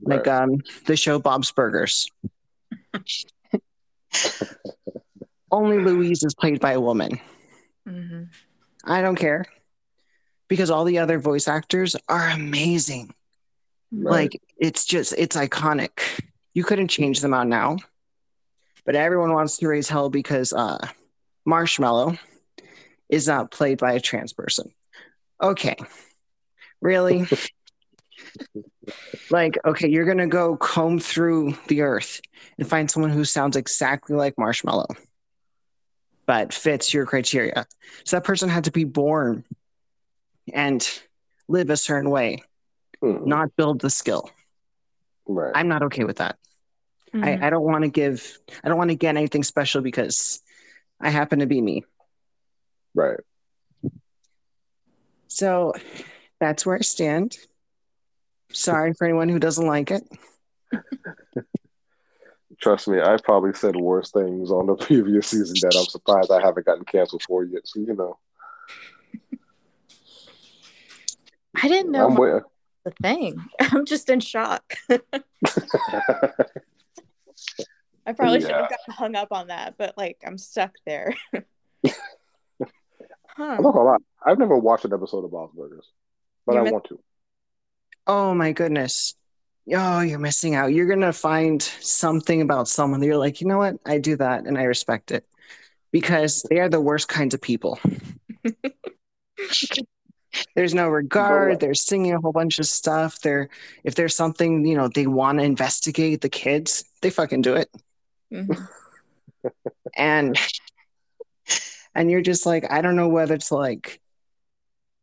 Right. 0.02 0.18
Like 0.18 0.28
um, 0.28 0.60
the 0.86 0.96
show 0.96 1.18
Bob's 1.18 1.52
Burgers. 1.52 2.10
Only 5.50 5.78
Louise 5.78 6.22
is 6.24 6.34
played 6.34 6.60
by 6.60 6.72
a 6.72 6.80
woman. 6.80 7.20
Mm-hmm. 7.88 8.22
I 8.84 9.02
don't 9.02 9.16
care 9.16 9.44
because 10.48 10.70
all 10.70 10.84
the 10.84 10.98
other 10.98 11.18
voice 11.18 11.46
actors 11.46 11.94
are 12.08 12.28
amazing. 12.28 13.14
Right. 13.92 14.12
Like 14.12 14.40
it's 14.58 14.84
just 14.84 15.14
it's 15.16 15.36
iconic. 15.36 16.00
You 16.54 16.64
couldn't 16.64 16.88
change 16.88 17.20
them 17.20 17.34
out 17.34 17.46
now. 17.48 17.76
But 18.84 18.96
everyone 18.96 19.32
wants 19.32 19.58
to 19.58 19.68
raise 19.68 19.88
hell 19.88 20.10
because 20.10 20.52
uh 20.52 20.78
Marshmallow 21.44 22.18
is 23.08 23.28
not 23.28 23.50
played 23.50 23.78
by 23.78 23.92
a 23.92 24.00
trans 24.00 24.32
person. 24.32 24.72
Okay. 25.42 25.76
Really? 26.80 27.26
like, 29.30 29.58
okay, 29.64 29.88
you're 29.88 30.04
gonna 30.04 30.26
go 30.26 30.56
comb 30.56 30.98
through 30.98 31.56
the 31.68 31.82
earth 31.82 32.20
and 32.58 32.68
find 32.68 32.90
someone 32.90 33.10
who 33.10 33.24
sounds 33.24 33.56
exactly 33.56 34.16
like 34.16 34.38
Marshmallow, 34.38 34.88
but 36.26 36.52
fits 36.52 36.94
your 36.94 37.06
criteria. 37.06 37.66
So 38.04 38.16
that 38.16 38.24
person 38.24 38.48
had 38.48 38.64
to 38.64 38.72
be 38.72 38.84
born 38.84 39.44
and 40.52 40.86
live 41.48 41.70
a 41.70 41.76
certain 41.76 42.10
way 42.10 42.42
mm. 43.02 43.26
not 43.26 43.54
build 43.56 43.80
the 43.80 43.90
skill. 43.90 44.30
Right. 45.26 45.52
I'm 45.54 45.68
not 45.68 45.82
okay 45.84 46.04
with 46.04 46.18
that. 46.18 46.36
Mm-hmm. 47.14 47.24
I, 47.24 47.46
I 47.46 47.50
don't 47.50 47.64
want 47.64 47.84
to 47.84 47.90
give, 47.90 48.38
I 48.64 48.68
don't 48.68 48.78
want 48.78 48.90
to 48.90 48.96
get 48.96 49.16
anything 49.16 49.42
special 49.42 49.82
because 49.82 50.40
I 51.00 51.10
happen 51.10 51.40
to 51.40 51.46
be 51.46 51.60
me. 51.60 51.84
Right. 52.94 53.20
So 55.28 55.74
that's 56.40 56.64
where 56.64 56.76
I 56.76 56.80
stand. 56.80 57.36
Sorry 58.52 58.92
for 58.94 59.06
anyone 59.06 59.28
who 59.28 59.38
doesn't 59.38 59.66
like 59.66 59.90
it. 59.90 60.02
Trust 62.60 62.86
me, 62.86 63.00
I 63.00 63.16
probably 63.24 63.54
said 63.54 63.74
worse 63.76 64.10
things 64.10 64.50
on 64.50 64.66
the 64.66 64.74
previous 64.86 65.28
season 65.28 65.56
that 65.62 65.76
I'm 65.76 65.86
surprised 65.86 66.30
I 66.30 66.40
haven't 66.40 66.66
gotten 66.66 66.84
canceled 66.84 67.22
for 67.22 67.44
yet. 67.44 67.62
So 67.64 67.80
you 67.80 67.94
know. 67.94 68.18
I 71.54 71.68
didn't 71.68 71.90
know. 71.92 72.08
I'm, 72.08 72.42
the 72.84 72.90
thing. 73.02 73.44
I'm 73.60 73.84
just 73.84 74.08
in 74.10 74.20
shock. 74.20 74.76
I 78.06 78.12
probably 78.12 78.40
yeah. 78.40 78.46
should 78.46 78.56
have 78.56 78.70
gotten 78.70 78.94
hung 78.94 79.14
up 79.14 79.28
on 79.30 79.48
that, 79.48 79.74
but 79.78 79.96
like 79.96 80.18
I'm 80.26 80.38
stuck 80.38 80.72
there. 80.86 81.14
huh. 81.84 81.94
I'm 83.38 83.62
not 83.62 83.74
gonna 83.74 83.84
lie. 83.84 83.96
I've 84.24 84.38
never 84.38 84.56
watched 84.56 84.84
an 84.84 84.92
episode 84.92 85.24
of 85.24 85.30
Bob's 85.30 85.54
Burgers, 85.54 85.88
but 86.46 86.54
you're 86.54 86.66
I 86.66 86.70
want 86.70 86.84
to. 86.84 87.00
Oh 88.06 88.34
my 88.34 88.52
goodness. 88.52 89.14
Oh, 89.72 90.00
you're 90.00 90.18
missing 90.18 90.54
out. 90.56 90.72
You're 90.72 90.88
gonna 90.88 91.12
find 91.12 91.62
something 91.62 92.40
about 92.40 92.68
someone 92.68 93.00
that 93.00 93.06
you're 93.06 93.16
like, 93.16 93.40
you 93.40 93.46
know 93.46 93.58
what? 93.58 93.76
I 93.86 93.98
do 93.98 94.16
that 94.16 94.46
and 94.46 94.58
I 94.58 94.64
respect 94.64 95.12
it. 95.12 95.24
Because 95.92 96.44
they 96.48 96.58
are 96.58 96.70
the 96.70 96.80
worst 96.80 97.06
kinds 97.08 97.34
of 97.34 97.42
people. 97.42 97.78
there's 100.54 100.74
no 100.74 100.88
regard 100.88 101.60
they're 101.60 101.74
singing 101.74 102.12
a 102.12 102.20
whole 102.20 102.32
bunch 102.32 102.58
of 102.58 102.66
stuff 102.66 103.20
they're 103.20 103.48
if 103.84 103.94
there's 103.94 104.16
something 104.16 104.64
you 104.64 104.76
know 104.76 104.88
they 104.88 105.06
want 105.06 105.38
to 105.38 105.44
investigate 105.44 106.20
the 106.20 106.28
kids 106.28 106.84
they 107.00 107.10
fucking 107.10 107.42
do 107.42 107.54
it. 107.54 107.70
Mm-hmm. 108.32 109.48
and 109.96 110.38
and 111.94 112.10
you're 112.10 112.22
just 112.22 112.46
like 112.46 112.70
i 112.70 112.80
don't 112.80 112.96
know 112.96 113.08
whether 113.08 113.36
to 113.36 113.54
like 113.54 114.00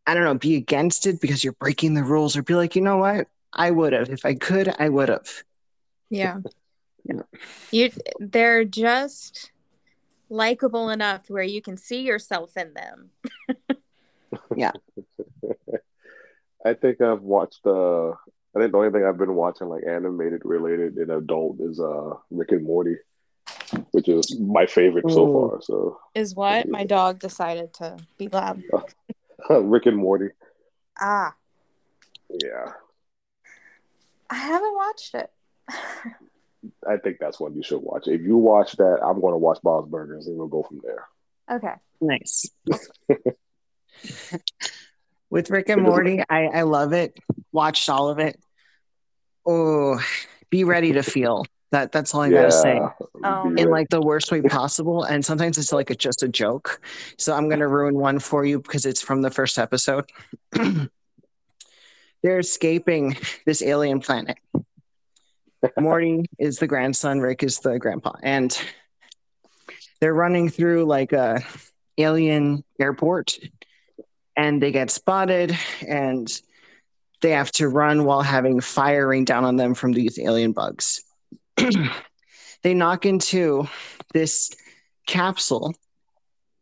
i 0.07 0.13
don't 0.13 0.23
know 0.23 0.33
be 0.33 0.55
against 0.55 1.05
it 1.05 1.21
because 1.21 1.43
you're 1.43 1.53
breaking 1.53 1.93
the 1.93 2.03
rules 2.03 2.35
or 2.37 2.43
be 2.43 2.55
like 2.55 2.75
you 2.75 2.81
know 2.81 2.97
what? 2.97 3.27
I 3.51 3.71
would 3.71 3.93
have. 3.93 4.09
If 4.09 4.25
i 4.25 4.35
could 4.35 4.73
i 4.79 4.89
would 4.89 5.09
have. 5.09 5.29
Yeah. 6.09 6.37
Yeah. 7.05 7.21
You 7.71 7.91
they're 8.19 8.65
just 8.65 9.51
likable 10.29 10.89
enough 10.89 11.29
where 11.29 11.43
you 11.43 11.61
can 11.61 11.77
see 11.77 12.01
yourself 12.01 12.57
in 12.57 12.73
them 12.73 13.09
yeah 14.55 14.71
I 16.65 16.73
think 16.73 17.01
I've 17.01 17.21
watched 17.21 17.65
uh 17.65 18.09
I 18.09 18.59
think 18.59 18.71
the 18.71 18.77
only 18.77 18.91
thing 18.91 19.05
I've 19.05 19.17
been 19.17 19.35
watching 19.35 19.69
like 19.69 19.83
animated 19.87 20.41
related 20.43 20.97
in 20.97 21.09
adult 21.09 21.59
is 21.61 21.79
uh 21.79 22.15
Rick 22.31 22.51
and 22.51 22.65
Morty, 22.65 22.97
which 23.91 24.09
is 24.09 24.39
my 24.39 24.65
favorite 24.65 25.05
Ooh. 25.05 25.13
so 25.13 25.33
far. 25.33 25.61
So 25.61 25.99
is 26.15 26.35
what 26.35 26.65
yeah. 26.65 26.71
my 26.71 26.83
dog 26.83 27.19
decided 27.19 27.73
to 27.75 27.97
be 28.17 28.27
loud. 28.27 28.63
Rick 29.49 29.85
and 29.85 29.97
Morty. 29.97 30.29
Ah. 30.99 31.33
Yeah. 32.29 32.73
I 34.29 34.35
haven't 34.35 34.75
watched 34.75 35.15
it. 35.15 35.31
I 36.87 36.97
think 36.97 37.17
that's 37.19 37.39
one 37.39 37.55
you 37.55 37.63
should 37.63 37.81
watch. 37.81 38.07
If 38.07 38.21
you 38.21 38.37
watch 38.37 38.73
that, 38.73 38.99
I'm 39.03 39.21
going 39.21 39.33
to 39.33 39.37
watch 39.37 39.59
Bob's 39.63 39.89
Burgers, 39.89 40.27
and 40.27 40.37
we'll 40.37 40.47
go 40.47 40.63
from 40.63 40.81
there. 40.83 41.07
Okay. 41.49 41.73
Nice. 42.01 42.49
with 45.29 45.49
Rick 45.49 45.69
and 45.69 45.83
Morty. 45.83 46.23
I, 46.29 46.45
I 46.45 46.61
love 46.63 46.93
it. 46.93 47.17
Watched 47.51 47.89
all 47.89 48.09
of 48.09 48.19
it. 48.19 48.39
Oh, 49.45 49.99
be 50.49 50.63
ready 50.63 50.93
to 50.93 51.03
feel. 51.03 51.45
That 51.71 51.91
that's 51.91 52.15
all 52.15 52.21
I 52.21 52.29
yeah. 52.29 52.41
gotta 52.41 52.51
say. 52.51 52.81
Oh. 53.23 53.53
In 53.55 53.69
like 53.69 53.89
the 53.89 54.01
worst 54.01 54.31
way 54.31 54.41
possible. 54.41 55.03
And 55.03 55.23
sometimes 55.23 55.57
it's 55.57 55.71
like 55.71 55.91
it's 55.91 56.03
just 56.03 56.23
a 56.23 56.27
joke. 56.27 56.81
So 57.17 57.35
I'm 57.35 57.47
gonna 57.47 57.67
ruin 57.67 57.95
one 57.95 58.19
for 58.19 58.43
you 58.43 58.59
because 58.59 58.85
it's 58.85 59.01
from 59.01 59.21
the 59.21 59.29
first 59.29 59.59
episode. 59.59 60.09
They're 62.23 62.39
escaping 62.39 63.17
this 63.45 63.61
alien 63.61 63.99
planet. 63.99 64.37
Morty 65.77 66.25
is 66.37 66.57
the 66.57 66.67
grandson, 66.67 67.19
Rick 67.19 67.43
is 67.43 67.59
the 67.59 67.77
grandpa, 67.79 68.13
and 68.23 68.57
they're 69.99 70.13
running 70.13 70.49
through 70.49 70.85
like 70.85 71.11
a 71.11 71.41
alien 71.97 72.63
airport 72.79 73.37
and 74.39 74.61
they 74.63 74.71
get 74.71 74.89
spotted 74.89 75.57
and 75.85 76.41
they 77.21 77.31
have 77.31 77.51
to 77.51 77.67
run 77.67 78.05
while 78.05 78.21
having 78.21 78.61
fire 78.61 79.05
rain 79.09 79.25
down 79.25 79.43
on 79.43 79.57
them 79.57 79.73
from 79.73 79.91
these 79.91 80.17
alien 80.17 80.53
bugs. 80.53 81.03
they 82.63 82.73
knock 82.73 83.05
into 83.05 83.67
this 84.13 84.49
capsule, 85.05 85.75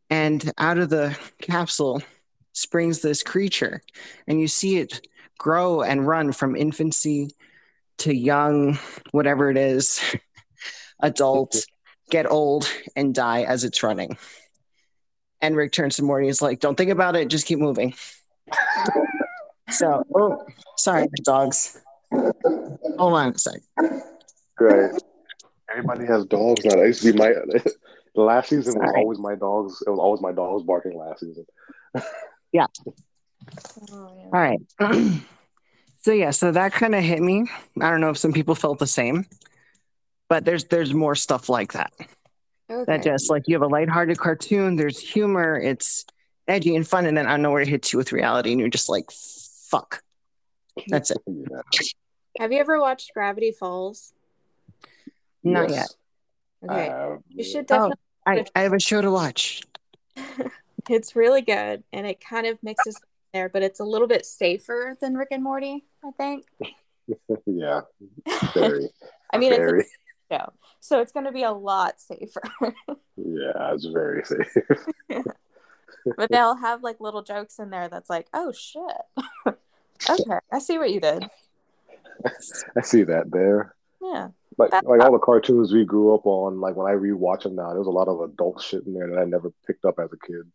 and 0.09 0.51
out 0.57 0.79
of 0.79 0.89
the 0.89 1.15
capsule 1.39 2.01
springs 2.53 3.01
this 3.01 3.21
creature, 3.21 3.83
and 4.27 4.41
you 4.41 4.47
see 4.47 4.77
it 4.77 5.07
grow 5.37 5.83
and 5.83 6.07
run 6.07 6.31
from 6.31 6.55
infancy 6.55 7.29
to 7.99 8.11
young, 8.11 8.79
whatever 9.11 9.51
it 9.51 9.57
is, 9.57 10.01
adult, 11.03 11.55
get 12.09 12.25
old, 12.31 12.67
and 12.95 13.13
die 13.13 13.43
as 13.43 13.63
it's 13.63 13.83
running. 13.83 14.17
And 15.41 15.55
Rick 15.55 15.71
turns 15.71 15.97
to 15.97 16.03
Morty. 16.03 16.27
He's 16.27 16.41
like, 16.41 16.59
"Don't 16.59 16.75
think 16.75 16.91
about 16.91 17.15
it. 17.15 17.27
Just 17.27 17.45
keep 17.45 17.59
moving." 17.59 17.93
so, 19.69 20.03
oh, 20.15 20.45
sorry, 20.77 21.07
dogs. 21.23 21.79
Hold 22.11 23.13
on 23.13 23.33
a 23.33 23.37
sec. 23.37 23.61
Great. 24.55 24.91
Everybody 25.69 26.05
has 26.05 26.25
dogs 26.25 26.63
now. 26.65 26.75
That 26.75 26.87
used 26.87 27.03
to 27.03 27.11
be 27.11 27.19
my 27.19 27.33
last 28.15 28.49
season 28.49 28.73
sorry. 28.73 28.85
was 28.85 28.95
always 28.97 29.19
my 29.19 29.35
dogs. 29.35 29.83
It 29.85 29.89
was 29.89 29.99
always 29.99 30.21
my 30.21 30.31
dogs 30.31 30.63
barking 30.63 30.97
last 30.97 31.19
season. 31.19 31.45
yeah. 32.51 32.65
Oh, 33.91 34.11
yeah. 34.15 34.23
All 34.23 34.31
right. 34.31 34.59
so 36.01 36.11
yeah, 36.11 36.31
so 36.31 36.51
that 36.51 36.71
kind 36.71 36.95
of 36.95 37.03
hit 37.03 37.21
me. 37.21 37.45
I 37.79 37.89
don't 37.89 38.01
know 38.01 38.09
if 38.09 38.17
some 38.17 38.33
people 38.33 38.55
felt 38.55 38.79
the 38.79 38.87
same, 38.87 39.25
but 40.29 40.45
there's 40.45 40.65
there's 40.65 40.93
more 40.93 41.15
stuff 41.15 41.49
like 41.49 41.73
that. 41.73 41.91
Okay. 42.69 42.83
That 42.85 43.03
just 43.03 43.29
like 43.29 43.43
you 43.47 43.55
have 43.55 43.61
a 43.61 43.67
lighthearted 43.67 44.17
cartoon, 44.17 44.75
there's 44.75 44.99
humor, 44.99 45.57
it's 45.57 46.05
edgy 46.47 46.75
and 46.75 46.87
fun, 46.87 47.05
and 47.05 47.17
then 47.17 47.25
I 47.25 47.31
don't 47.31 47.41
know 47.41 47.51
where 47.51 47.61
it 47.61 47.67
hits 47.67 47.93
you 47.93 47.97
with 47.97 48.11
reality, 48.11 48.51
and 48.51 48.59
you're 48.59 48.69
just 48.69 48.89
like, 48.89 49.09
fuck. 49.11 50.01
That's 50.87 51.11
it. 51.11 51.17
Have 52.39 52.51
you 52.51 52.59
ever 52.59 52.79
watched 52.79 53.13
Gravity 53.13 53.51
Falls? 53.51 54.13
Not 55.43 55.69
yes. 55.69 55.95
yet. 56.61 56.71
Okay. 56.71 56.89
Uh, 56.89 57.17
you 57.29 57.43
should 57.43 57.65
definitely. 57.65 57.95
Oh, 58.27 58.31
I, 58.31 58.45
I 58.55 58.61
have 58.61 58.73
a 58.73 58.79
show 58.79 59.01
to 59.01 59.09
watch. 59.09 59.63
it's 60.89 61.15
really 61.15 61.41
good, 61.41 61.83
and 61.93 62.05
it 62.05 62.19
kind 62.19 62.45
of 62.45 62.61
mixes 62.61 62.99
there, 63.33 63.49
but 63.49 63.63
it's 63.63 63.79
a 63.79 63.83
little 63.83 64.07
bit 64.07 64.25
safer 64.25 64.95
than 64.99 65.15
Rick 65.15 65.29
and 65.31 65.43
Morty, 65.43 65.85
I 66.03 66.11
think. 66.11 66.45
yeah, 67.45 67.81
very. 68.53 68.89
I 69.33 69.37
mean, 69.37 69.51
very. 69.51 69.81
it's 69.81 69.91
a 70.29 70.35
show, 70.35 70.53
so 70.79 70.99
it's 71.01 71.11
going 71.11 71.25
to 71.25 71.31
be 71.31 71.43
a 71.43 71.51
lot 71.51 71.99
safer. 71.99 72.41
yeah, 73.15 73.73
it's 73.73 73.85
very 73.85 74.23
safe. 74.23 74.55
but 76.17 76.29
they'll 76.31 76.55
have 76.55 76.83
like 76.83 76.99
little 76.99 77.23
jokes 77.23 77.59
in 77.59 77.69
there 77.69 77.89
that's 77.89 78.09
like, 78.09 78.27
oh 78.33 78.51
shit. 78.51 78.81
okay, 80.09 80.39
I 80.51 80.59
see 80.59 80.77
what 80.77 80.91
you 80.91 80.99
did. 80.99 81.29
I 82.75 82.81
see 82.81 83.03
that 83.03 83.31
there. 83.31 83.75
Yeah. 84.01 84.29
Like 84.57 84.71
like 84.83 85.01
all 85.01 85.11
the 85.11 85.19
cartoons 85.19 85.71
we 85.71 85.85
grew 85.85 86.15
up 86.15 86.25
on, 86.25 86.59
like 86.59 86.75
when 86.75 86.91
I 86.91 86.95
rewatch 86.95 87.43
them 87.43 87.55
now, 87.55 87.73
there's 87.73 87.87
a 87.87 87.91
lot 87.91 88.07
of 88.07 88.21
adult 88.21 88.61
shit 88.61 88.85
in 88.85 88.93
there 88.93 89.07
that 89.07 89.19
I 89.19 89.25
never 89.25 89.51
picked 89.67 89.85
up 89.85 89.99
as 89.99 90.09
a 90.11 90.25
kid. 90.25 90.51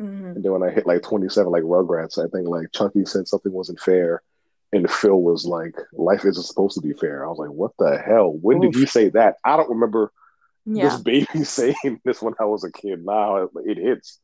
Mm-hmm. 0.00 0.26
And 0.26 0.44
then 0.44 0.52
when 0.52 0.62
I 0.62 0.70
hit 0.70 0.86
like 0.86 1.02
27, 1.02 1.50
like 1.50 1.62
Rugrats, 1.62 2.18
I 2.18 2.28
think 2.28 2.48
like 2.48 2.72
Chuckie 2.72 3.04
said 3.04 3.28
something 3.28 3.52
wasn't 3.52 3.80
fair, 3.80 4.22
and 4.72 4.90
Phil 4.90 5.20
was 5.20 5.44
like, 5.44 5.76
"Life 5.92 6.24
isn't 6.24 6.42
supposed 6.42 6.74
to 6.76 6.86
be 6.86 6.92
fair." 6.92 7.24
I 7.24 7.28
was 7.28 7.38
like, 7.38 7.50
"What 7.50 7.72
the 7.78 7.98
hell? 7.98 8.32
When 8.32 8.58
Oof. 8.58 8.72
did 8.72 8.80
you 8.80 8.86
say 8.86 9.08
that?" 9.10 9.36
I 9.44 9.56
don't 9.56 9.70
remember 9.70 10.12
yeah. 10.64 10.88
this 10.88 11.00
baby 11.00 11.44
saying 11.44 12.00
this 12.04 12.22
when 12.22 12.34
I 12.40 12.44
was 12.44 12.64
a 12.64 12.72
kid. 12.72 13.04
Now 13.04 13.48
it 13.64 13.78
hits. 13.78 14.18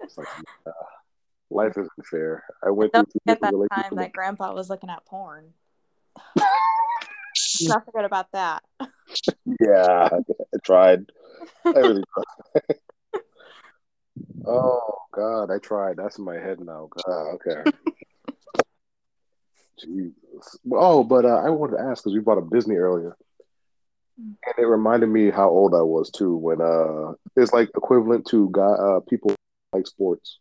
It's 0.00 0.18
like, 0.18 0.26
uh, 0.66 0.70
life 1.50 1.72
isn't 1.72 2.06
fair. 2.10 2.44
I 2.64 2.70
went 2.70 2.92
Don't 2.92 3.10
through 3.10 3.20
at 3.32 3.40
that 3.40 3.68
time 3.72 3.96
that 3.96 4.12
Grandpa 4.12 4.52
was 4.52 4.68
looking 4.68 4.90
at 4.90 5.04
porn. 5.06 5.52
Not 7.62 7.84
forget 7.84 8.04
about 8.04 8.32
that. 8.32 8.62
yeah, 9.60 10.08
I 10.12 10.58
tried. 10.64 11.06
I 11.64 11.70
really 11.70 12.04
tried. 12.12 13.22
oh 14.46 14.98
God, 15.12 15.50
I 15.50 15.58
tried. 15.58 15.96
That's 15.96 16.18
in 16.18 16.24
my 16.24 16.34
head 16.34 16.60
now. 16.60 16.88
God, 17.06 17.34
okay. 17.34 17.70
Oh, 20.72 21.04
but 21.04 21.24
uh, 21.24 21.42
I 21.44 21.50
wanted 21.50 21.76
to 21.76 21.82
ask 21.82 22.02
because 22.02 22.14
we 22.14 22.20
brought 22.20 22.38
up 22.38 22.50
Disney 22.50 22.76
earlier, 22.76 23.16
and 24.18 24.36
it 24.58 24.66
reminded 24.66 25.08
me 25.08 25.30
how 25.30 25.48
old 25.48 25.74
I 25.74 25.82
was 25.82 26.10
too. 26.10 26.36
When 26.36 26.60
uh, 26.60 27.12
it's 27.36 27.52
like 27.52 27.70
equivalent 27.76 28.26
to 28.28 28.50
guy, 28.52 28.62
uh, 28.62 29.00
people 29.00 29.34
like 29.72 29.86
sports, 29.86 30.38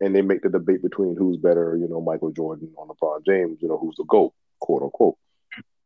and 0.00 0.14
they 0.14 0.22
make 0.22 0.42
the 0.42 0.48
debate 0.48 0.82
between 0.82 1.16
who's 1.16 1.36
better, 1.36 1.76
you 1.76 1.88
know, 1.88 2.00
Michael 2.00 2.32
Jordan 2.32 2.70
or 2.76 2.86
LeBron 2.86 3.24
James, 3.26 3.58
you 3.60 3.68
know, 3.68 3.78
who's 3.78 3.96
the 3.96 4.04
GOAT, 4.04 4.32
quote 4.58 4.82
unquote. 4.82 5.16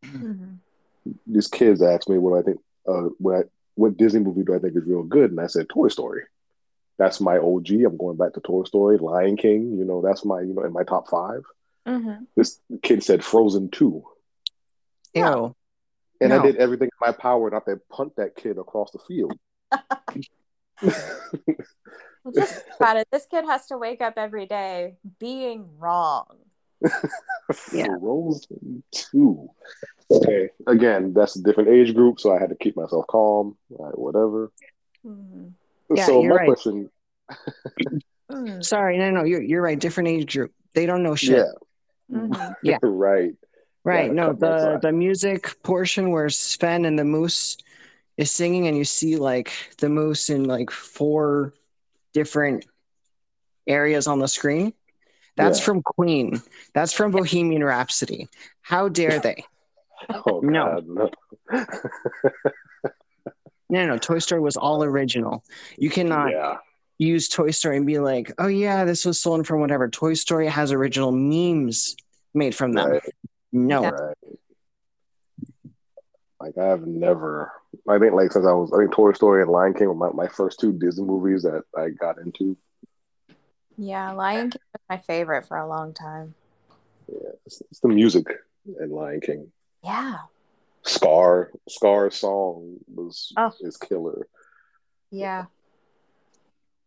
Mm-hmm. 0.04 0.54
These 1.26 1.48
kids 1.48 1.82
asked 1.82 2.08
me 2.08 2.18
what 2.18 2.38
I 2.38 2.42
think, 2.42 2.58
uh, 2.88 3.08
what 3.18 3.36
I, 3.36 3.42
what 3.74 3.96
Disney 3.96 4.20
movie 4.20 4.42
do 4.44 4.54
I 4.54 4.58
think 4.58 4.76
is 4.76 4.84
real 4.84 5.02
good, 5.02 5.30
and 5.30 5.40
I 5.40 5.46
said 5.46 5.68
Toy 5.68 5.88
Story. 5.88 6.22
That's 6.96 7.20
my 7.20 7.38
OG. 7.38 7.70
I'm 7.70 7.96
going 7.96 8.16
back 8.16 8.34
to 8.34 8.40
Toy 8.40 8.62
Story, 8.64 8.98
Lion 8.98 9.36
King. 9.36 9.76
You 9.76 9.84
know, 9.84 10.00
that's 10.00 10.24
my 10.24 10.40
you 10.40 10.54
know 10.54 10.62
in 10.62 10.72
my 10.72 10.84
top 10.84 11.08
5 11.08 11.42
mm-hmm. 11.86 12.24
This 12.36 12.60
kid 12.82 13.02
said 13.02 13.24
Frozen 13.24 13.70
Two. 13.70 14.04
Ew. 15.14 15.54
And 16.20 16.30
no. 16.30 16.40
I 16.40 16.42
did 16.42 16.56
everything 16.56 16.86
in 16.86 17.06
my 17.06 17.12
power 17.12 17.50
not 17.50 17.66
to 17.66 17.80
punt 17.90 18.14
that 18.16 18.36
kid 18.36 18.58
across 18.58 18.90
the 18.92 18.98
field. 19.00 19.38
well, 20.82 22.32
just 22.34 22.62
about 22.76 22.96
it. 22.96 23.08
This 23.10 23.26
kid 23.30 23.44
has 23.44 23.66
to 23.66 23.78
wake 23.78 24.00
up 24.00 24.14
every 24.16 24.46
day 24.46 24.96
being 25.18 25.68
wrong. 25.78 26.26
yeah. 27.72 27.86
Frozen 28.00 28.82
two. 28.92 29.48
Okay. 30.10 30.50
Again, 30.66 31.12
that's 31.14 31.36
a 31.36 31.42
different 31.42 31.70
age 31.70 31.94
group, 31.94 32.20
so 32.20 32.34
I 32.34 32.38
had 32.38 32.50
to 32.50 32.56
keep 32.56 32.76
myself 32.76 33.06
calm. 33.08 33.56
Right, 33.70 33.98
whatever. 33.98 34.52
Mm-hmm. 35.06 35.48
Yeah, 35.94 36.06
so 36.06 36.22
my 36.22 36.34
right. 36.34 36.46
question. 36.46 36.90
Sorry, 38.60 38.98
no, 38.98 39.10
no, 39.10 39.24
you're 39.24 39.42
you're 39.42 39.62
right. 39.62 39.78
Different 39.78 40.08
age 40.08 40.34
group. 40.34 40.52
They 40.74 40.86
don't 40.86 41.02
know 41.02 41.14
shit. 41.14 41.38
Yeah. 41.38 41.52
Mm-hmm. 42.10 42.52
yeah. 42.62 42.78
right. 42.82 43.34
Right. 43.84 44.12
No, 44.12 44.32
the 44.32 44.78
the 44.80 44.92
music 44.92 45.62
portion 45.62 46.10
where 46.10 46.30
Sven 46.30 46.86
and 46.86 46.98
the 46.98 47.04
moose 47.04 47.58
is 48.16 48.30
singing, 48.30 48.66
and 48.66 48.76
you 48.76 48.84
see 48.84 49.16
like 49.16 49.52
the 49.78 49.90
moose 49.90 50.30
in 50.30 50.44
like 50.44 50.70
four 50.70 51.52
different 52.14 52.64
areas 53.66 54.06
on 54.06 54.20
the 54.20 54.28
screen. 54.28 54.72
That's 55.36 55.58
yeah. 55.58 55.64
from 55.64 55.82
Queen. 55.82 56.40
That's 56.74 56.92
from 56.92 57.10
Bohemian 57.10 57.62
Rhapsody. 57.64 58.28
How 58.62 58.88
dare 58.88 59.18
they? 59.18 59.44
oh, 60.26 60.40
no. 60.40 60.80
no. 60.86 61.10
no, 63.68 63.86
no. 63.86 63.98
Toy 63.98 64.18
Story 64.18 64.40
was 64.40 64.56
all 64.56 64.84
original. 64.84 65.44
You 65.76 65.90
cannot 65.90 66.30
yeah. 66.30 66.58
Use 66.98 67.28
Toy 67.28 67.50
Story 67.50 67.76
and 67.76 67.86
be 67.86 67.98
like, 67.98 68.32
oh, 68.38 68.46
yeah, 68.46 68.84
this 68.84 69.04
was 69.04 69.20
stolen 69.20 69.44
from 69.44 69.60
whatever. 69.60 69.88
Toy 69.88 70.14
Story 70.14 70.46
has 70.48 70.72
original 70.72 71.12
memes 71.12 71.96
made 72.34 72.54
from 72.54 72.72
them. 72.72 72.90
Right. 72.90 73.02
No. 73.52 73.90
Right. 73.90 74.16
Like 76.40 76.58
I've 76.58 76.86
never, 76.86 77.52
I 77.88 77.98
think 77.98 78.12
like 78.12 78.32
since 78.32 78.44
I 78.44 78.52
was, 78.52 78.70
I 78.72 78.78
think 78.78 78.92
Toy 78.92 79.12
Story 79.12 79.42
and 79.42 79.50
Lion 79.50 79.72
King 79.72 79.88
were 79.88 79.94
my, 79.94 80.10
my 80.10 80.28
first 80.28 80.60
two 80.60 80.72
Disney 80.72 81.04
movies 81.04 81.42
that 81.44 81.62
I 81.76 81.88
got 81.88 82.18
into. 82.18 82.56
Yeah, 83.78 84.12
Lion 84.12 84.50
King 84.50 84.60
was 84.72 84.82
my 84.90 84.98
favorite 84.98 85.46
for 85.46 85.56
a 85.56 85.66
long 85.66 85.94
time. 85.94 86.34
Yeah, 87.08 87.30
it's, 87.46 87.62
it's 87.70 87.80
the 87.80 87.88
music 87.88 88.26
in 88.78 88.90
Lion 88.90 89.20
King. 89.20 89.52
Yeah. 89.82 90.18
Scar, 90.82 91.50
Scar's 91.68 92.16
song 92.16 92.76
was 92.94 93.32
oh. 93.38 93.52
is 93.60 93.78
killer. 93.78 94.28
Yeah. 95.10 95.46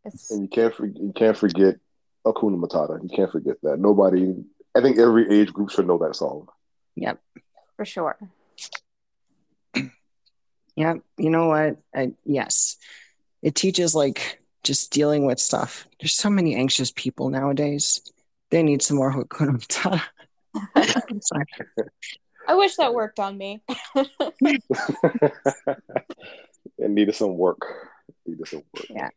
It's... 0.08 0.32
And 0.32 0.42
you 0.42 0.48
can't 0.48 0.74
you 0.80 1.14
can't 1.16 1.38
forget 1.38 1.76
Hakuna 2.26 2.60
Matata. 2.60 3.02
You 3.02 3.10
can't 3.10 3.32
forget 3.32 3.58
that. 3.64 3.80
Nobody, 3.80 4.36
I 4.76 4.82
think 4.82 4.98
every 4.98 5.30
age 5.30 5.54
group 5.54 5.70
should 5.70 5.88
know 5.88 5.98
that 6.00 6.16
song. 6.16 6.48
Yep. 6.96 7.20
For 7.76 7.86
sure. 7.86 8.18
Yep. 10.76 11.00
You 11.18 11.32
know 11.32 11.48
what? 11.48 11.78
I, 11.96 12.12
yes. 12.24 12.78
It 13.42 13.56
teaches 13.56 13.96
like 13.96 14.44
just 14.64 14.92
dealing 14.92 15.26
with 15.26 15.40
stuff. 15.40 15.88
There's 16.00 16.14
so 16.14 16.30
many 16.30 16.54
anxious 16.56 16.92
people 16.92 17.32
nowadays. 17.32 18.04
They 18.52 18.62
need 18.62 18.84
some 18.84 18.98
more 18.98 19.12
Hakuna 19.12 19.60
Matata. 19.60 20.04
I 22.48 22.54
wish 22.54 22.76
that 22.76 22.94
worked 22.94 23.20
on 23.20 23.40
me. 23.40 23.64
it 23.96 24.62
needed 26.78 27.16
some 27.16 27.36
work. 27.38 27.62
Needed 28.28 28.48
some 28.48 28.62
work. 28.76 28.86
Yeah. 28.92 29.10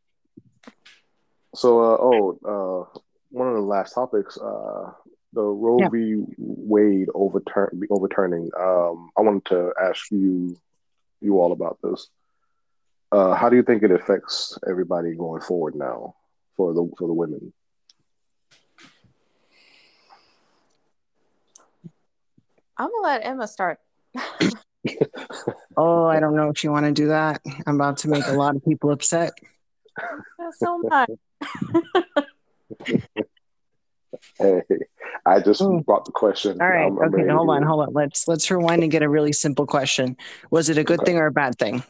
So, 1.55 1.81
uh, 1.81 1.99
oh, 2.01 2.39
uh, 2.95 3.01
one 3.31 3.49
of 3.49 3.55
the 3.55 3.61
last 3.61 3.95
topics, 3.95 4.39
uh, 4.39 4.93
the 5.33 5.43
Roe 5.43 5.79
yeah. 5.81 5.89
v. 5.89 6.25
Wade 6.39 7.09
overturn 7.15 7.81
overturning. 7.91 8.51
Um, 8.59 9.11
I 9.17 9.23
wanted 9.23 9.45
to 9.47 9.73
ask 9.81 10.11
you, 10.11 10.57
you 11.21 11.41
all 11.41 11.53
about 11.53 11.79
this. 11.83 12.09
Uh, 13.13 13.35
how 13.35 13.49
do 13.49 13.57
you 13.57 13.63
think 13.63 13.83
it 13.83 13.91
affects 13.91 14.57
everybody 14.69 15.15
going 15.15 15.41
forward 15.41 15.75
now 15.75 16.15
for 16.57 16.73
the 16.73 16.89
for 16.97 17.09
the 17.09 17.15
women? 17.15 17.53
I'm 22.77 22.89
gonna 22.89 23.03
let 23.03 23.27
Emma 23.27 23.47
start. 23.47 23.79
oh, 25.77 26.07
I 26.07 26.21
don't 26.21 26.37
know 26.37 26.49
if 26.49 26.65
you 26.65 26.71
want 26.71 26.87
to 26.87 26.93
do 26.93 27.09
that. 27.09 27.43
I'm 27.67 27.75
about 27.75 27.99
to 27.99 28.09
make 28.09 28.27
a 28.27 28.33
lot 28.33 28.57
of 28.57 28.65
people 28.65 28.91
upset. 28.91 29.33
so 30.59 30.79
much. 30.79 31.11
Hey, 34.39 34.63
I 35.27 35.41
just 35.41 35.61
Ooh. 35.61 35.83
brought 35.85 36.05
the 36.05 36.13
question. 36.13 36.61
All 36.61 36.69
right. 36.69 36.87
I'm, 36.87 36.99
I'm 36.99 37.15
okay. 37.15 37.29
Hold 37.29 37.51
on. 37.51 37.63
Hold 37.63 37.89
on. 37.89 37.93
Let's 37.93 38.27
let's 38.29 38.51
rewind 38.51 38.83
and 38.83 38.91
get 38.91 39.03
a 39.03 39.09
really 39.09 39.33
simple 39.33 39.67
question. 39.67 40.17
Was 40.51 40.69
it 40.69 40.79
a 40.79 40.85
good 40.85 41.01
okay. 41.01 41.13
thing 41.13 41.19
or 41.19 41.27
a 41.27 41.33
bad 41.33 41.59
thing? 41.59 41.83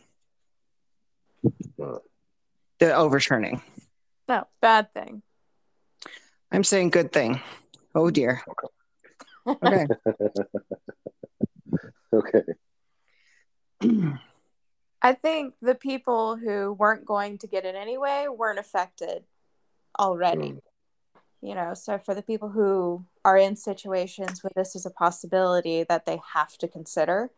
The 1.78 2.94
overturning. 2.94 3.62
No, 4.28 4.46
bad 4.60 4.92
thing. 4.92 5.22
I'm 6.52 6.64
saying 6.64 6.90
good 6.90 7.12
thing. 7.12 7.40
Oh 7.94 8.10
dear. 8.10 8.42
Okay. 8.48 8.68
Okay. 9.48 9.86
okay. 12.12 12.42
I 15.02 15.14
think 15.14 15.54
the 15.62 15.74
people 15.74 16.36
who 16.36 16.72
weren't 16.72 17.06
going 17.06 17.38
to 17.38 17.46
get 17.46 17.64
it 17.64 17.74
anyway 17.74 18.26
weren't 18.28 18.58
affected 18.58 19.24
already. 20.00 20.52
Mm. 20.52 20.60
You 21.42 21.54
know, 21.54 21.74
so 21.74 21.98
for 21.98 22.14
the 22.14 22.22
people 22.22 22.48
who 22.50 23.04
are 23.24 23.36
in 23.36 23.56
situations 23.56 24.42
where 24.42 24.52
this 24.56 24.74
is 24.74 24.84
a 24.84 24.90
possibility 24.90 25.84
that 25.84 26.04
they 26.04 26.20
have 26.34 26.58
to 26.58 26.68
consider, 26.68 27.30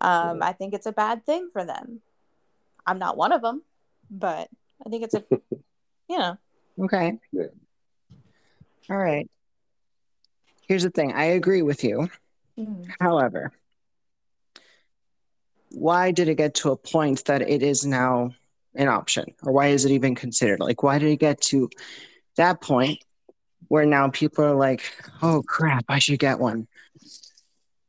um, 0.00 0.40
mm. 0.40 0.42
I 0.42 0.52
think 0.52 0.74
it's 0.74 0.86
a 0.86 0.92
bad 0.92 1.24
thing 1.24 1.48
for 1.52 1.64
them. 1.64 2.00
I'm 2.86 2.98
not 2.98 3.16
one 3.16 3.32
of 3.32 3.42
them 3.42 3.62
but 4.10 4.48
I 4.84 4.88
think 4.88 5.04
it's 5.04 5.14
a, 5.14 5.24
you 6.08 6.18
know. 6.18 6.38
Okay. 6.80 7.18
Yeah. 7.32 7.44
All 8.90 8.96
right. 8.96 9.28
Here's 10.66 10.82
the 10.82 10.90
thing 10.90 11.12
I 11.12 11.24
agree 11.24 11.62
with 11.62 11.82
you. 11.84 12.08
Mm. 12.58 12.88
However, 13.00 13.52
why 15.70 16.10
did 16.10 16.28
it 16.28 16.36
get 16.36 16.54
to 16.54 16.70
a 16.70 16.76
point 16.76 17.24
that 17.26 17.42
it 17.42 17.62
is 17.62 17.84
now 17.84 18.34
an 18.74 18.88
option? 18.88 19.34
Or 19.42 19.52
why 19.52 19.68
is 19.68 19.84
it 19.84 19.92
even 19.92 20.14
considered? 20.14 20.60
Like, 20.60 20.82
why 20.82 20.98
did 20.98 21.10
it 21.10 21.16
get 21.16 21.40
to 21.42 21.70
that 22.36 22.60
point 22.60 23.02
where 23.68 23.86
now 23.86 24.08
people 24.08 24.44
are 24.44 24.54
like, 24.54 24.82
oh 25.22 25.42
crap, 25.46 25.84
I 25.88 25.98
should 25.98 26.18
get 26.18 26.38
one? 26.38 26.68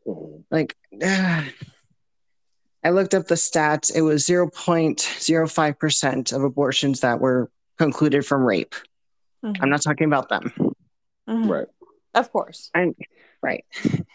Mm-hmm. 0.08 0.42
Like, 0.52 0.76
uh, 1.04 1.44
I 2.82 2.92
looked 2.92 3.14
up 3.14 3.28
the 3.28 3.36
stats. 3.36 3.94
It 3.94 4.00
was 4.02 4.26
0.05% 4.26 6.34
of 6.34 6.44
abortions 6.44 7.02
that 7.02 7.20
were 7.20 7.52
concluded 7.78 8.26
from 8.26 8.44
rape. 8.44 8.74
Mm-hmm. 9.44 9.62
I'm 9.62 9.70
not 9.70 9.82
talking 9.82 10.08
about 10.08 10.30
them. 10.30 10.54
Mm-hmm. 11.28 11.52
Right. 11.52 11.68
Of 12.14 12.32
course. 12.32 12.72
And 12.74 12.96
right. 13.42 13.66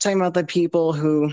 talking 0.00 0.18
about 0.18 0.32
the 0.34 0.44
people 0.44 0.94
who 0.94 1.32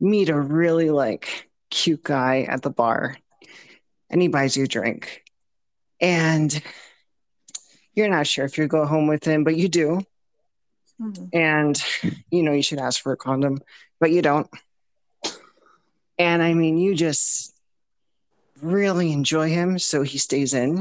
meet 0.00 0.28
a 0.28 0.38
really 0.38 0.90
like 0.90 1.48
cute 1.70 2.02
guy 2.02 2.42
at 2.42 2.62
the 2.62 2.70
bar 2.70 3.16
and 4.10 4.22
he 4.22 4.28
buys 4.28 4.56
you 4.56 4.64
a 4.64 4.68
drink. 4.68 5.24
And 6.00 6.62
you're 7.94 8.08
not 8.08 8.26
sure 8.26 8.44
if 8.44 8.58
you 8.58 8.66
go 8.66 8.84
home 8.86 9.06
with 9.06 9.24
him, 9.24 9.44
but 9.44 9.56
you 9.56 9.68
do. 9.68 10.00
Mm-hmm. 11.00 11.24
And 11.32 11.82
you 12.30 12.42
know 12.42 12.52
you 12.52 12.62
should 12.62 12.78
ask 12.78 13.02
for 13.02 13.12
a 13.12 13.16
condom, 13.16 13.58
but 14.00 14.10
you 14.10 14.22
don't. 14.22 14.48
And 16.18 16.42
I 16.42 16.54
mean, 16.54 16.78
you 16.78 16.94
just 16.94 17.54
really 18.62 19.12
enjoy 19.12 19.50
him, 19.50 19.78
so 19.78 20.02
he 20.02 20.18
stays 20.18 20.54
in, 20.54 20.78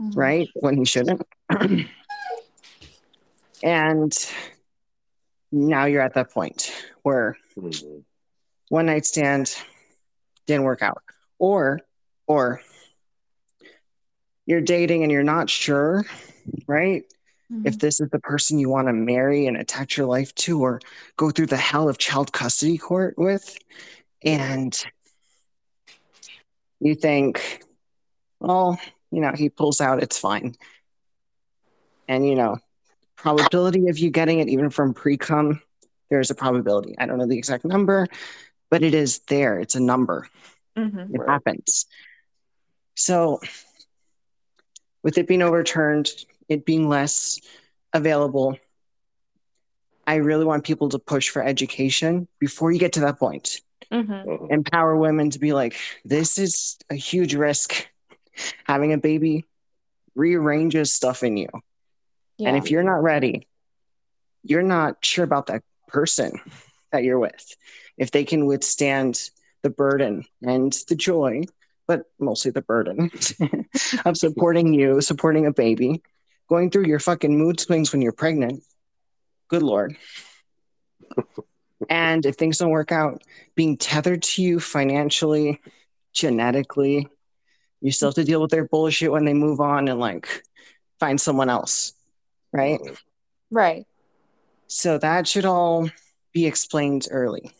mm-hmm. 0.00 0.10
right? 0.12 0.48
When 0.54 0.76
he 0.76 0.84
shouldn't. 0.84 1.26
and 3.62 4.12
now 5.50 5.84
you're 5.86 6.02
at 6.02 6.14
that 6.14 6.30
point 6.30 6.72
where 7.02 7.36
mm-hmm. 7.56 7.98
one 8.68 8.86
night 8.86 9.04
stand 9.04 9.56
didn't 10.46 10.64
work 10.64 10.82
out. 10.82 11.02
Or, 11.38 11.80
or 12.32 12.62
you're 14.46 14.60
dating 14.60 15.02
and 15.02 15.12
you're 15.12 15.22
not 15.22 15.50
sure, 15.50 16.04
right? 16.66 17.04
Mm-hmm. 17.52 17.66
If 17.66 17.78
this 17.78 18.00
is 18.00 18.08
the 18.10 18.18
person 18.18 18.58
you 18.58 18.68
want 18.68 18.88
to 18.88 18.92
marry 18.92 19.46
and 19.46 19.56
attach 19.56 19.96
your 19.96 20.06
life 20.06 20.34
to, 20.36 20.60
or 20.62 20.80
go 21.16 21.30
through 21.30 21.46
the 21.46 21.56
hell 21.56 21.88
of 21.88 21.98
child 21.98 22.32
custody 22.32 22.78
court 22.78 23.14
with, 23.18 23.56
and 24.24 24.76
you 26.80 26.94
think, 26.94 27.62
well, 28.40 28.80
you 29.10 29.20
know, 29.20 29.32
he 29.34 29.50
pulls 29.50 29.80
out, 29.80 30.02
it's 30.02 30.18
fine. 30.18 30.54
And, 32.08 32.26
you 32.26 32.34
know, 32.34 32.58
probability 33.16 33.88
of 33.88 33.98
you 33.98 34.10
getting 34.10 34.40
it 34.40 34.48
even 34.48 34.70
from 34.70 34.94
pre 34.94 35.16
cum, 35.16 35.60
there's 36.10 36.30
a 36.30 36.34
probability. 36.34 36.94
I 36.98 37.06
don't 37.06 37.18
know 37.18 37.26
the 37.26 37.38
exact 37.38 37.64
number, 37.64 38.08
but 38.70 38.82
it 38.82 38.94
is 38.94 39.20
there. 39.28 39.60
It's 39.60 39.74
a 39.74 39.80
number. 39.80 40.28
Mm-hmm. 40.76 41.14
It 41.14 41.20
happens. 41.28 41.86
So, 43.02 43.40
with 45.02 45.18
it 45.18 45.26
being 45.26 45.42
overturned, 45.42 46.08
it 46.48 46.64
being 46.64 46.88
less 46.88 47.40
available, 47.92 48.56
I 50.06 50.16
really 50.16 50.44
want 50.44 50.62
people 50.64 50.88
to 50.90 50.98
push 50.98 51.28
for 51.28 51.42
education 51.42 52.28
before 52.38 52.70
you 52.70 52.78
get 52.78 52.92
to 52.92 53.00
that 53.00 53.18
point 53.18 53.60
mm-hmm. 53.92 54.52
empower 54.52 54.96
women 54.96 55.30
to 55.30 55.38
be 55.38 55.52
like, 55.52 55.76
this 56.04 56.38
is 56.38 56.78
a 56.90 56.94
huge 56.94 57.34
risk. 57.34 57.88
Having 58.64 58.92
a 58.92 58.98
baby 58.98 59.44
rearranges 60.14 60.92
stuff 60.92 61.22
in 61.22 61.36
you. 61.36 61.48
Yeah. 62.38 62.48
And 62.48 62.56
if 62.56 62.70
you're 62.70 62.82
not 62.82 63.02
ready, 63.02 63.46
you're 64.42 64.62
not 64.62 65.04
sure 65.04 65.24
about 65.24 65.46
that 65.46 65.62
person 65.88 66.40
that 66.92 67.04
you're 67.04 67.18
with. 67.18 67.56
If 67.98 68.10
they 68.10 68.24
can 68.24 68.46
withstand 68.46 69.20
the 69.62 69.70
burden 69.70 70.24
and 70.40 70.72
the 70.88 70.94
joy, 70.94 71.42
but 71.86 72.02
mostly 72.18 72.50
the 72.50 72.62
burden 72.62 73.10
of 74.04 74.16
supporting 74.16 74.72
you, 74.74 75.00
supporting 75.00 75.46
a 75.46 75.52
baby, 75.52 76.02
going 76.48 76.70
through 76.70 76.86
your 76.86 77.00
fucking 77.00 77.36
mood 77.36 77.60
swings 77.60 77.92
when 77.92 78.02
you're 78.02 78.12
pregnant. 78.12 78.62
Good 79.48 79.62
Lord. 79.62 79.96
And 81.88 82.24
if 82.26 82.36
things 82.36 82.58
don't 82.58 82.70
work 82.70 82.92
out, 82.92 83.22
being 83.54 83.76
tethered 83.76 84.22
to 84.22 84.42
you 84.42 84.60
financially, 84.60 85.60
genetically, 86.12 87.08
you 87.80 87.90
still 87.90 88.08
have 88.08 88.14
to 88.14 88.24
deal 88.24 88.40
with 88.40 88.50
their 88.50 88.66
bullshit 88.66 89.10
when 89.10 89.24
they 89.24 89.34
move 89.34 89.60
on 89.60 89.88
and 89.88 89.98
like 89.98 90.44
find 91.00 91.20
someone 91.20 91.50
else. 91.50 91.92
Right? 92.52 92.80
Right. 93.50 93.86
So 94.68 94.98
that 94.98 95.26
should 95.26 95.44
all 95.44 95.90
be 96.32 96.46
explained 96.46 97.08
early. 97.10 97.50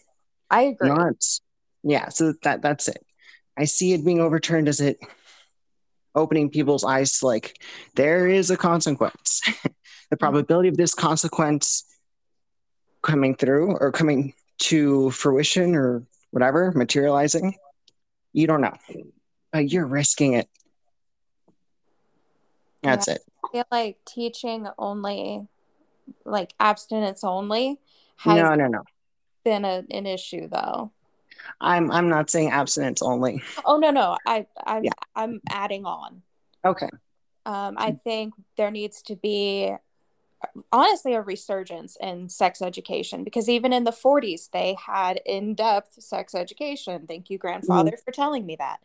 I 0.50 0.62
agree. 0.62 0.88
Not, 0.88 1.16
yeah, 1.82 2.08
so 2.08 2.34
that 2.42 2.62
that's 2.62 2.88
it. 2.88 3.04
I 3.56 3.64
see 3.64 3.92
it 3.92 4.04
being 4.04 4.20
overturned 4.20 4.68
as 4.68 4.80
it 4.80 4.98
opening 6.14 6.50
people's 6.50 6.84
eyes 6.84 7.18
to 7.18 7.26
like 7.26 7.60
there 7.94 8.28
is 8.28 8.50
a 8.50 8.56
consequence. 8.56 9.40
the 10.10 10.16
probability 10.16 10.68
of 10.68 10.76
this 10.76 10.94
consequence 10.94 11.84
coming 13.02 13.34
through 13.34 13.76
or 13.76 13.90
coming 13.92 14.34
to 14.58 15.10
fruition 15.10 15.74
or 15.74 16.06
whatever, 16.30 16.72
materializing, 16.72 17.54
you 18.32 18.46
don't 18.46 18.60
know. 18.60 18.76
But 19.52 19.70
you're 19.70 19.86
risking 19.86 20.34
it. 20.34 20.48
That's 22.82 23.08
yeah, 23.08 23.14
it. 23.14 23.22
I 23.44 23.48
feel 23.52 23.64
like 23.70 23.98
teaching 24.06 24.68
only, 24.78 25.46
like 26.24 26.54
abstinence 26.58 27.22
only, 27.22 27.80
has 28.18 28.36
no, 28.36 28.54
no, 28.54 28.66
no. 28.66 28.82
been 29.44 29.64
a, 29.64 29.84
an 29.90 30.06
issue 30.06 30.48
though. 30.48 30.92
I'm 31.60 31.90
I'm 31.90 32.08
not 32.08 32.30
saying 32.30 32.50
abstinence 32.50 33.02
only. 33.02 33.42
Oh 33.64 33.78
no 33.78 33.90
no 33.90 34.16
I 34.26 34.46
I'm 34.66 34.84
yeah. 34.84 34.92
I'm 35.14 35.40
adding 35.48 35.84
on. 35.84 36.22
Okay. 36.64 36.88
Um, 37.44 37.74
I 37.76 37.92
think 37.92 38.34
there 38.56 38.70
needs 38.70 39.02
to 39.02 39.16
be 39.16 39.72
honestly 40.72 41.14
a 41.14 41.20
resurgence 41.20 41.96
in 42.00 42.28
sex 42.28 42.62
education 42.62 43.24
because 43.24 43.48
even 43.48 43.72
in 43.72 43.84
the 43.84 43.92
40s 43.92 44.50
they 44.50 44.76
had 44.84 45.20
in-depth 45.24 46.02
sex 46.02 46.34
education 46.34 47.06
thank 47.06 47.30
you 47.30 47.38
grandfather 47.38 47.92
mm. 47.92 48.04
for 48.04 48.10
telling 48.10 48.44
me 48.44 48.56
that 48.56 48.80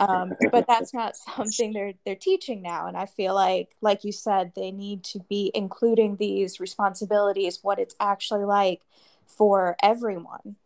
um, 0.00 0.34
but 0.52 0.66
that's 0.66 0.94
not 0.94 1.16
something 1.36 1.72
they're 1.72 1.94
they're 2.04 2.14
teaching 2.14 2.62
now 2.62 2.86
and 2.86 2.96
i 2.96 3.06
feel 3.06 3.34
like 3.34 3.74
like 3.80 4.04
you 4.04 4.12
said 4.12 4.52
they 4.54 4.70
need 4.70 5.02
to 5.02 5.18
be 5.28 5.50
including 5.54 6.16
these 6.16 6.60
responsibilities 6.60 7.58
what 7.62 7.78
it's 7.78 7.94
actually 8.00 8.44
like 8.44 8.82
for 9.26 9.76
everyone 9.82 10.56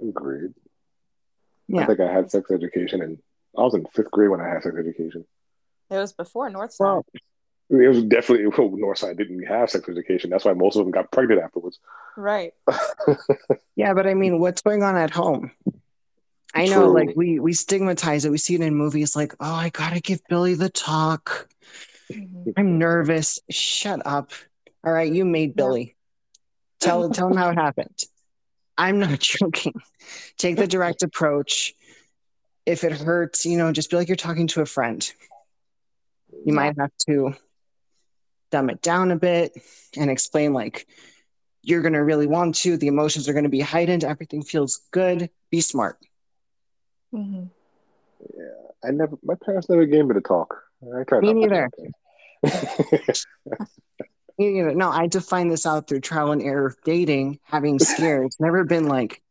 agreed 0.00 0.52
yeah. 1.68 1.82
i 1.82 1.86
think 1.86 2.00
i 2.00 2.12
had 2.12 2.30
sex 2.30 2.50
education 2.50 3.02
and 3.02 3.18
i 3.56 3.62
was 3.62 3.74
in 3.74 3.84
fifth 3.86 4.10
grade 4.10 4.30
when 4.30 4.40
i 4.40 4.48
had 4.48 4.62
sex 4.62 4.76
education 4.78 5.24
it 5.92 5.98
was 5.98 6.14
before 6.14 6.48
Northside. 6.50 6.78
Well, 6.80 7.04
it 7.68 7.88
was 7.88 8.02
definitely 8.04 8.46
well, 8.46 8.70
Northside 8.70 9.18
didn't 9.18 9.44
have 9.44 9.68
sex 9.68 9.88
education. 9.88 10.30
That's 10.30 10.44
why 10.44 10.54
most 10.54 10.76
of 10.76 10.84
them 10.84 10.90
got 10.90 11.12
pregnant 11.12 11.42
afterwards. 11.42 11.78
Right. 12.16 12.54
yeah, 13.76 13.92
but 13.92 14.06
I 14.06 14.14
mean, 14.14 14.40
what's 14.40 14.62
going 14.62 14.82
on 14.82 14.96
at 14.96 15.10
home? 15.10 15.50
I 16.54 16.66
know, 16.66 16.84
True. 16.84 16.94
like 16.94 17.16
we 17.16 17.40
we 17.40 17.52
stigmatize 17.52 18.24
it. 18.24 18.30
We 18.30 18.38
see 18.38 18.54
it 18.54 18.62
in 18.62 18.74
movies, 18.74 19.14
like, 19.14 19.34
oh, 19.40 19.54
I 19.54 19.68
gotta 19.68 20.00
give 20.00 20.20
Billy 20.28 20.54
the 20.54 20.70
talk. 20.70 21.48
Mm-hmm. 22.10 22.50
I'm 22.56 22.78
nervous. 22.78 23.38
Shut 23.50 24.00
up. 24.06 24.32
All 24.84 24.92
right, 24.92 25.12
you 25.12 25.24
made 25.24 25.54
Billy. 25.54 25.94
Tell 26.82 27.08
tell 27.10 27.28
him 27.28 27.36
how 27.36 27.50
it 27.50 27.54
happened. 27.54 27.98
I'm 28.76 28.98
not 28.98 29.18
joking. 29.20 29.74
Take 30.36 30.56
the 30.56 30.66
direct 30.66 31.02
approach. 31.02 31.74
If 32.66 32.84
it 32.84 32.92
hurts, 32.92 33.44
you 33.44 33.58
know, 33.58 33.72
just 33.72 33.90
be 33.90 33.96
like 33.96 34.08
you're 34.08 34.16
talking 34.16 34.46
to 34.48 34.60
a 34.60 34.66
friend. 34.66 35.10
You 36.44 36.52
might 36.52 36.76
have 36.78 36.90
to 37.06 37.34
dumb 38.50 38.70
it 38.70 38.82
down 38.82 39.10
a 39.10 39.16
bit 39.16 39.52
and 39.96 40.10
explain 40.10 40.52
like 40.52 40.86
you're 41.62 41.82
going 41.82 41.92
to 41.94 42.02
really 42.02 42.26
want 42.26 42.56
to. 42.56 42.76
The 42.76 42.88
emotions 42.88 43.28
are 43.28 43.32
going 43.32 43.44
to 43.44 43.50
be 43.50 43.60
heightened. 43.60 44.04
Everything 44.04 44.42
feels 44.42 44.80
good. 44.90 45.30
Be 45.50 45.60
smart. 45.60 45.98
Mm-hmm. 47.14 47.44
Yeah, 48.34 48.88
I 48.88 48.90
never. 48.90 49.16
My 49.22 49.34
parents 49.44 49.68
never 49.68 49.86
gave 49.86 50.06
me 50.06 50.14
the 50.14 50.20
talk. 50.20 50.62
I 50.82 51.04
tried. 51.04 51.22
Me 51.22 51.34
neither. 51.34 51.70
me 54.46 54.52
neither. 54.54 54.74
No, 54.74 54.90
I 54.90 55.06
define 55.06 55.48
this 55.48 55.66
out 55.66 55.88
through 55.88 56.00
trial 56.00 56.32
and 56.32 56.42
error 56.42 56.66
of 56.66 56.76
dating, 56.84 57.38
having 57.44 57.78
scares. 57.78 58.36
never 58.40 58.64
been 58.64 58.88
like, 58.88 59.22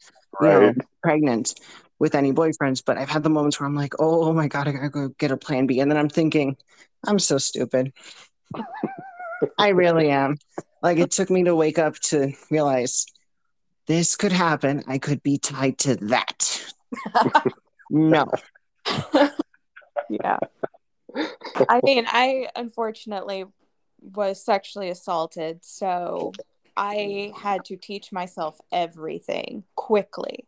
you 0.41 0.47
right. 0.47 0.75
know, 0.77 0.83
pregnant 1.03 1.59
with 1.99 2.15
any 2.15 2.33
boyfriends, 2.33 2.83
but 2.83 2.97
I've 2.97 3.09
had 3.09 3.23
the 3.23 3.29
moments 3.29 3.59
where 3.59 3.67
I'm 3.67 3.75
like, 3.75 3.93
oh, 3.99 4.23
oh 4.23 4.33
my 4.33 4.47
god, 4.47 4.67
I 4.67 4.71
gotta 4.71 4.89
go 4.89 5.09
get 5.19 5.31
a 5.31 5.37
plan 5.37 5.67
B, 5.67 5.79
and 5.79 5.91
then 5.91 5.97
I'm 5.97 6.09
thinking, 6.09 6.57
I'm 7.05 7.19
so 7.19 7.37
stupid. 7.37 7.93
I 9.57 9.69
really 9.69 10.09
am. 10.09 10.37
Like 10.81 10.97
it 10.97 11.11
took 11.11 11.29
me 11.29 11.43
to 11.43 11.55
wake 11.55 11.77
up 11.77 11.95
to 12.05 12.33
realize 12.49 13.05
this 13.87 14.15
could 14.15 14.31
happen. 14.31 14.83
I 14.87 14.97
could 14.97 15.21
be 15.21 15.37
tied 15.37 15.77
to 15.79 15.95
that. 16.07 16.73
no. 17.89 18.25
yeah. 20.09 20.37
I 21.69 21.81
mean, 21.83 22.05
I 22.07 22.47
unfortunately 22.55 23.45
was 24.01 24.43
sexually 24.43 24.89
assaulted, 24.89 25.63
so 25.63 26.33
I 26.75 27.33
had 27.35 27.65
to 27.65 27.77
teach 27.77 28.11
myself 28.11 28.59
everything 28.71 29.63
quickly. 29.75 30.45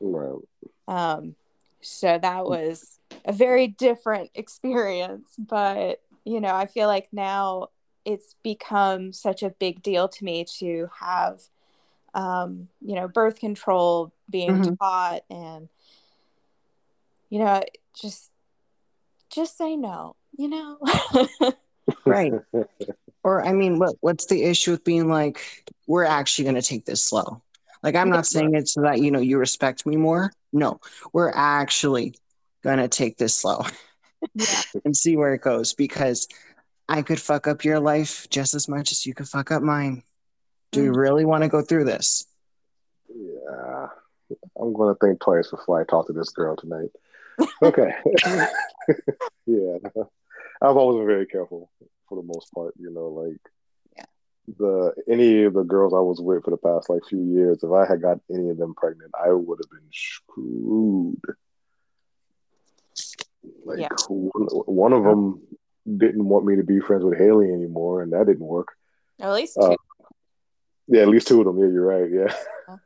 Right. 0.00 0.40
Um, 0.88 1.34
so 1.80 2.18
that 2.18 2.44
was 2.44 2.98
a 3.24 3.32
very 3.32 3.68
different 3.68 4.30
experience. 4.34 5.30
But, 5.38 6.00
you 6.24 6.40
know, 6.40 6.54
I 6.54 6.66
feel 6.66 6.88
like 6.88 7.08
now 7.12 7.68
it's 8.04 8.34
become 8.42 9.12
such 9.12 9.42
a 9.42 9.50
big 9.50 9.82
deal 9.82 10.08
to 10.08 10.24
me 10.24 10.44
to 10.58 10.88
have 10.98 11.40
um, 12.14 12.68
you 12.80 12.94
know 12.94 13.08
birth 13.08 13.38
control 13.38 14.12
being 14.28 14.62
mm-hmm. 14.62 14.74
taught 14.74 15.22
and 15.30 15.68
you 17.28 17.38
know 17.38 17.62
just 17.94 18.30
just 19.30 19.56
say 19.56 19.76
no 19.76 20.16
you 20.36 20.48
know 20.48 20.78
right 22.04 22.32
or 23.24 23.44
i 23.44 23.52
mean 23.52 23.78
what 23.78 23.94
what's 24.00 24.26
the 24.26 24.42
issue 24.44 24.72
with 24.72 24.84
being 24.84 25.08
like 25.08 25.70
we're 25.86 26.04
actually 26.04 26.44
going 26.44 26.54
to 26.54 26.62
take 26.62 26.84
this 26.84 27.02
slow 27.02 27.42
like 27.82 27.94
i'm 27.94 28.10
not 28.10 28.26
saying 28.26 28.54
it 28.54 28.68
so 28.68 28.82
that 28.82 29.00
you 29.00 29.10
know 29.10 29.20
you 29.20 29.38
respect 29.38 29.86
me 29.86 29.96
more 29.96 30.32
no 30.52 30.80
we're 31.12 31.32
actually 31.34 32.14
going 32.62 32.78
to 32.78 32.88
take 32.88 33.16
this 33.16 33.34
slow 33.34 33.64
yeah. 34.34 34.62
and 34.84 34.96
see 34.96 35.16
where 35.16 35.34
it 35.34 35.40
goes 35.40 35.72
because 35.72 36.28
I 36.88 37.02
could 37.02 37.20
fuck 37.20 37.46
up 37.46 37.64
your 37.64 37.78
life 37.78 38.28
just 38.30 38.52
as 38.54 38.68
much 38.68 38.90
as 38.90 39.06
you 39.06 39.14
could 39.14 39.28
fuck 39.28 39.52
up 39.52 39.62
mine. 39.62 40.02
Do 40.72 40.82
you 40.82 40.90
mm. 40.90 40.96
really 40.96 41.24
want 41.24 41.44
to 41.44 41.48
go 41.48 41.62
through 41.62 41.84
this? 41.84 42.26
Yeah. 43.08 43.86
I'm 44.60 44.72
going 44.72 44.94
to 44.94 44.98
think 44.98 45.20
twice 45.20 45.50
before 45.50 45.80
I 45.80 45.84
talk 45.84 46.08
to 46.08 46.12
this 46.12 46.30
girl 46.30 46.56
tonight. 46.56 46.90
Okay. 47.62 47.90
yeah. 49.46 49.78
I've 50.62 50.76
always 50.76 50.98
been 50.98 51.06
very 51.06 51.26
careful 51.26 51.70
for 52.08 52.16
the 52.16 52.26
most 52.26 52.52
part, 52.52 52.74
you 52.78 52.90
know, 52.90 53.08
like 53.08 53.40
yeah. 53.96 54.04
the 54.58 54.92
any 55.08 55.44
of 55.44 55.54
the 55.54 55.62
girls 55.62 55.94
I 55.94 56.00
was 56.00 56.20
with 56.20 56.44
for 56.44 56.50
the 56.50 56.56
past 56.56 56.90
like 56.90 57.04
few 57.08 57.22
years, 57.22 57.62
if 57.62 57.70
I 57.70 57.86
had 57.86 58.02
got 58.02 58.20
any 58.30 58.50
of 58.50 58.58
them 58.58 58.74
pregnant, 58.74 59.12
I 59.18 59.32
would 59.32 59.58
have 59.62 59.70
been 59.70 59.88
screwed. 59.92 61.22
Like 63.64 63.78
yeah. 63.78 63.88
one, 64.08 64.46
one 64.66 64.92
of 64.92 65.04
them 65.04 65.40
didn't 65.96 66.24
want 66.24 66.44
me 66.44 66.56
to 66.56 66.62
be 66.62 66.80
friends 66.80 67.04
with 67.04 67.18
Hayley 67.18 67.52
anymore, 67.52 68.02
and 68.02 68.12
that 68.12 68.26
didn't 68.26 68.46
work. 68.46 68.68
At 69.18 69.32
least 69.32 69.56
uh, 69.56 69.68
two. 69.68 69.72
Uh, 69.72 70.08
yeah, 70.88 71.02
at 71.02 71.08
least 71.08 71.28
two 71.28 71.40
of 71.40 71.46
them. 71.46 71.58
Yeah, 71.58 71.72
you're 71.72 71.86
right. 71.86 72.10
Yeah. 72.10 72.76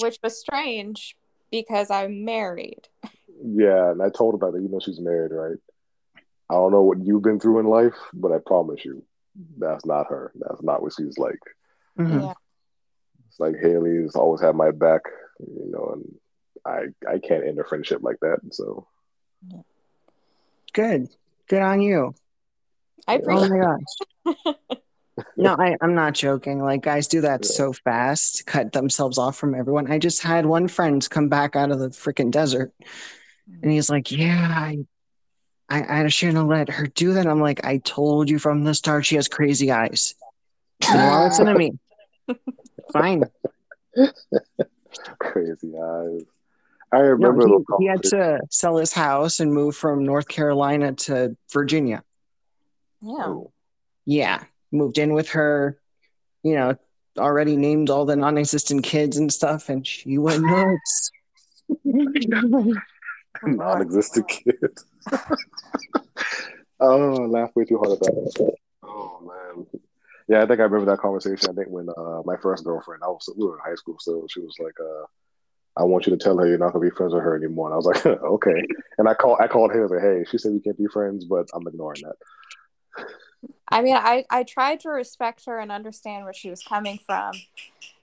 Which 0.00 0.18
was 0.22 0.38
strange 0.38 1.16
because 1.50 1.90
I'm 1.90 2.24
married. 2.24 2.88
Yeah, 3.44 3.90
and 3.90 4.02
I 4.02 4.08
told 4.08 4.34
about 4.34 4.54
that. 4.54 4.62
You 4.62 4.68
know, 4.68 4.80
she's 4.80 4.98
married, 4.98 5.30
right? 5.30 5.58
I 6.54 6.56
don't 6.56 6.70
know 6.70 6.82
what 6.82 7.04
you've 7.04 7.22
been 7.22 7.40
through 7.40 7.58
in 7.58 7.66
life, 7.66 7.94
but 8.12 8.30
I 8.30 8.38
promise 8.38 8.84
you, 8.84 9.04
that's 9.58 9.84
not 9.84 10.06
her. 10.06 10.30
That's 10.36 10.62
not 10.62 10.82
what 10.82 10.92
she's 10.96 11.18
like. 11.18 11.40
Mm-hmm. 11.98 12.20
Yeah. 12.20 12.32
It's 13.28 13.40
like 13.40 13.56
Hayley 13.60 13.90
Hayley's 13.90 14.14
always 14.14 14.40
had 14.40 14.54
my 14.54 14.70
back, 14.70 15.02
you 15.40 15.70
know, 15.72 15.94
and 15.94 16.14
I 16.64 17.12
I 17.12 17.18
can't 17.18 17.44
end 17.44 17.58
a 17.58 17.64
friendship 17.64 18.02
like 18.02 18.18
that. 18.20 18.38
So. 18.52 18.86
Good. 20.72 21.08
Good 21.48 21.60
on 21.60 21.80
you. 21.80 22.14
I 23.08 23.14
appreciate. 23.14 23.50
Oh 23.50 23.74
my 24.24 24.34
gosh. 24.44 24.54
no, 25.36 25.56
I, 25.58 25.76
I'm 25.80 25.96
not 25.96 26.14
joking. 26.14 26.62
Like 26.62 26.82
guys 26.82 27.08
do 27.08 27.22
that 27.22 27.40
yeah. 27.42 27.50
so 27.50 27.72
fast, 27.72 28.46
cut 28.46 28.72
themselves 28.72 29.18
off 29.18 29.36
from 29.36 29.56
everyone. 29.56 29.90
I 29.90 29.98
just 29.98 30.22
had 30.22 30.46
one 30.46 30.68
friend 30.68 31.08
come 31.10 31.28
back 31.28 31.56
out 31.56 31.72
of 31.72 31.80
the 31.80 31.88
freaking 31.88 32.30
desert, 32.30 32.72
and 33.62 33.72
he's 33.72 33.90
like, 33.90 34.10
"Yeah, 34.10 34.48
I, 34.50 34.78
I, 35.68 36.04
I 36.04 36.08
shouldn't 36.08 36.38
have 36.38 36.46
let 36.46 36.68
her 36.70 36.86
do 36.86 37.14
that." 37.14 37.26
I'm 37.26 37.40
like, 37.40 37.64
"I 37.64 37.78
told 37.78 38.30
you 38.30 38.38
from 38.38 38.64
the 38.64 38.74
start 38.74 39.06
she 39.06 39.16
has 39.16 39.28
crazy 39.28 39.70
eyes." 39.70 40.14
You 40.82 40.94
listen 40.94 41.46
to 41.46 41.54
me. 41.54 41.72
Fine. 42.92 43.24
crazy 45.18 45.72
eyes. 45.76 46.22
I 46.92 46.98
remember 46.98 47.46
no, 47.48 47.64
he, 47.78 47.84
he 47.84 47.88
had 47.88 48.02
to 48.04 48.40
sell 48.50 48.76
his 48.76 48.92
house 48.92 49.40
and 49.40 49.52
move 49.52 49.74
from 49.76 50.04
North 50.04 50.28
Carolina 50.28 50.92
to 50.92 51.36
Virginia. 51.52 52.04
Yeah. 53.00 53.24
Oh. 53.26 53.52
Yeah. 54.06 54.44
Moved 54.70 54.98
in 54.98 55.12
with 55.12 55.30
her, 55.30 55.78
you 56.42 56.54
know, 56.54 56.76
already 57.18 57.56
named 57.56 57.90
all 57.90 58.04
the 58.04 58.16
non 58.16 58.38
existent 58.38 58.84
kids 58.84 59.16
and 59.16 59.32
stuff, 59.32 59.68
and 59.68 59.86
she 59.86 60.18
went 60.18 60.42
nuts. 60.44 61.10
non 63.42 63.82
existent 63.82 64.28
kids. 64.28 64.84
Oh, 66.80 67.22
I 67.22 67.26
laughed 67.26 67.56
way 67.56 67.64
too 67.64 67.78
hard 67.78 67.92
at 67.92 68.00
that. 68.00 68.54
Oh, 68.82 69.20
man. 69.56 69.66
Yeah, 70.28 70.42
I 70.42 70.46
think 70.46 70.60
I 70.60 70.64
remember 70.64 70.90
that 70.90 71.00
conversation. 71.00 71.50
I 71.50 71.52
think 71.52 71.68
when 71.68 71.88
uh, 71.90 72.22
my 72.24 72.36
first 72.36 72.64
girlfriend, 72.64 73.02
I 73.02 73.08
was 73.08 73.28
we 73.36 73.46
were 73.46 73.56
in 73.56 73.64
high 73.64 73.74
school 73.74 73.96
still. 73.98 74.26
She 74.28 74.40
was 74.40 74.54
like, 74.58 74.74
uh, 74.80 75.04
"I 75.76 75.84
want 75.84 76.06
you 76.06 76.16
to 76.16 76.22
tell 76.22 76.38
her 76.38 76.46
you're 76.46 76.56
not 76.56 76.72
gonna 76.72 76.84
be 76.84 76.90
friends 76.90 77.12
with 77.12 77.22
her 77.22 77.36
anymore." 77.36 77.66
And 77.68 77.74
I 77.74 77.76
was 77.76 77.86
like, 77.86 78.06
"Okay." 78.06 78.62
And 78.96 79.06
I 79.06 79.12
called, 79.12 79.38
I 79.40 79.48
called 79.48 79.72
her. 79.72 79.80
I 79.80 79.82
was 79.82 79.90
like, 79.90 80.00
"Hey, 80.00 80.24
she 80.30 80.38
said 80.38 80.52
we 80.52 80.60
can't 80.60 80.78
be 80.78 80.86
friends, 80.86 81.26
but 81.26 81.48
I'm 81.52 81.66
ignoring 81.66 82.02
that." 82.04 83.06
I 83.68 83.82
mean, 83.82 83.96
I 83.96 84.24
I 84.30 84.44
tried 84.44 84.80
to 84.80 84.88
respect 84.88 85.44
her 85.46 85.58
and 85.58 85.70
understand 85.70 86.24
where 86.24 86.32
she 86.32 86.48
was 86.48 86.62
coming 86.62 86.98
from. 87.04 87.28
Um, 87.28 87.40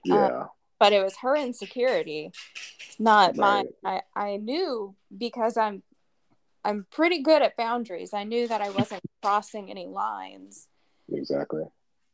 yeah. 0.06 0.26
Um, 0.26 0.49
but 0.80 0.93
it 0.93 1.04
was 1.04 1.16
her 1.18 1.36
insecurity, 1.36 2.32
not 2.97 3.38
right. 3.38 3.66
mine. 3.84 4.02
I 4.16 4.32
I 4.34 4.38
knew 4.38 4.95
because 5.16 5.58
I'm 5.58 5.84
I'm 6.64 6.86
pretty 6.91 7.22
good 7.22 7.41
at 7.41 7.57
boundaries. 7.57 8.14
I 8.14 8.24
knew 8.24 8.47
that 8.47 8.62
I 8.62 8.70
wasn't 8.70 9.01
crossing 9.22 9.70
any 9.70 9.88
lines. 9.88 10.68
Exactly. 11.12 11.64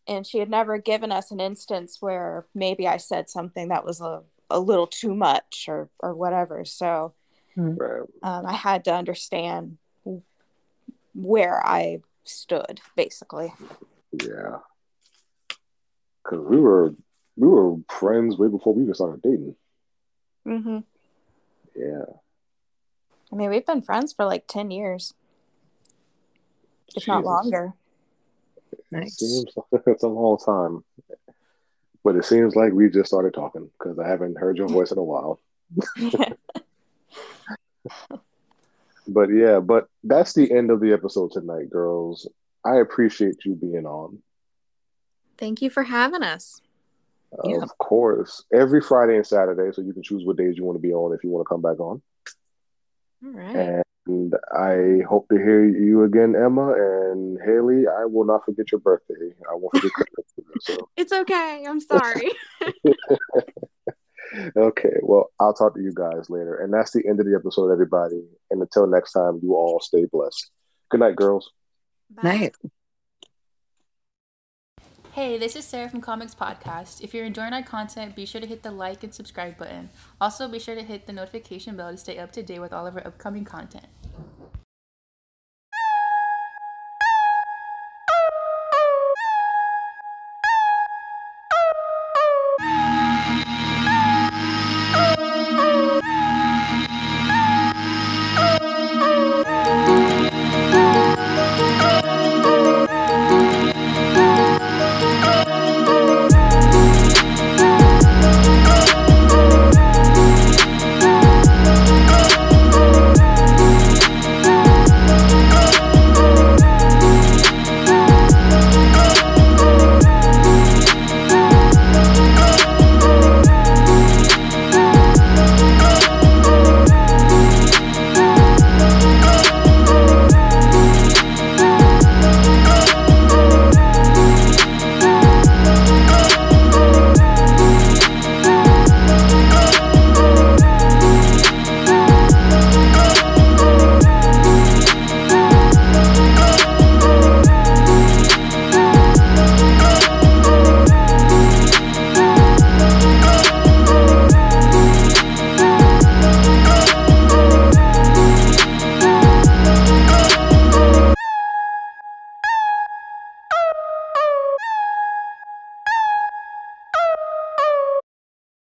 And 0.08 0.26
she 0.26 0.40
had 0.40 0.50
never 0.50 0.78
given 0.78 1.12
us 1.12 1.32
an 1.32 1.40
instance 1.40 1.98
where 2.00 2.46
maybe 2.56 2.88
I 2.88 2.98
said 2.98 3.30
something 3.30 3.68
that 3.70 3.84
was 3.84 4.00
a, 4.00 4.22
a 4.50 4.60
little 4.60 4.88
too 4.88 5.14
much 5.14 5.66
or 5.68 5.90
or 6.00 6.14
whatever. 6.14 6.64
So 6.64 7.14
right. 7.58 8.04
um, 8.24 8.46
I 8.46 8.54
had 8.54 8.86
to 8.86 8.94
understand 8.94 9.78
where 11.14 11.66
I 11.66 12.02
stood, 12.24 12.80
basically. 12.96 13.54
Yeah, 14.14 14.60
because 16.24 16.46
we 16.46 16.58
were 16.58 16.96
we 17.36 17.48
were 17.48 17.76
friends 17.90 18.38
way 18.38 18.48
before 18.48 18.74
we 18.74 18.84
even 18.84 18.94
started 18.94 19.22
dating. 19.22 19.56
Mm-hmm. 20.48 20.80
Yeah. 21.76 22.06
I 23.32 23.36
mean, 23.36 23.50
we've 23.50 23.66
been 23.66 23.82
friends 23.82 24.14
for 24.14 24.26
like 24.26 24.48
ten 24.48 24.72
years, 24.72 25.14
if 26.90 26.96
Jesus. 26.96 27.08
not 27.08 27.24
longer. 27.24 27.74
Nice. 28.92 29.18
Seems 29.18 29.46
like 29.72 29.84
it's 29.88 30.04
a 30.04 30.08
long 30.08 30.38
time, 30.38 30.84
but 32.04 32.16
it 32.16 32.26
seems 32.26 32.56
like 32.56 32.74
we 32.74 32.90
just 32.90 33.08
started 33.08 33.34
talking 33.34 33.70
because 33.78 34.00
I 34.00 34.08
haven't 34.08 34.38
heard 34.38 34.58
your 34.58 34.68
voice 34.68 34.92
in 34.92 34.98
a 34.98 35.04
while. 35.04 35.40
But 39.08 39.30
yeah, 39.30 39.60
but 39.60 39.88
that's 40.04 40.34
the 40.34 40.52
end 40.52 40.70
of 40.70 40.82
the 40.82 40.92
episode 40.92 41.32
tonight, 41.32 41.70
girls. 41.70 42.28
I 42.66 42.78
appreciate 42.78 43.46
you 43.46 43.56
being 43.56 43.86
on. 43.86 44.20
Thank 45.38 45.62
you 45.62 45.70
for 45.70 45.84
having 45.84 46.24
us. 46.24 46.62
Of 47.32 47.50
yeah. 47.50 47.66
course. 47.78 48.44
Every 48.54 48.82
Friday 48.82 49.16
and 49.16 49.26
Saturday, 49.26 49.72
so 49.74 49.82
you 49.82 49.94
can 49.94 50.04
choose 50.04 50.26
what 50.26 50.38
days 50.38 50.58
you 50.58 50.66
want 50.66 50.78
to 50.78 50.82
be 50.82 50.94
on 50.94 51.14
if 51.14 51.24
you 51.24 51.30
want 51.30 51.46
to 51.46 51.50
come 51.50 51.62
back 51.62 51.80
on. 51.80 52.02
All 53.24 53.32
right. 53.32 53.84
And 54.08 54.34
I 54.54 55.04
hope 55.08 55.28
to 55.30 55.36
hear 55.36 55.66
you 55.66 56.04
again, 56.04 56.34
Emma 56.36 56.74
and 56.74 57.38
Hayley. 57.46 57.88
I 57.88 58.06
will 58.06 58.24
not 58.26 58.46
forget 58.46 58.72
your 58.72 58.80
birthday. 58.80 59.34
I 59.50 59.56
won't 59.56 59.76
forget 59.76 59.92
Christmas. 59.92 60.24
So. 60.62 60.90
It's 60.98 61.14
okay. 61.14 61.66
I'm 61.68 61.80
sorry. 61.80 62.32
okay, 64.58 64.98
well, 65.02 65.30
I'll 65.40 65.54
talk 65.54 65.76
to 65.76 65.82
you 65.82 65.94
guys 65.94 66.30
later. 66.30 66.56
And 66.56 66.74
that's 66.74 66.92
the 66.92 67.06
end 67.08 67.20
of 67.20 67.26
the 67.26 67.36
episode, 67.36 67.72
everybody. 67.72 68.24
And 68.50 68.62
until 68.62 68.88
next 68.88 69.12
time, 69.12 69.40
you 69.44 69.54
all 69.54 69.80
stay 69.80 70.06
blessed. 70.12 70.50
Good 70.90 71.00
night, 71.00 71.16
girls. 71.16 71.52
Bye. 72.10 72.24
Night. 72.24 72.56
Hey, 75.18 75.40
this 75.40 75.56
is 75.56 75.66
Sarah 75.66 75.90
from 75.90 76.00
Comics 76.00 76.36
Podcast. 76.36 77.02
If 77.02 77.12
you're 77.12 77.26
enjoying 77.26 77.52
our 77.52 77.64
content, 77.64 78.16
be 78.16 78.28
sure 78.28 78.40
to 78.40 78.46
hit 78.46 78.62
the 78.62 78.70
like 78.70 79.04
and 79.04 79.12
subscribe 79.12 79.58
button. 79.58 79.90
Also, 80.22 80.48
be 80.48 80.60
sure 80.60 80.76
to 80.76 80.84
hit 80.84 81.08
the 81.08 81.12
notification 81.12 81.76
bell 81.76 81.90
to 81.90 81.98
stay 81.98 82.20
up 82.20 82.32
to 82.34 82.44
date 82.44 82.60
with 82.60 82.72
all 82.72 82.86
of 82.86 82.96
our 82.96 83.08
upcoming 83.08 83.44
content. 83.44 83.88